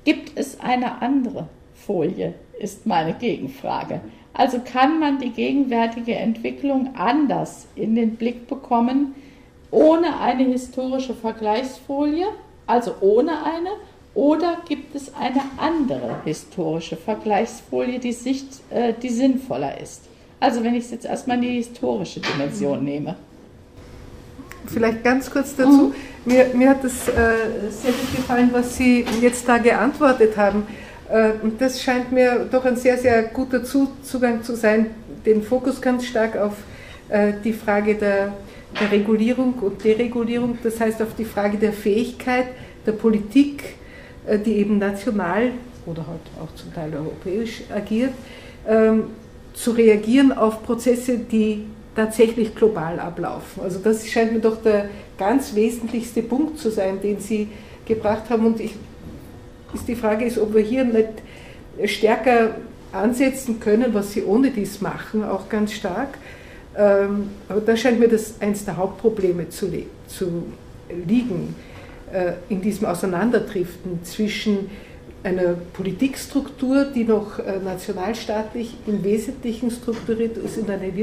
[0.07, 3.99] Gibt es eine andere Folie, ist meine Gegenfrage.
[4.34, 9.15] Also kann man die gegenwärtige Entwicklung anders in den Blick bekommen,
[9.69, 12.27] ohne eine historische Vergleichsfolie,
[12.67, 13.71] also ohne eine,
[14.13, 20.03] oder gibt es eine andere historische Vergleichsfolie, die, Sicht, äh, die sinnvoller ist?
[20.39, 23.17] Also wenn ich jetzt erstmal die historische Dimension nehme.
[24.68, 25.94] Vielleicht ganz kurz dazu.
[26.26, 26.34] Mhm.
[26.34, 27.14] Mir, mir hat es äh,
[27.69, 30.68] sehr gut gefallen, was Sie jetzt da geantwortet haben.
[31.10, 34.88] Äh, und das scheint mir doch ein sehr, sehr guter Zugang zu sein,
[35.26, 36.53] den Fokus ganz stark auf
[37.10, 38.34] äh, die Frage der,
[38.80, 42.48] der Regulierung und Deregulierung, das heißt auf die Frage der Fähigkeit
[42.85, 43.76] der Politik,
[44.26, 45.52] äh, die eben national
[45.85, 48.11] oder halt auch zum Teil europäisch agiert,
[48.68, 49.06] ähm,
[49.53, 51.65] zu reagieren auf Prozesse, die
[51.98, 53.64] tatsächlich global ablaufen.
[53.64, 57.49] Also das scheint mir doch der ganz wesentlichste Punkt zu sein, den Sie
[57.86, 58.45] gebracht haben.
[58.45, 58.76] Und ich,
[59.74, 61.10] ist die Frage ist, ob wir hier nicht
[61.86, 62.52] stärker
[62.94, 66.19] ansetzen können, was Sie ohne dies machen, auch ganz stark.
[66.78, 69.68] Ähm, aber da scheint mir das eines der Hauptprobleme zu,
[70.07, 70.44] zu
[71.07, 71.56] liegen,
[72.14, 74.69] äh, in diesem Auseinanderdriften zwischen
[75.24, 80.95] einer Politikstruktur, die noch äh, nationalstaatlich im Wesentlichen strukturiert ist, und einer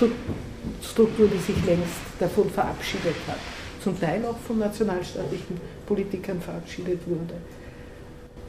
[0.00, 3.38] Wirtschaftsstruktur, die sich längst davon verabschiedet hat.
[3.82, 7.34] Zum Teil auch von nationalstaatlichen Politikern verabschiedet wurde.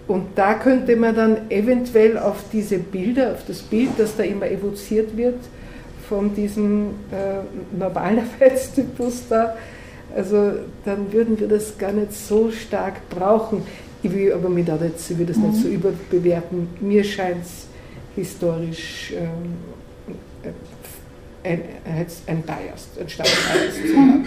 [0.08, 4.50] Und da könnte man dann eventuell auf diese Bilder, auf das Bild, das da immer
[4.50, 5.40] evoziert wird,
[6.10, 9.56] von diesem äh, Normalerweitstypus da,
[10.14, 10.52] also
[10.84, 13.64] dann würden wir das gar nicht so stark brauchen.
[14.04, 15.76] Ich will aber mit jetzt, ich will das nicht so mhm.
[15.76, 16.68] überbewerten.
[16.82, 17.68] Mir scheint es
[18.16, 19.56] historisch ähm,
[21.44, 21.62] ein,
[22.28, 24.26] ein Bias, ein starkes Bias zu haben.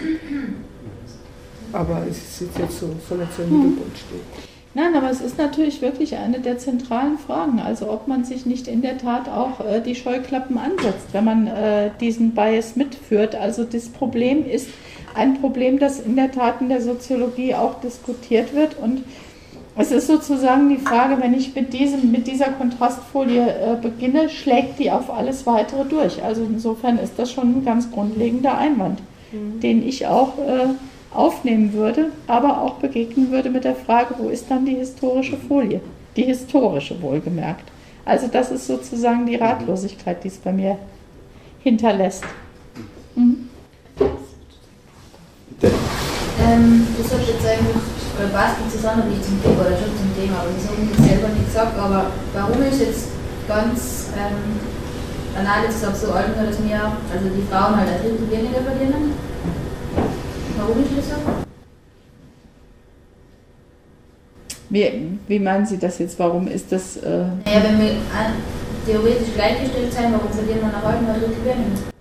[1.73, 4.55] Aber es ist jetzt so, soll nicht so im Mittelpunkt stehen.
[4.77, 7.59] Nein, aber es ist natürlich wirklich eine der zentralen Fragen.
[7.59, 11.47] Also ob man sich nicht in der Tat auch äh, die Scheuklappen ansetzt, wenn man
[11.47, 13.35] äh, diesen Bias mitführt.
[13.35, 14.67] Also das Problem ist
[15.13, 18.77] ein Problem, das in der Tat in der Soziologie auch diskutiert wird.
[18.77, 19.03] Und
[19.77, 24.79] es ist sozusagen die Frage, wenn ich mit, diesem, mit dieser Kontrastfolie äh, beginne, schlägt
[24.79, 26.23] die auf alles weitere durch.
[26.23, 29.59] Also insofern ist das schon ein ganz grundlegender Einwand, mhm.
[29.59, 30.67] den ich auch äh,
[31.13, 35.81] aufnehmen würde, aber auch begegnen würde mit der Frage, wo ist dann die historische Folie?
[36.15, 37.69] Die historische wohlgemerkt.
[38.05, 40.77] Also das ist sozusagen die Ratlosigkeit, die es bei mir
[41.63, 42.23] hinterlässt.
[43.15, 43.49] Mhm.
[46.39, 49.91] Ähm, das habe ich jetzt eigentlich, oder passt nicht zusammen wie zum Thema, oder schon
[49.97, 53.07] zum Thema, aber das habe ich selber nicht gesagt, aber warum ist jetzt
[53.47, 54.59] ganz ähm,
[55.35, 59.13] banal jetzt gesagt so alt, dass wir, also die Frauen halt ein Drittel weniger verdienen?
[60.57, 61.45] Warum ist das so?
[64.69, 66.17] Wie, wie meinen Sie das jetzt?
[66.17, 66.97] Warum ist das.
[66.97, 67.91] Äh naja, wenn wir
[68.85, 71.94] theoretisch gleichgestellt sein, warum verlieren wir nach heute mal dritte weniger?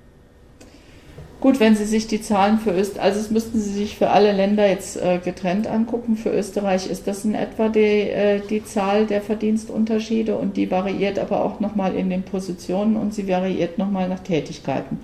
[1.45, 4.33] Gut, wenn Sie sich die Zahlen für Österreich, also es müssten Sie sich für alle
[4.33, 6.17] Länder jetzt äh, getrennt angucken.
[6.17, 11.19] Für Österreich ist das in etwa die, äh, die Zahl der Verdienstunterschiede und die variiert
[11.19, 15.01] aber auch nochmal in den Positionen und sie variiert nochmal nach Tätigkeiten.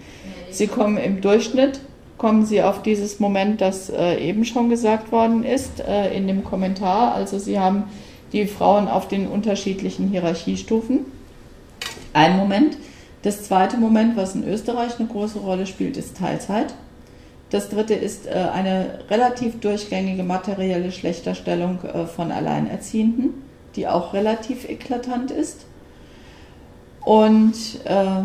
[0.50, 1.80] Sie kommen im Durchschnitt
[2.16, 6.42] kommen Sie auf dieses Moment, das äh, eben schon gesagt worden ist, äh, in dem
[6.42, 7.14] Kommentar.
[7.14, 7.84] Also Sie haben
[8.32, 11.00] die Frauen auf den unterschiedlichen Hierarchiestufen.
[12.14, 12.78] Ein Moment.
[13.22, 16.74] Das zweite Moment, was in Österreich eine große Rolle spielt, ist Teilzeit.
[17.50, 23.34] Das dritte ist äh, eine relativ durchgängige materielle Schlechterstellung äh, von Alleinerziehenden,
[23.76, 25.66] die auch relativ eklatant ist.
[27.04, 28.22] Und äh,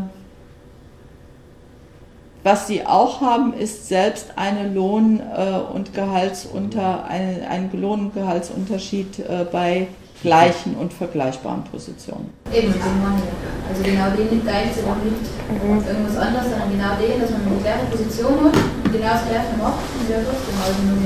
[2.43, 8.13] was sie auch haben, ist selbst eine Lohn- äh, und Gehaltsunter, eine, einen Lohn- und
[8.13, 9.87] Gehaltsunterschied bei
[10.25, 12.29] gleichen und vergleichbaren Positionen.
[12.53, 13.69] Eben, den meine ich.
[13.69, 15.87] Also genau den teilt sie auch nicht mhm.
[15.87, 18.53] irgendwas anderes, sondern genau den, dass man die gleiche Position hat
[18.83, 20.97] und genau das gleiche macht und der trotzdem also nur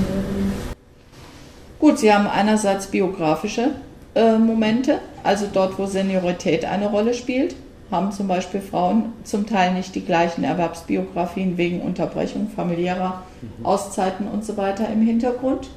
[1.79, 3.71] Gut, Sie haben einerseits biografische
[4.13, 7.55] äh, Momente, also dort, wo Seniorität eine Rolle spielt
[7.91, 13.23] haben zum Beispiel Frauen zum Teil nicht die gleichen Erwerbsbiografien wegen Unterbrechung familiärer.
[13.63, 15.69] Auszeiten und so weiter im Hintergrund.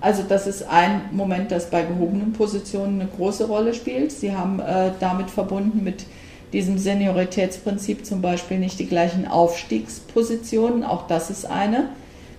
[0.00, 4.12] Also das ist ein Moment, das bei gehobenen Positionen eine große Rolle spielt.
[4.12, 6.06] Sie haben äh, damit verbunden mit
[6.52, 10.84] diesem Senioritätsprinzip zum Beispiel nicht die gleichen Aufstiegspositionen.
[10.84, 11.90] Auch das ist eine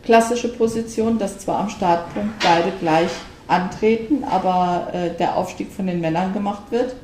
[0.04, 3.12] klassische Position, dass zwar am Startpunkt beide gleich
[3.48, 6.96] antreten, aber äh, der Aufstieg von den Männern gemacht wird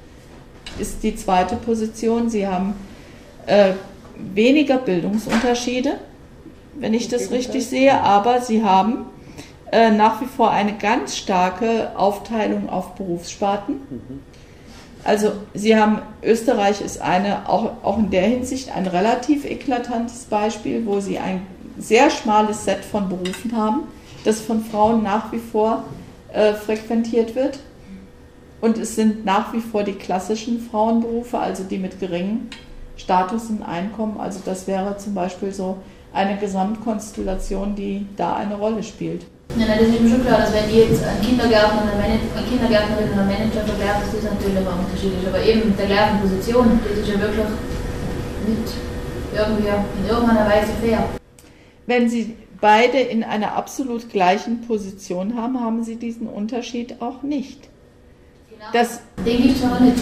[0.80, 2.30] ist die zweite Position.
[2.30, 2.76] Sie haben
[3.46, 3.74] äh,
[4.16, 5.94] weniger Bildungsunterschiede,
[6.76, 9.06] wenn ich das richtig sehe, aber sie haben
[9.72, 13.76] äh, nach wie vor eine ganz starke Aufteilung auf Berufssparten.
[15.04, 20.86] Also Sie haben, Österreich ist eine, auch, auch in der Hinsicht ein relativ eklatantes Beispiel,
[20.86, 21.46] wo Sie ein
[21.78, 23.84] sehr schmales Set von Berufen haben,
[24.26, 25.84] das von Frauen nach wie vor
[26.34, 27.60] äh, frequentiert wird.
[28.60, 32.50] Und es sind nach wie vor die klassischen Frauenberufe, also die mit geringen
[32.98, 34.20] Status und Einkommen.
[34.20, 35.78] Also das wäre zum Beispiel so
[36.12, 39.26] eine Gesamtkonstellation, die da eine Rolle spielt.
[39.56, 42.20] Ja, nein, das ist mir schon klar, dass wenn ich jetzt einen Kindergärtner oder eine
[42.48, 45.28] Kindergärtnerin oder einen Manager verwerfe, das ist natürlich immer unterschiedlich.
[45.28, 47.48] Aber eben der gleichen Position, das ist ja wirklich
[48.48, 48.74] nicht
[49.34, 51.04] irgendwie in irgendeiner Weise fair.
[51.86, 57.70] Wenn Sie beide in einer absolut gleichen Position haben, haben Sie diesen Unterschied auch nicht.
[58.74, 59.98] Das, den gibt es aber nicht.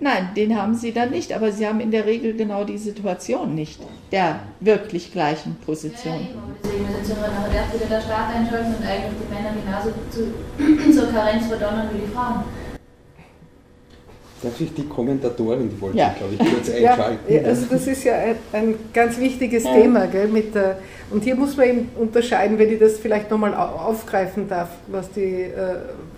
[0.00, 3.54] Nein, den haben sie dann nicht, aber sie haben in der Regel genau die Situation
[3.54, 3.80] nicht,
[4.12, 6.14] der wirklich gleichen Position.
[6.14, 9.90] Ja, eben, deswegen müssen wir nachher wieder der Staat einschalten und eigentlich die Männer genauso
[10.10, 12.44] zu, zur Karenz verdonnern wie die Frauen.
[14.44, 16.12] Darf ich die Kommentatorin, die wollte Ja.
[16.12, 17.46] ich, glaube ich, kurz Ja, einschalten.
[17.46, 20.06] also das ist ja ein, ein ganz wichtiges Thema.
[20.06, 20.78] Gell, mit der,
[21.10, 25.10] und hier muss man eben unterscheiden, wenn ich das vielleicht nochmal au- aufgreifen darf, was
[25.10, 25.50] die äh,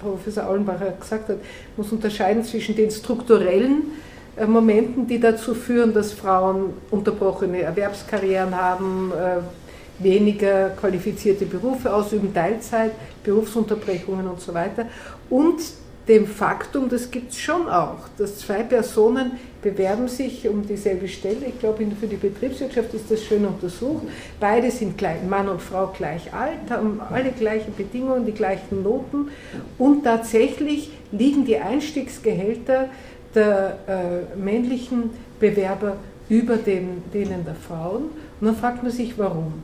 [0.00, 1.36] Professor Aulenbacher gesagt hat,
[1.76, 3.92] muss unterscheiden zwischen den strukturellen
[4.36, 12.34] äh, Momenten, die dazu führen, dass Frauen unterbrochene Erwerbskarrieren haben, äh, weniger qualifizierte Berufe ausüben,
[12.34, 12.90] Teilzeit,
[13.24, 14.86] Berufsunterbrechungen und so weiter.
[15.30, 15.60] Und
[16.08, 21.46] dem Faktum, das gibt es schon auch, dass zwei Personen bewerben sich um dieselbe Stelle.
[21.48, 24.04] Ich glaube, für die Betriebswirtschaft ist das schön untersucht.
[24.38, 29.30] Beide sind gleich, Mann und Frau gleich alt, haben alle gleichen Bedingungen, die gleichen Noten
[29.78, 32.88] und tatsächlich liegen die Einstiegsgehälter
[33.34, 35.10] der äh, männlichen
[35.40, 35.96] Bewerber
[36.28, 38.04] über den, denen der Frauen.
[38.40, 39.54] Und dann fragt man sich, warum.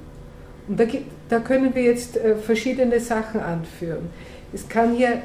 [0.68, 4.10] Und da, gibt, da können wir jetzt äh, verschiedene Sachen anführen.
[4.54, 5.22] Es kann hier,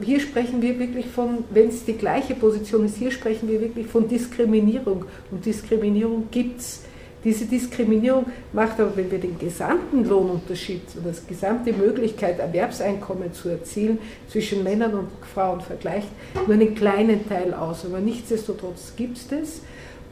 [0.00, 3.86] hier sprechen wir wirklich von, wenn es die gleiche Position ist, hier sprechen wir wirklich
[3.86, 5.04] von Diskriminierung.
[5.30, 6.80] Und Diskriminierung gibt es.
[7.22, 13.48] Diese Diskriminierung macht aber, wenn wir den gesamten Lohnunterschied oder das gesamte Möglichkeit, Erwerbseinkommen zu
[13.48, 13.98] erzielen,
[14.28, 17.86] zwischen Männern und Frauen vergleichen, nur einen kleinen Teil aus.
[17.86, 19.60] Aber nichtsdestotrotz gibt es das.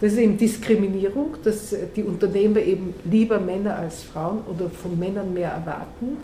[0.01, 5.35] Das ist eben Diskriminierung, dass die Unternehmer eben lieber Männer als Frauen oder von Männern
[5.35, 6.17] mehr erwarten.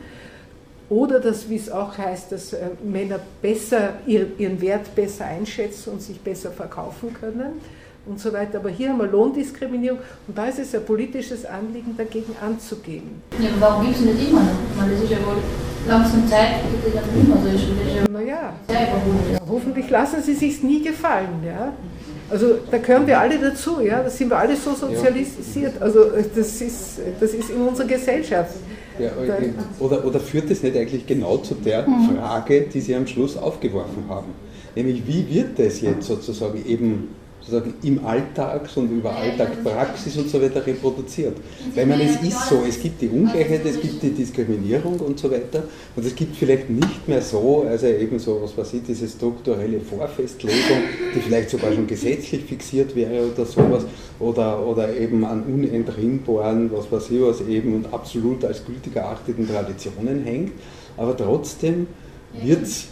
[0.91, 5.91] Oder dass, wie es auch heißt, dass äh, Männer besser ihr- ihren Wert besser einschätzen
[5.93, 7.61] und sich besser verkaufen können
[8.07, 8.59] und so weiter.
[8.59, 13.21] Aber hier haben wir Lohndiskriminierung und da ist es ein politisches Anliegen, dagegen anzugehen.
[13.39, 14.49] Ja, aber warum gibt es nicht immer noch?
[14.79, 15.37] Meine, das ist ja wohl
[15.87, 16.49] langsam Zeit,
[16.85, 17.65] dass das einfach immer so ist.
[17.95, 21.43] Ja Naja, ja, hoffentlich lassen sie sich nie gefallen.
[21.47, 21.73] Ja?
[22.31, 24.03] Also da gehören wir alle dazu, ja?
[24.03, 25.81] da sind wir alle so sozialisiert.
[25.83, 28.53] Also äh, das ist, das ist in unserer Gesellschaft.
[28.99, 29.11] Ja,
[29.81, 34.05] oder, oder führt es nicht eigentlich genau zu der Frage, die Sie am Schluss aufgeworfen
[34.09, 34.33] haben?
[34.75, 37.09] Nämlich, wie wird das jetzt sozusagen eben
[37.51, 41.37] sozusagen im Alltag und über Alltagspraxis und so weiter reproduziert?
[41.75, 45.31] Weil man, es ist so, es gibt die Ungleichheit, es gibt die Diskriminierung und so
[45.31, 45.65] weiter.
[45.97, 49.81] Und es gibt vielleicht nicht mehr so, also eben so, was weiß ich, diese strukturelle
[49.81, 50.79] Vorfestlegung,
[51.15, 53.85] die vielleicht sogar schon gesetzlich fixiert wäre oder sowas,
[54.21, 59.49] oder, oder eben an unentrinnbaren, was weiß ich was, eben und absolut als gültig erachteten
[59.49, 60.53] Traditionen hängt,
[60.97, 61.87] aber trotzdem
[62.43, 62.89] wird es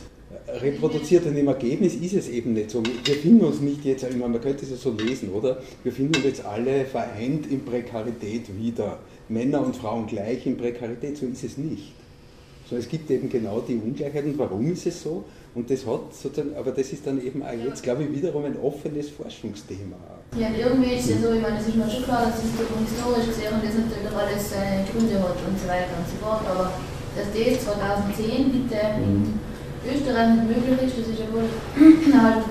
[0.48, 2.82] reproduziert und im Ergebnis ist es eben nicht so.
[3.04, 5.58] Wir finden uns nicht jetzt, ich meine, man könnte es ja so lesen, oder?
[5.82, 8.98] Wir finden uns jetzt alle vereint in Prekarität wieder.
[9.28, 11.92] Männer und Frauen gleich in Prekarität, so ist es nicht.
[12.70, 15.24] So, es gibt eben genau die Ungleichheit und warum ist es so?
[15.54, 18.58] Und das hat sozusagen, aber das ist dann eben auch jetzt, glaube ich, wiederum ein
[18.60, 19.96] offenes Forschungsthema.
[20.38, 22.38] Ja, und irgendwie ist es ja so, ich meine, es ist mir schon klar, dass
[22.38, 26.42] es historisch gesehen das natürlich alles seine Gründe hat und so weiter und so fort,
[26.44, 26.72] aber
[27.16, 29.38] dass das 2010 bitte in
[29.94, 31.44] Österreich nicht möglich ist, ja wohl
[31.76, 32.42] eine halbe.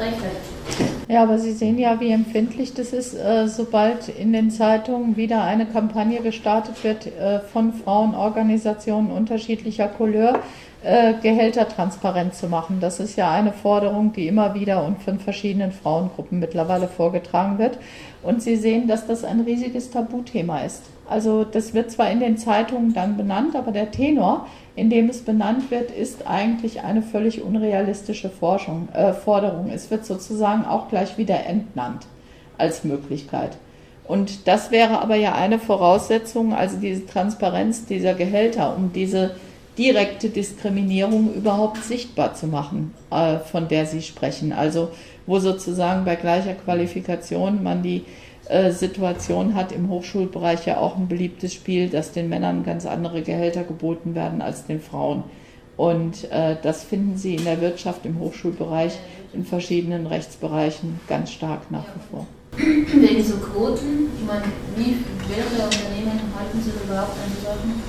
[1.08, 5.44] Ja, aber Sie sehen ja, wie empfindlich das ist, äh, sobald in den Zeitungen wieder
[5.44, 10.40] eine Kampagne gestartet wird äh, von Frauenorganisationen unterschiedlicher Couleur,
[10.84, 12.80] äh, Gehälter transparent zu machen.
[12.80, 17.78] Das ist ja eine Forderung, die immer wieder und von verschiedenen Frauengruppen mittlerweile vorgetragen wird.
[18.24, 20.84] Und Sie sehen, dass das ein riesiges Tabuthema ist.
[21.08, 25.22] Also das wird zwar in den Zeitungen dann benannt, aber der Tenor, in dem es
[25.22, 29.70] benannt wird, ist eigentlich eine völlig unrealistische Forschung, äh, Forderung.
[29.70, 32.08] Es wird sozusagen auch gleich wieder entnannt
[32.58, 33.58] als Möglichkeit.
[34.08, 39.32] Und das wäre aber ja eine Voraussetzung, also diese Transparenz dieser Gehälter, um diese
[39.78, 44.54] direkte Diskriminierung überhaupt sichtbar zu machen, äh, von der Sie sprechen.
[44.54, 44.90] Also
[45.28, 48.06] wo sozusagen bei gleicher Qualifikation man die
[48.72, 53.64] Situation hat im Hochschulbereich ja auch ein beliebtes Spiel, dass den Männern ganz andere Gehälter
[53.64, 55.24] geboten werden als den Frauen.
[55.78, 58.98] Und äh, das finden Sie in der Wirtschaft, im Hochschulbereich,
[59.34, 62.28] in verschiedenen Rechtsbereichen ganz stark nach wie vor.
[62.58, 64.44] Wegen so Quoten, ich meine,
[64.78, 64.96] wie,
[65.28, 67.84] welche Unternehmen halten sich überhaupt an die Sachen?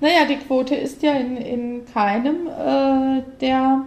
[0.00, 3.82] Naja, die Quote ist ja in, in keinem äh, der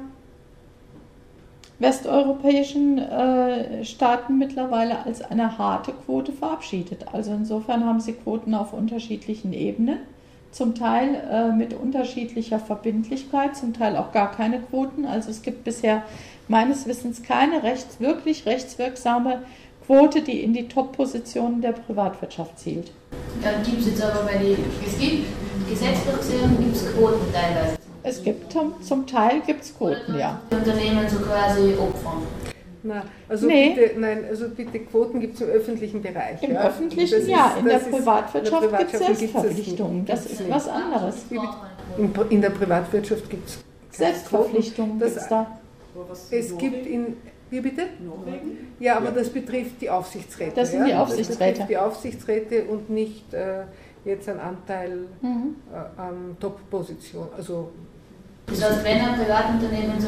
[1.82, 7.06] westeuropäischen äh, Staaten mittlerweile als eine harte Quote verabschiedet.
[7.12, 9.98] Also insofern haben sie Quoten auf unterschiedlichen Ebenen,
[10.52, 15.06] zum Teil äh, mit unterschiedlicher Verbindlichkeit, zum Teil auch gar keine Quoten.
[15.06, 16.04] Also es gibt bisher
[16.48, 19.42] meines Wissens keine rechts, wirklich rechtswirksame
[19.88, 22.92] Quote, die in die Top-Positionen der Privatwirtschaft zielt.
[23.42, 25.26] Dann gibt es jetzt aber bei den, gesehen
[26.60, 27.81] gibt es Quoten teilweise.
[28.04, 30.42] Es gibt zum, zum Teil gibt's Quoten, ja.
[30.52, 32.24] Die Unternehmen so quasi opfern.
[32.84, 33.76] Na, also Nee.
[33.76, 36.42] bitte, nein, also bitte Quoten gibt es im öffentlichen Bereich.
[36.42, 36.64] Im ja.
[36.68, 40.06] öffentlichen Das ja, ist- in der ist- Privatwirtschaft in der gibt es Privatwirtschaft gibt's Selbstverpflichtungen.
[40.08, 41.16] Das gibt's ist was anderes.
[41.98, 43.60] In, in der Privatwirtschaft gibt es
[43.92, 45.60] Selbstverpflichtungen Das- gibt es da.
[46.32, 47.18] Es gibt in.
[47.52, 47.82] Wie bitte?
[48.00, 48.74] Norwegen?
[48.80, 49.12] Ja, aber Ja.
[49.12, 50.54] das betrifft die Aufsichtsräte.
[50.56, 51.04] Das sind die ja?
[51.04, 51.38] Aufsichtsräte.
[51.40, 53.64] Das betrifft die Aufsichtsräte und nicht äh,
[54.06, 55.56] jetzt ein Anteil Mhm.
[55.72, 57.28] äh, an Top-Position.
[57.38, 57.70] Also
[58.52, 60.08] Das heißt, wenn ein Privatunternehmen so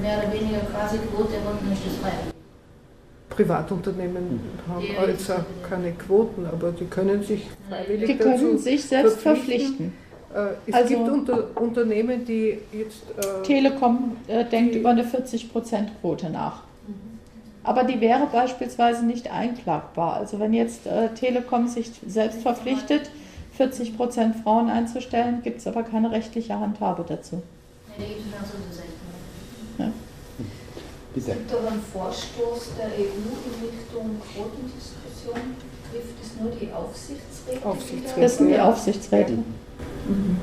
[0.00, 2.12] mehr oder weniger quasi Quote hat, dann ist das frei.
[3.28, 5.34] Privatunternehmen haben Die- also
[5.68, 9.92] keine Quoten, aber die können sich freiwillig Die können dazu sich selbst verpflichten.
[10.32, 10.56] verpflichten.
[10.66, 13.02] Äh, es Also- gibt unter, Unternehmen, die jetzt.
[13.18, 16.62] Äh, Telekom äh, denkt über eine 40%-Quote nach.
[17.62, 20.14] Aber die wäre beispielsweise nicht einklagbar.
[20.14, 23.10] Also wenn jetzt äh, Telekom sich selbst verpflichtet,
[23.58, 27.42] 40% Frauen einzustellen, gibt es aber keine rechtliche Handhabe dazu.
[29.78, 29.92] Ja.
[31.14, 31.32] Bitte.
[31.32, 35.56] gibt aber einen Vorstoß der EU in Richtung Quotendiskussion.
[35.90, 37.66] Trifft es nur die Aufsichtsräte?
[37.66, 38.20] Aufsichtsräte.
[38.20, 38.60] Das sind die.
[38.60, 39.32] Aufsichtsräte.
[39.32, 40.36] Mhm.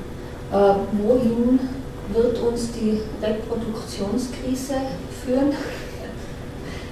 [0.52, 1.58] Äh, wohin
[2.12, 4.74] wird uns die Reproduktionskrise
[5.24, 5.52] führen?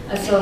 [0.09, 0.39] Also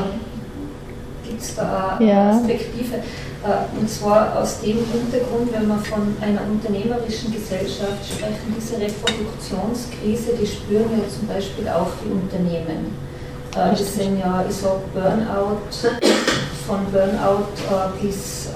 [1.27, 2.29] gibt es da eine Ja.
[2.31, 2.95] Perspektive?
[2.95, 10.33] Äh, und zwar aus dem Hintergrund, wenn wir von einer unternehmerischen Gesellschaft sprechen, diese Reproduktionskrise,
[10.39, 12.95] die spüren ja zum Beispiel auch die Unternehmen.
[13.55, 15.61] Äh, das sind ja, ich sag Burnout,
[16.67, 18.49] von Burnout äh, bis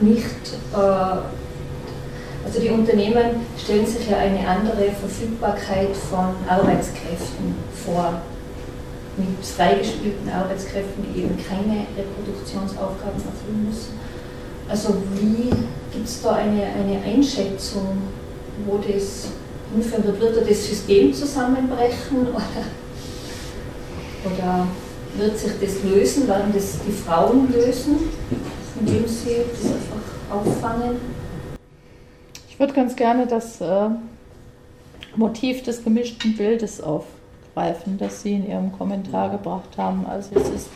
[0.00, 0.52] nicht
[2.46, 8.20] also die Unternehmen stellen sich ja eine andere Verfügbarkeit von Arbeitskräften vor.
[9.16, 13.94] Mit freigespielten Arbeitskräften, die eben keine Reproduktionsaufgaben erfüllen müssen.
[14.68, 15.50] Also wie
[15.92, 17.98] gibt es da eine, eine Einschätzung,
[18.66, 19.28] wo das
[19.72, 20.20] hinführen wird?
[20.20, 22.64] Wird da das System zusammenbrechen oder,
[24.24, 24.66] oder
[25.16, 26.28] wird sich das lösen?
[26.28, 27.96] Werden das die Frauen lösen,
[28.80, 30.96] indem sie das einfach auffangen?
[32.50, 33.88] Ich würde ganz gerne das äh,
[35.14, 36.80] Motiv des gemischten Bildes
[37.56, 40.06] aufgreifen, das Sie in Ihrem Kommentar gebracht haben.
[40.06, 40.70] Also es ist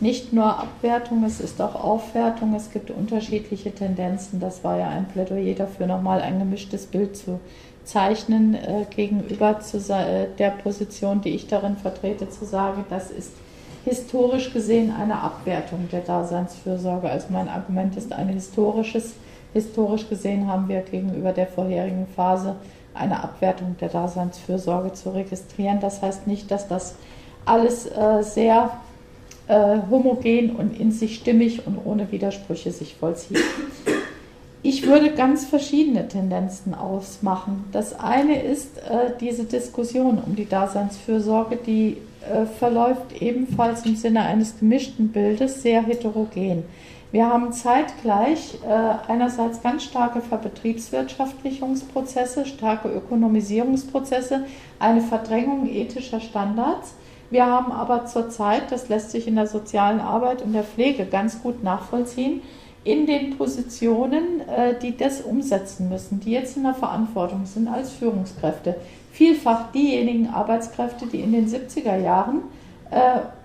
[0.00, 4.40] nicht nur Abwertung, es ist auch Aufwertung, es gibt unterschiedliche Tendenzen.
[4.40, 7.40] Das war ja ein Plädoyer dafür, nochmal ein gemischtes Bild zu
[7.84, 13.32] zeichnen, äh, gegenüber zu, äh, der Position, die ich darin vertrete, zu sagen, das ist
[13.84, 17.08] historisch gesehen eine Abwertung der Daseinsfürsorge.
[17.08, 19.14] Also mein Argument ist ein historisches.
[19.54, 22.56] Historisch gesehen haben wir gegenüber der vorherigen Phase
[22.94, 25.80] eine Abwertung der Daseinsfürsorge zu registrieren.
[25.80, 26.94] Das heißt nicht, dass das
[27.44, 28.70] alles äh, sehr
[29.46, 33.38] äh, homogen und in sich stimmig und ohne Widersprüche sich vollzieht.
[34.62, 37.64] Ich würde ganz verschiedene Tendenzen ausmachen.
[37.72, 41.98] Das eine ist äh, diese Diskussion um die Daseinsfürsorge, die
[42.30, 46.64] äh, verläuft ebenfalls im Sinne eines gemischten Bildes sehr heterogen.
[47.10, 54.44] Wir haben zeitgleich äh, einerseits ganz starke Verbetriebswirtschaftlichungsprozesse, starke Ökonomisierungsprozesse,
[54.78, 56.92] eine Verdrängung ethischer Standards.
[57.30, 61.42] Wir haben aber zurzeit, das lässt sich in der sozialen Arbeit und der Pflege ganz
[61.42, 62.42] gut nachvollziehen,
[62.84, 67.90] in den Positionen, äh, die das umsetzen müssen, die jetzt in der Verantwortung sind als
[67.90, 68.76] Führungskräfte,
[69.12, 72.42] vielfach diejenigen Arbeitskräfte, die in den 70er Jahren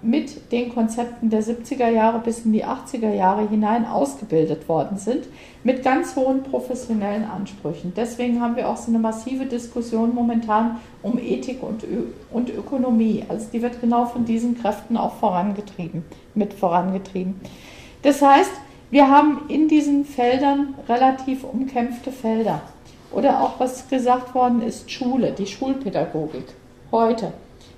[0.02, 5.26] mit den Konzepten der 70er Jahre bis in die 80er Jahre hinein ausgebildet worden sind,
[5.64, 7.94] mit ganz hohen professionellen Ansprüchen.
[7.95, 13.26] Deswegen haben wir auch so eine massive Diskussion momentan um Ethik und, Ö und Ökonomie.
[13.28, 16.06] Also die wird genau von diesen Kräften auch vorangetrieben,
[16.36, 17.36] mit vorangetrieben.
[18.02, 18.52] Das heißt,
[18.91, 22.61] wir haben in diesen Feldern relativ umkämpfte Felder.
[23.11, 26.45] Oder auch was gesagt worden ist, Schule, die Schulpädagogik
[26.91, 27.34] heute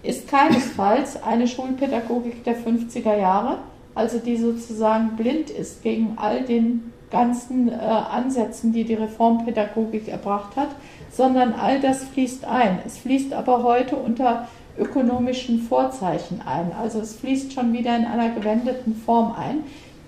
[0.06, 3.58] ist keinesfalls eine Schulpädagogik der 50er Jahre,
[3.94, 10.56] also die sozusagen blind ist gegen all den ganzen äh, Ansätzen, die die Reformpädagogik erbracht
[10.56, 10.70] hat,
[11.12, 12.80] sondern all das fließt ein.
[12.86, 16.72] Es fließt aber heute unter ökonomischen Vorzeichen ein.
[16.78, 19.64] Also es fließt schon wieder in einer gewendeten Form ein.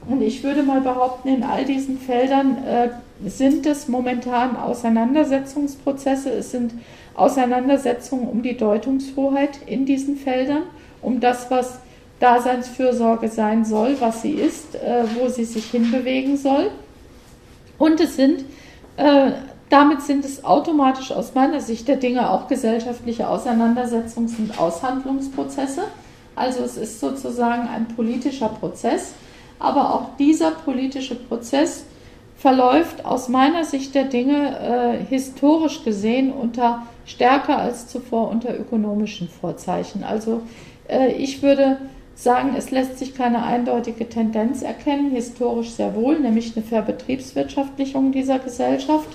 [0.09, 2.89] Und ich würde mal behaupten, in all diesen Feldern äh,
[3.29, 6.73] sind es momentan Auseinandersetzungsprozesse, es sind
[7.17, 10.63] Auseinandersetzungen um die Deutungshoheit in diesen Feldern,
[11.01, 11.79] um das, was
[12.19, 16.71] Daseinsfürsorge sein soll, was sie ist, äh, wo sie sich hinbewegen soll.
[17.77, 18.45] Und es sind,
[18.97, 19.31] äh,
[19.69, 25.83] damit sind es automatisch aus meiner Sicht der Dinge auch gesellschaftliche Auseinandersetzungs- und Aushandlungsprozesse.
[26.35, 29.13] Also es ist sozusagen ein politischer Prozess,
[29.59, 31.83] aber auch dieser politische Prozess
[32.37, 39.27] verläuft aus meiner Sicht der Dinge äh, historisch gesehen unter stärker als zuvor unter ökonomischen
[39.27, 40.03] Vorzeichen.
[40.03, 40.41] Also
[40.87, 41.77] äh, ich würde
[42.15, 48.39] sagen, es lässt sich keine eindeutige Tendenz erkennen, historisch sehr wohl, nämlich eine Verbetriebswirtschaftlichung dieser
[48.39, 49.09] Gesellschaft,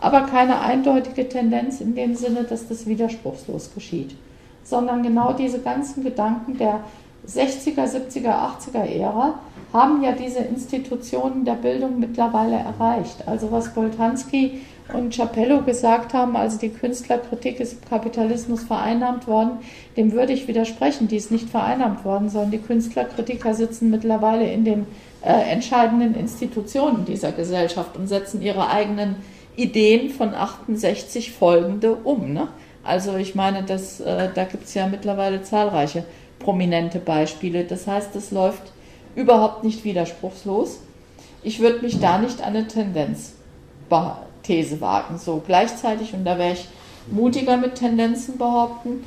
[0.00, 4.14] aber keine eindeutige Tendenz in dem Sinne, dass das widerspruchslos geschieht,
[4.62, 6.80] sondern genau diese ganzen Gedanken der
[7.26, 9.40] 60er, 70er, 80er Ära
[9.72, 13.26] haben ja diese Institutionen der Bildung mittlerweile erreicht.
[13.26, 14.60] Also was Boltanski
[14.92, 19.58] und Chapello gesagt haben, also die Künstlerkritik ist im Kapitalismus vereinnahmt worden,
[19.96, 21.08] dem würde ich widersprechen.
[21.08, 24.86] Die ist nicht vereinnahmt worden, sondern die Künstlerkritiker sitzen mittlerweile in den
[25.22, 29.16] äh, entscheidenden Institutionen dieser Gesellschaft und setzen ihre eigenen
[29.56, 32.32] Ideen von 68 folgende um.
[32.32, 32.48] Ne?
[32.84, 36.04] Also ich meine, das, äh, da gibt es ja mittlerweile zahlreiche
[36.38, 37.64] prominente Beispiele.
[37.64, 38.62] Das heißt, es läuft
[39.18, 40.78] überhaupt nicht widerspruchslos.
[41.42, 43.34] Ich würde mich da nicht an eine Tendenz
[44.42, 45.18] These wagen.
[45.18, 46.68] So gleichzeitig, und da wäre ich
[47.10, 49.04] mutiger mit Tendenzen behaupten,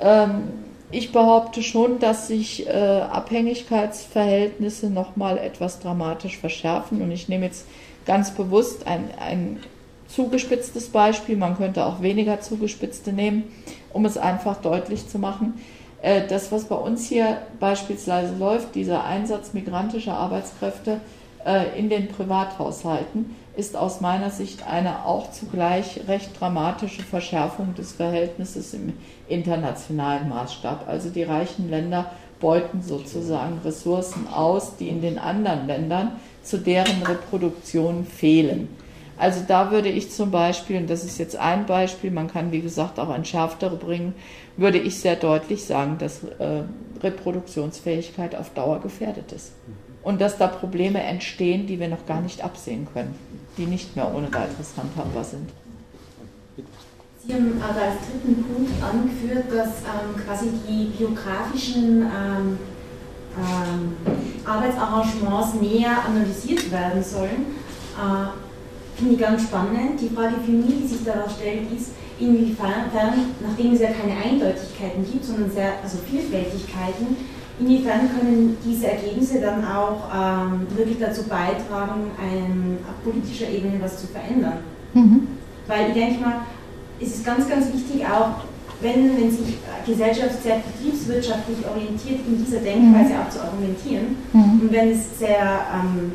[0.00, 0.48] ähm,
[0.92, 7.00] ich behaupte schon, dass sich äh, Abhängigkeitsverhältnisse nochmal etwas dramatisch verschärfen.
[7.00, 7.66] Und ich nehme jetzt
[8.06, 9.60] ganz bewusst ein, ein
[10.08, 13.44] zugespitztes Beispiel, man könnte auch weniger zugespitzte nehmen,
[13.92, 15.60] um es einfach deutlich zu machen.
[16.02, 21.00] Äh, das, was bei uns hier beispielsweise läuft, dieser Einsatz migrantischer Arbeitskräfte
[21.44, 27.92] äh, in den Privathaushalten, ist aus meiner Sicht eine auch zugleich recht dramatische Verschärfung des
[27.92, 28.94] Verhältnisses im
[29.28, 30.88] internationalen Maßstab.
[30.88, 32.10] Also die reichen Länder
[32.40, 36.12] beuten sozusagen Ressourcen aus, die in den anderen Ländern
[36.42, 38.68] zu deren Reproduktion fehlen.
[39.20, 42.62] Also da würde ich zum Beispiel, und das ist jetzt ein Beispiel, man kann wie
[42.62, 44.14] gesagt auch ein schärftere bringen,
[44.56, 46.62] würde ich sehr deutlich sagen, dass äh,
[47.02, 49.52] Reproduktionsfähigkeit auf Dauer gefährdet ist.
[50.02, 53.14] Und dass da Probleme entstehen, die wir noch gar nicht absehen können,
[53.58, 55.50] die nicht mehr ohne weiteres handhabbar sind.
[57.26, 62.58] Sie haben aber als dritten Punkt angeführt, dass ähm, quasi die biografischen ähm,
[63.36, 63.96] ähm,
[64.46, 67.44] Arbeitsarrangements näher analysiert werden sollen.
[67.98, 68.49] Äh,
[69.00, 69.98] Finde ich ganz spannend.
[69.98, 72.84] Die Frage für mich, die sich daraus stellt, ist, inwiefern,
[73.40, 77.16] nachdem es ja keine Eindeutigkeiten gibt, sondern sehr, also Vielfältigkeiten,
[77.58, 84.02] inwiefern können diese Ergebnisse dann auch ähm, wirklich dazu beitragen, ein, auf politischer Ebene was
[84.02, 84.58] zu verändern?
[84.92, 85.28] Mhm.
[85.66, 86.40] Weil ich denke mal,
[87.00, 88.44] es ist ganz, ganz wichtig auch,
[88.82, 89.56] wenn, wenn sich
[89.86, 93.20] Gesellschaft sehr betriebswirtschaftlich orientiert, in dieser Denkweise mhm.
[93.20, 94.16] auch zu argumentieren.
[94.34, 94.60] Mhm.
[94.60, 96.12] Und wenn es sehr ähm,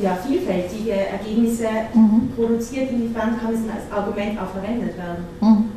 [0.00, 2.32] ja, vielfältige Ergebnisse mhm.
[2.34, 5.24] produziert, inwiefern kann es als Argument auch verwendet werden?
[5.40, 5.72] Mhm.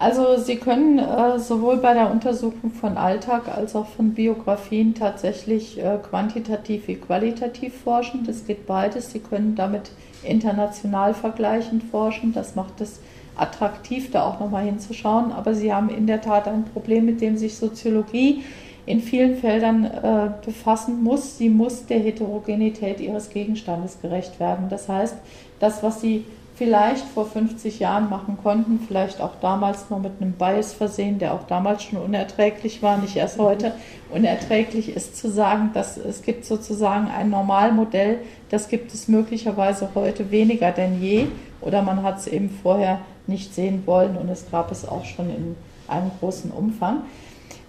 [0.00, 5.82] Also Sie können äh, sowohl bei der Untersuchung von Alltag als auch von Biografien tatsächlich
[5.82, 8.24] äh, quantitativ wie qualitativ forschen.
[8.24, 9.10] Das geht beides.
[9.10, 9.90] Sie können damit
[10.22, 12.32] international vergleichend forschen.
[12.32, 13.00] Das macht es
[13.36, 15.32] attraktiv, da auch nochmal hinzuschauen.
[15.32, 18.44] Aber Sie haben in der Tat ein Problem, mit dem sich Soziologie
[18.88, 21.36] in vielen Feldern äh, befassen muss.
[21.36, 24.68] Sie muss der Heterogenität ihres Gegenstandes gerecht werden.
[24.70, 25.14] Das heißt,
[25.60, 26.24] das, was Sie
[26.56, 31.34] vielleicht vor 50 Jahren machen konnten, vielleicht auch damals noch mit einem Bias versehen, der
[31.34, 33.74] auch damals schon unerträglich war, nicht erst heute
[34.10, 40.30] unerträglich ist zu sagen, dass es gibt sozusagen ein Normalmodell, das gibt es möglicherweise heute
[40.30, 41.26] weniger denn je
[41.60, 45.28] oder man hat es eben vorher nicht sehen wollen und es gab es auch schon
[45.28, 45.56] in
[45.86, 47.02] einem großen Umfang.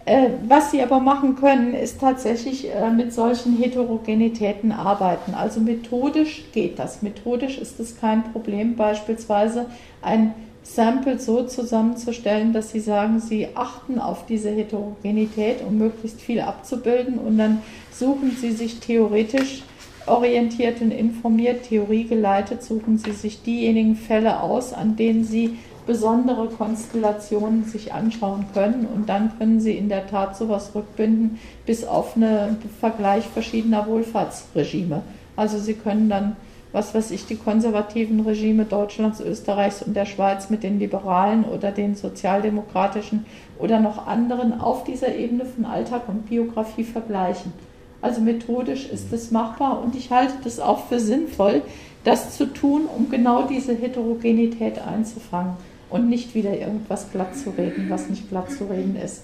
[0.10, 5.36] Äh, was sie aber machen können, ist tatsächlich äh, mit solchen Heterogenitäten arbeiten.
[5.36, 7.04] Also methodisch geht das.
[7.04, 9.68] Methodisch ist es kein Problem, beispielsweise
[10.02, 10.34] ein
[10.64, 17.20] Sample so zusammenzustellen, dass Sie sagen, Sie achten auf diese Heterogenität, um möglichst viel abzubilden
[17.20, 17.62] und dann
[17.92, 19.62] suchen Sie sich theoretisch
[20.08, 25.60] orientiert und informiert, theoriegeleitet, suchen Sie sich diejenigen Fälle aus, an denen Sie
[25.90, 31.84] besondere Konstellationen sich anschauen können und dann können Sie in der Tat sowas rückbinden bis
[31.84, 35.02] auf einen Vergleich verschiedener Wohlfahrtsregime.
[35.36, 36.36] Also Sie können dann,
[36.74, 41.72] was weiß ich, die konservativen Regime Deutschlands, Österreichs und der Schweiz mit den liberalen oder
[41.72, 43.26] den sozialdemokratischen
[43.58, 47.52] oder noch anderen auf dieser Ebene von Alltag und Biografie vergleichen.
[48.00, 51.64] Also methodisch ist es machbar und ich halte das auch für sinnvoll,
[52.04, 55.54] das zu tun, um genau diese Heterogenität einzufangen
[55.90, 59.24] und nicht wieder irgendwas glatt zu reden, was nicht glatt zu reden ist.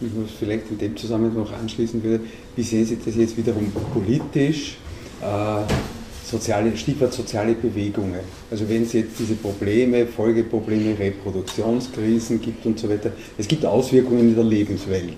[0.00, 2.02] Ich muss vielleicht in dem Zusammenhang noch anschließen
[2.54, 4.76] wie sehen Sie das jetzt wiederum politisch?
[5.22, 5.72] Äh,
[6.22, 8.20] soziale, Stichwort soziale Bewegungen.
[8.50, 14.20] Also wenn es jetzt diese Probleme, Folgeprobleme, Reproduktionskrisen gibt und so weiter, es gibt Auswirkungen
[14.20, 15.16] in der Lebenswelt.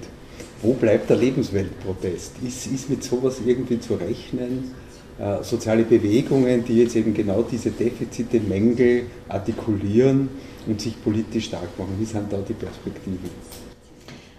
[0.62, 2.32] Wo bleibt der Lebensweltprotest?
[2.46, 4.72] Ist, ist mit sowas irgendwie zu rechnen?
[5.18, 10.28] Äh, soziale Bewegungen, die jetzt eben genau diese Defizite, Mängel artikulieren
[10.66, 11.96] und sich politisch stark machen.
[11.98, 13.30] Wie sind da die Perspektiven?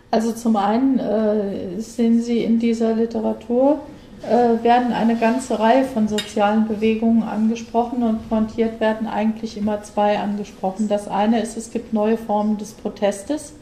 [0.09, 3.79] Also zum einen äh, sehen Sie in dieser Literatur
[4.23, 10.17] äh, werden eine ganze Reihe von sozialen Bewegungen angesprochen und pointiert werden eigentlich immer zwei
[10.17, 10.87] angesprochen.
[10.87, 13.53] Das eine ist, es gibt neue Formen des Protestes,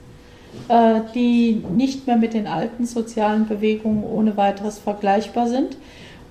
[0.68, 5.78] äh, die nicht mehr mit den alten sozialen Bewegungen ohne weiteres vergleichbar sind.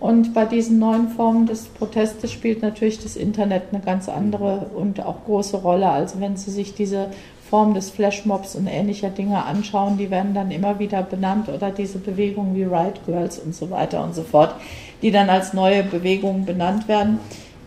[0.07, 5.05] Und bei diesen neuen Formen des Protestes spielt natürlich das Internet eine ganz andere und
[5.05, 5.89] auch große Rolle.
[5.89, 7.09] Also wenn Sie sich diese
[7.51, 11.99] Form des Flashmobs und ähnlicher Dinge anschauen, die werden dann immer wieder benannt oder diese
[11.99, 14.55] Bewegungen wie Riot Girls und so weiter und so fort,
[15.03, 17.19] die dann als neue Bewegungen benannt werden.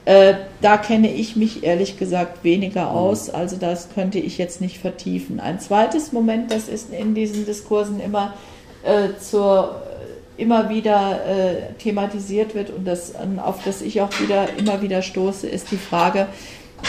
[0.05, 4.77] Äh, da kenne ich mich ehrlich gesagt weniger aus, also das könnte ich jetzt nicht
[4.77, 5.41] vertiefen.
[5.41, 8.33] Ein zweites Moment, das ist in diesen Diskursen immer
[8.83, 9.81] äh, zur
[10.39, 13.13] immer wieder äh, thematisiert wird und das,
[13.43, 16.27] auf das ich auch wieder immer wieder stoße, ist die Frage,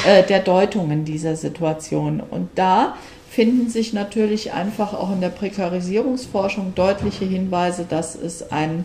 [0.07, 2.21] äh, der Deutungen dieser Situation.
[2.21, 2.97] Und da
[3.29, 8.85] finden sich natürlich einfach auch in der Prekarisierungsforschung deutliche Hinweise, dass es einen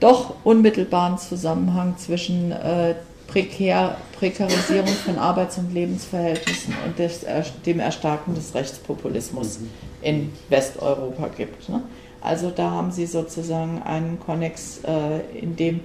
[0.00, 2.94] doch unmittelbaren Zusammenhang zwischen äh,
[3.26, 7.26] Prekär, Prekarisierung von Arbeits- und Lebensverhältnissen und des,
[7.64, 9.70] dem Erstarken des Rechtspopulismus mhm.
[10.02, 11.68] in Westeuropa gibt.
[11.68, 11.82] Ne?
[12.26, 15.80] Also da haben Sie sozusagen einen Konnex, äh, in dem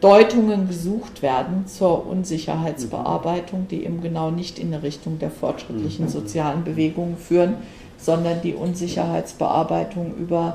[0.00, 6.10] Deutungen gesucht werden zur Unsicherheitsbearbeitung, die eben genau nicht in eine Richtung der fortschrittlichen mhm.
[6.10, 7.54] sozialen Bewegungen führen,
[7.98, 10.54] sondern die Unsicherheitsbearbeitung über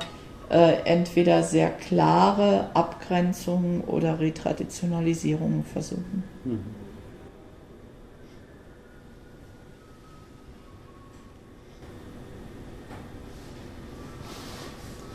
[0.49, 6.23] äh, entweder sehr klare Abgrenzungen oder Retraditionalisierungen versuchen.
[6.43, 6.76] Mhm.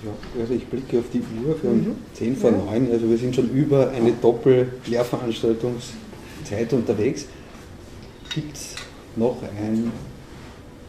[0.04, 0.10] Ja,
[0.40, 1.94] also ich blicke auf die Uhr, haben mhm.
[2.14, 7.26] 10 vor 9, also wir sind schon über eine Doppel-Lehrveranstaltungszeit unterwegs.
[8.34, 8.74] Gibt es
[9.14, 9.92] noch ein,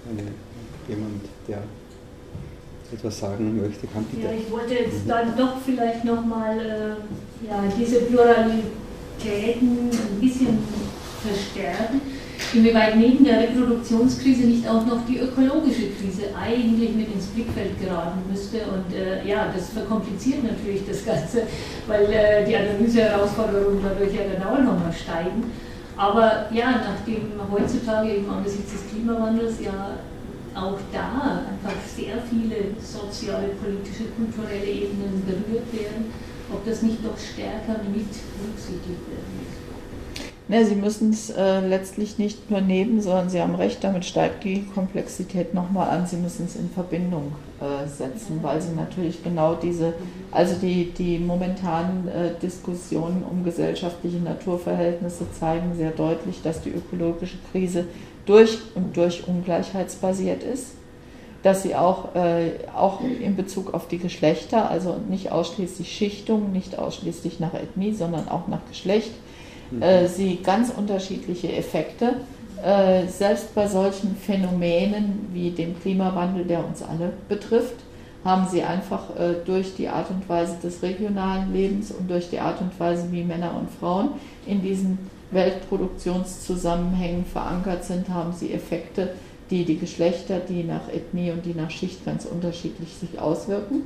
[0.10, 0.24] eine,
[0.88, 1.62] jemand, der
[2.92, 3.86] etwas sagen möchte?
[3.88, 4.26] Kann bitte.
[4.26, 5.10] Ja, ich wollte jetzt mhm.
[5.10, 6.96] dann doch vielleicht nochmal äh,
[7.48, 10.58] ja, diese Pluralitäten ein bisschen
[11.22, 12.02] verstärken
[12.56, 18.20] inwieweit neben der Reproduktionskrise nicht auch noch die ökologische Krise eigentlich mit ins Blickfeld geraten
[18.30, 18.58] müsste.
[18.58, 21.44] Und äh, ja, das verkompliziert natürlich das Ganze,
[21.88, 25.52] weil äh, die Analyseherausforderungen dadurch ja auch nochmal steigen.
[25.96, 29.98] Aber ja, nachdem heutzutage eben angesichts des Klimawandels ja
[30.56, 36.14] auch da einfach sehr viele soziale, politische, kulturelle Ebenen berührt werden,
[36.52, 39.33] ob das nicht doch stärker mit berücksichtigt muss.
[40.50, 44.44] Ne, Sie müssen es äh, letztlich nicht nur nehmen, sondern Sie haben recht, damit steigt
[44.44, 46.06] die Komplexität nochmal an.
[46.06, 49.94] Sie müssen es in Verbindung äh, setzen, weil Sie natürlich genau diese,
[50.32, 57.38] also die, die momentanen äh, Diskussionen um gesellschaftliche Naturverhältnisse zeigen sehr deutlich, dass die ökologische
[57.52, 57.86] Krise
[58.26, 60.72] durch und durch ungleichheitsbasiert ist
[61.44, 66.80] dass sie auch, äh, auch in Bezug auf die Geschlechter, also nicht ausschließlich Schichtung, nicht
[66.80, 69.12] ausschließlich nach Ethnie, sondern auch nach Geschlecht,
[69.82, 72.16] äh, sie ganz unterschiedliche Effekte.
[72.64, 77.76] Äh, selbst bei solchen Phänomenen wie dem Klimawandel, der uns alle betrifft,
[78.24, 82.40] haben sie einfach äh, durch die Art und Weise des regionalen Lebens und durch die
[82.40, 84.10] Art und Weise, wie Männer und Frauen
[84.46, 84.98] in diesen
[85.32, 89.10] Weltproduktionszusammenhängen verankert sind, haben sie Effekte,
[89.50, 93.84] die die Geschlechter, die nach Ethnie und die nach Schicht ganz unterschiedlich sich auswirken.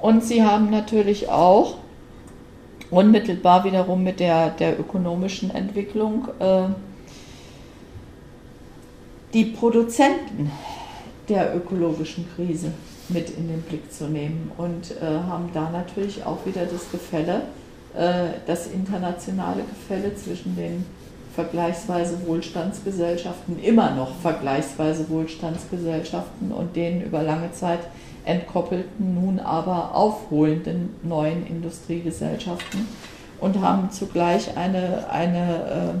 [0.00, 1.76] Und sie haben natürlich auch
[2.90, 6.64] unmittelbar wiederum mit der, der ökonomischen Entwicklung äh,
[9.32, 10.50] die Produzenten
[11.28, 12.72] der ökologischen Krise
[13.08, 17.42] mit in den Blick zu nehmen und äh, haben da natürlich auch wieder das Gefälle,
[17.94, 20.84] äh, das internationale Gefälle zwischen den
[21.34, 27.80] vergleichsweise Wohlstandsgesellschaften, immer noch vergleichsweise Wohlstandsgesellschaften und denen über lange Zeit
[28.30, 32.86] entkoppelten, nun aber aufholenden neuen Industriegesellschaften
[33.40, 36.00] und haben zugleich eine, eine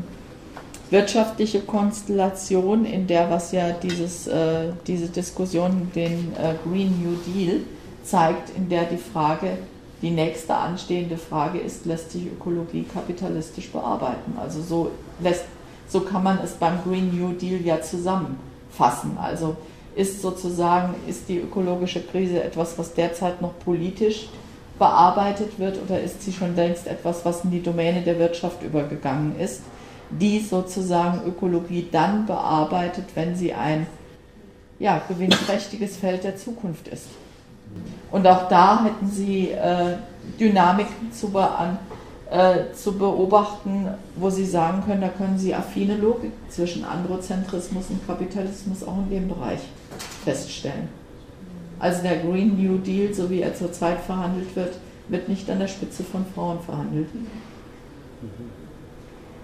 [0.90, 7.16] äh, wirtschaftliche Konstellation, in der was ja dieses, äh, diese Diskussion den äh, Green New
[7.32, 7.60] Deal
[8.04, 9.58] zeigt, in der die Frage,
[10.02, 14.34] die nächste anstehende Frage ist, lässt sich Ökologie kapitalistisch bearbeiten?
[14.40, 14.90] Also so,
[15.20, 15.44] lässt,
[15.88, 19.18] so kann man es beim Green New Deal ja zusammenfassen.
[19.20, 19.56] Also
[19.94, 24.28] ist sozusagen, ist die ökologische Krise etwas, was derzeit noch politisch
[24.78, 29.38] bearbeitet wird oder ist sie schon längst etwas, was in die Domäne der Wirtschaft übergegangen
[29.38, 29.62] ist,
[30.10, 33.86] die sozusagen Ökologie dann bearbeitet, wenn sie ein
[34.78, 37.06] ja, gewinnträchtiges Feld der Zukunft ist.
[38.10, 39.96] Und auch da hätten Sie äh,
[40.40, 41.78] Dynamiken zu, bean,
[42.30, 48.04] äh, zu beobachten, wo Sie sagen können, da können Sie affine Logik zwischen Androzentrismus und
[48.06, 49.60] Kapitalismus auch in dem Bereich
[50.24, 50.88] feststellen.
[51.78, 54.74] Also der Green New Deal, so wie er zurzeit verhandelt wird,
[55.08, 57.08] wird nicht an der Spitze von Frauen verhandelt.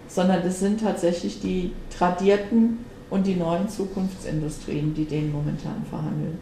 [0.09, 6.39] Sondern es sind tatsächlich die tradierten und die neuen Zukunftsindustrien, die den momentan verhandeln.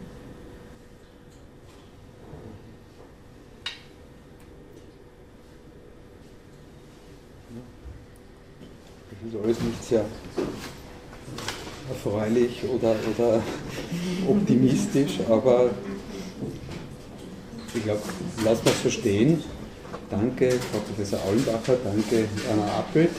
[9.09, 10.05] Das ist alles nicht sehr
[11.89, 13.41] erfreulich oder, oder
[14.27, 15.69] optimistisch, aber
[17.73, 18.01] ich glaube,
[18.43, 19.43] lassen wir es so stehen.
[20.09, 23.09] Danke, Frau Professor Aulenbacher, danke, Anna Appelt,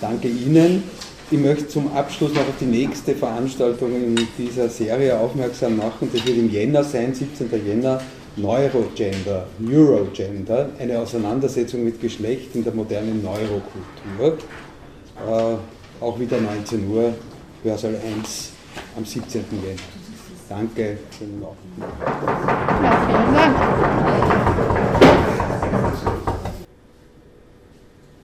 [0.00, 0.84] danke Ihnen.
[1.30, 6.10] Ich möchte zum Abschluss noch auf die nächste Veranstaltung in dieser Serie aufmerksam machen.
[6.12, 7.48] Das wird im Jänner sein, 17.
[7.66, 8.02] Jänner,
[8.36, 14.38] Neurogender, Neurogender, eine Auseinandersetzung mit Geschlecht in der modernen Neurokultur.
[15.26, 17.14] Äh, auch wieder 19 Uhr,
[17.62, 18.50] Hörsaal 1
[18.96, 19.44] am 17.
[19.50, 19.78] Jänner.
[20.48, 20.82] Danke.
[20.92, 21.56] Ja, vielen Dank.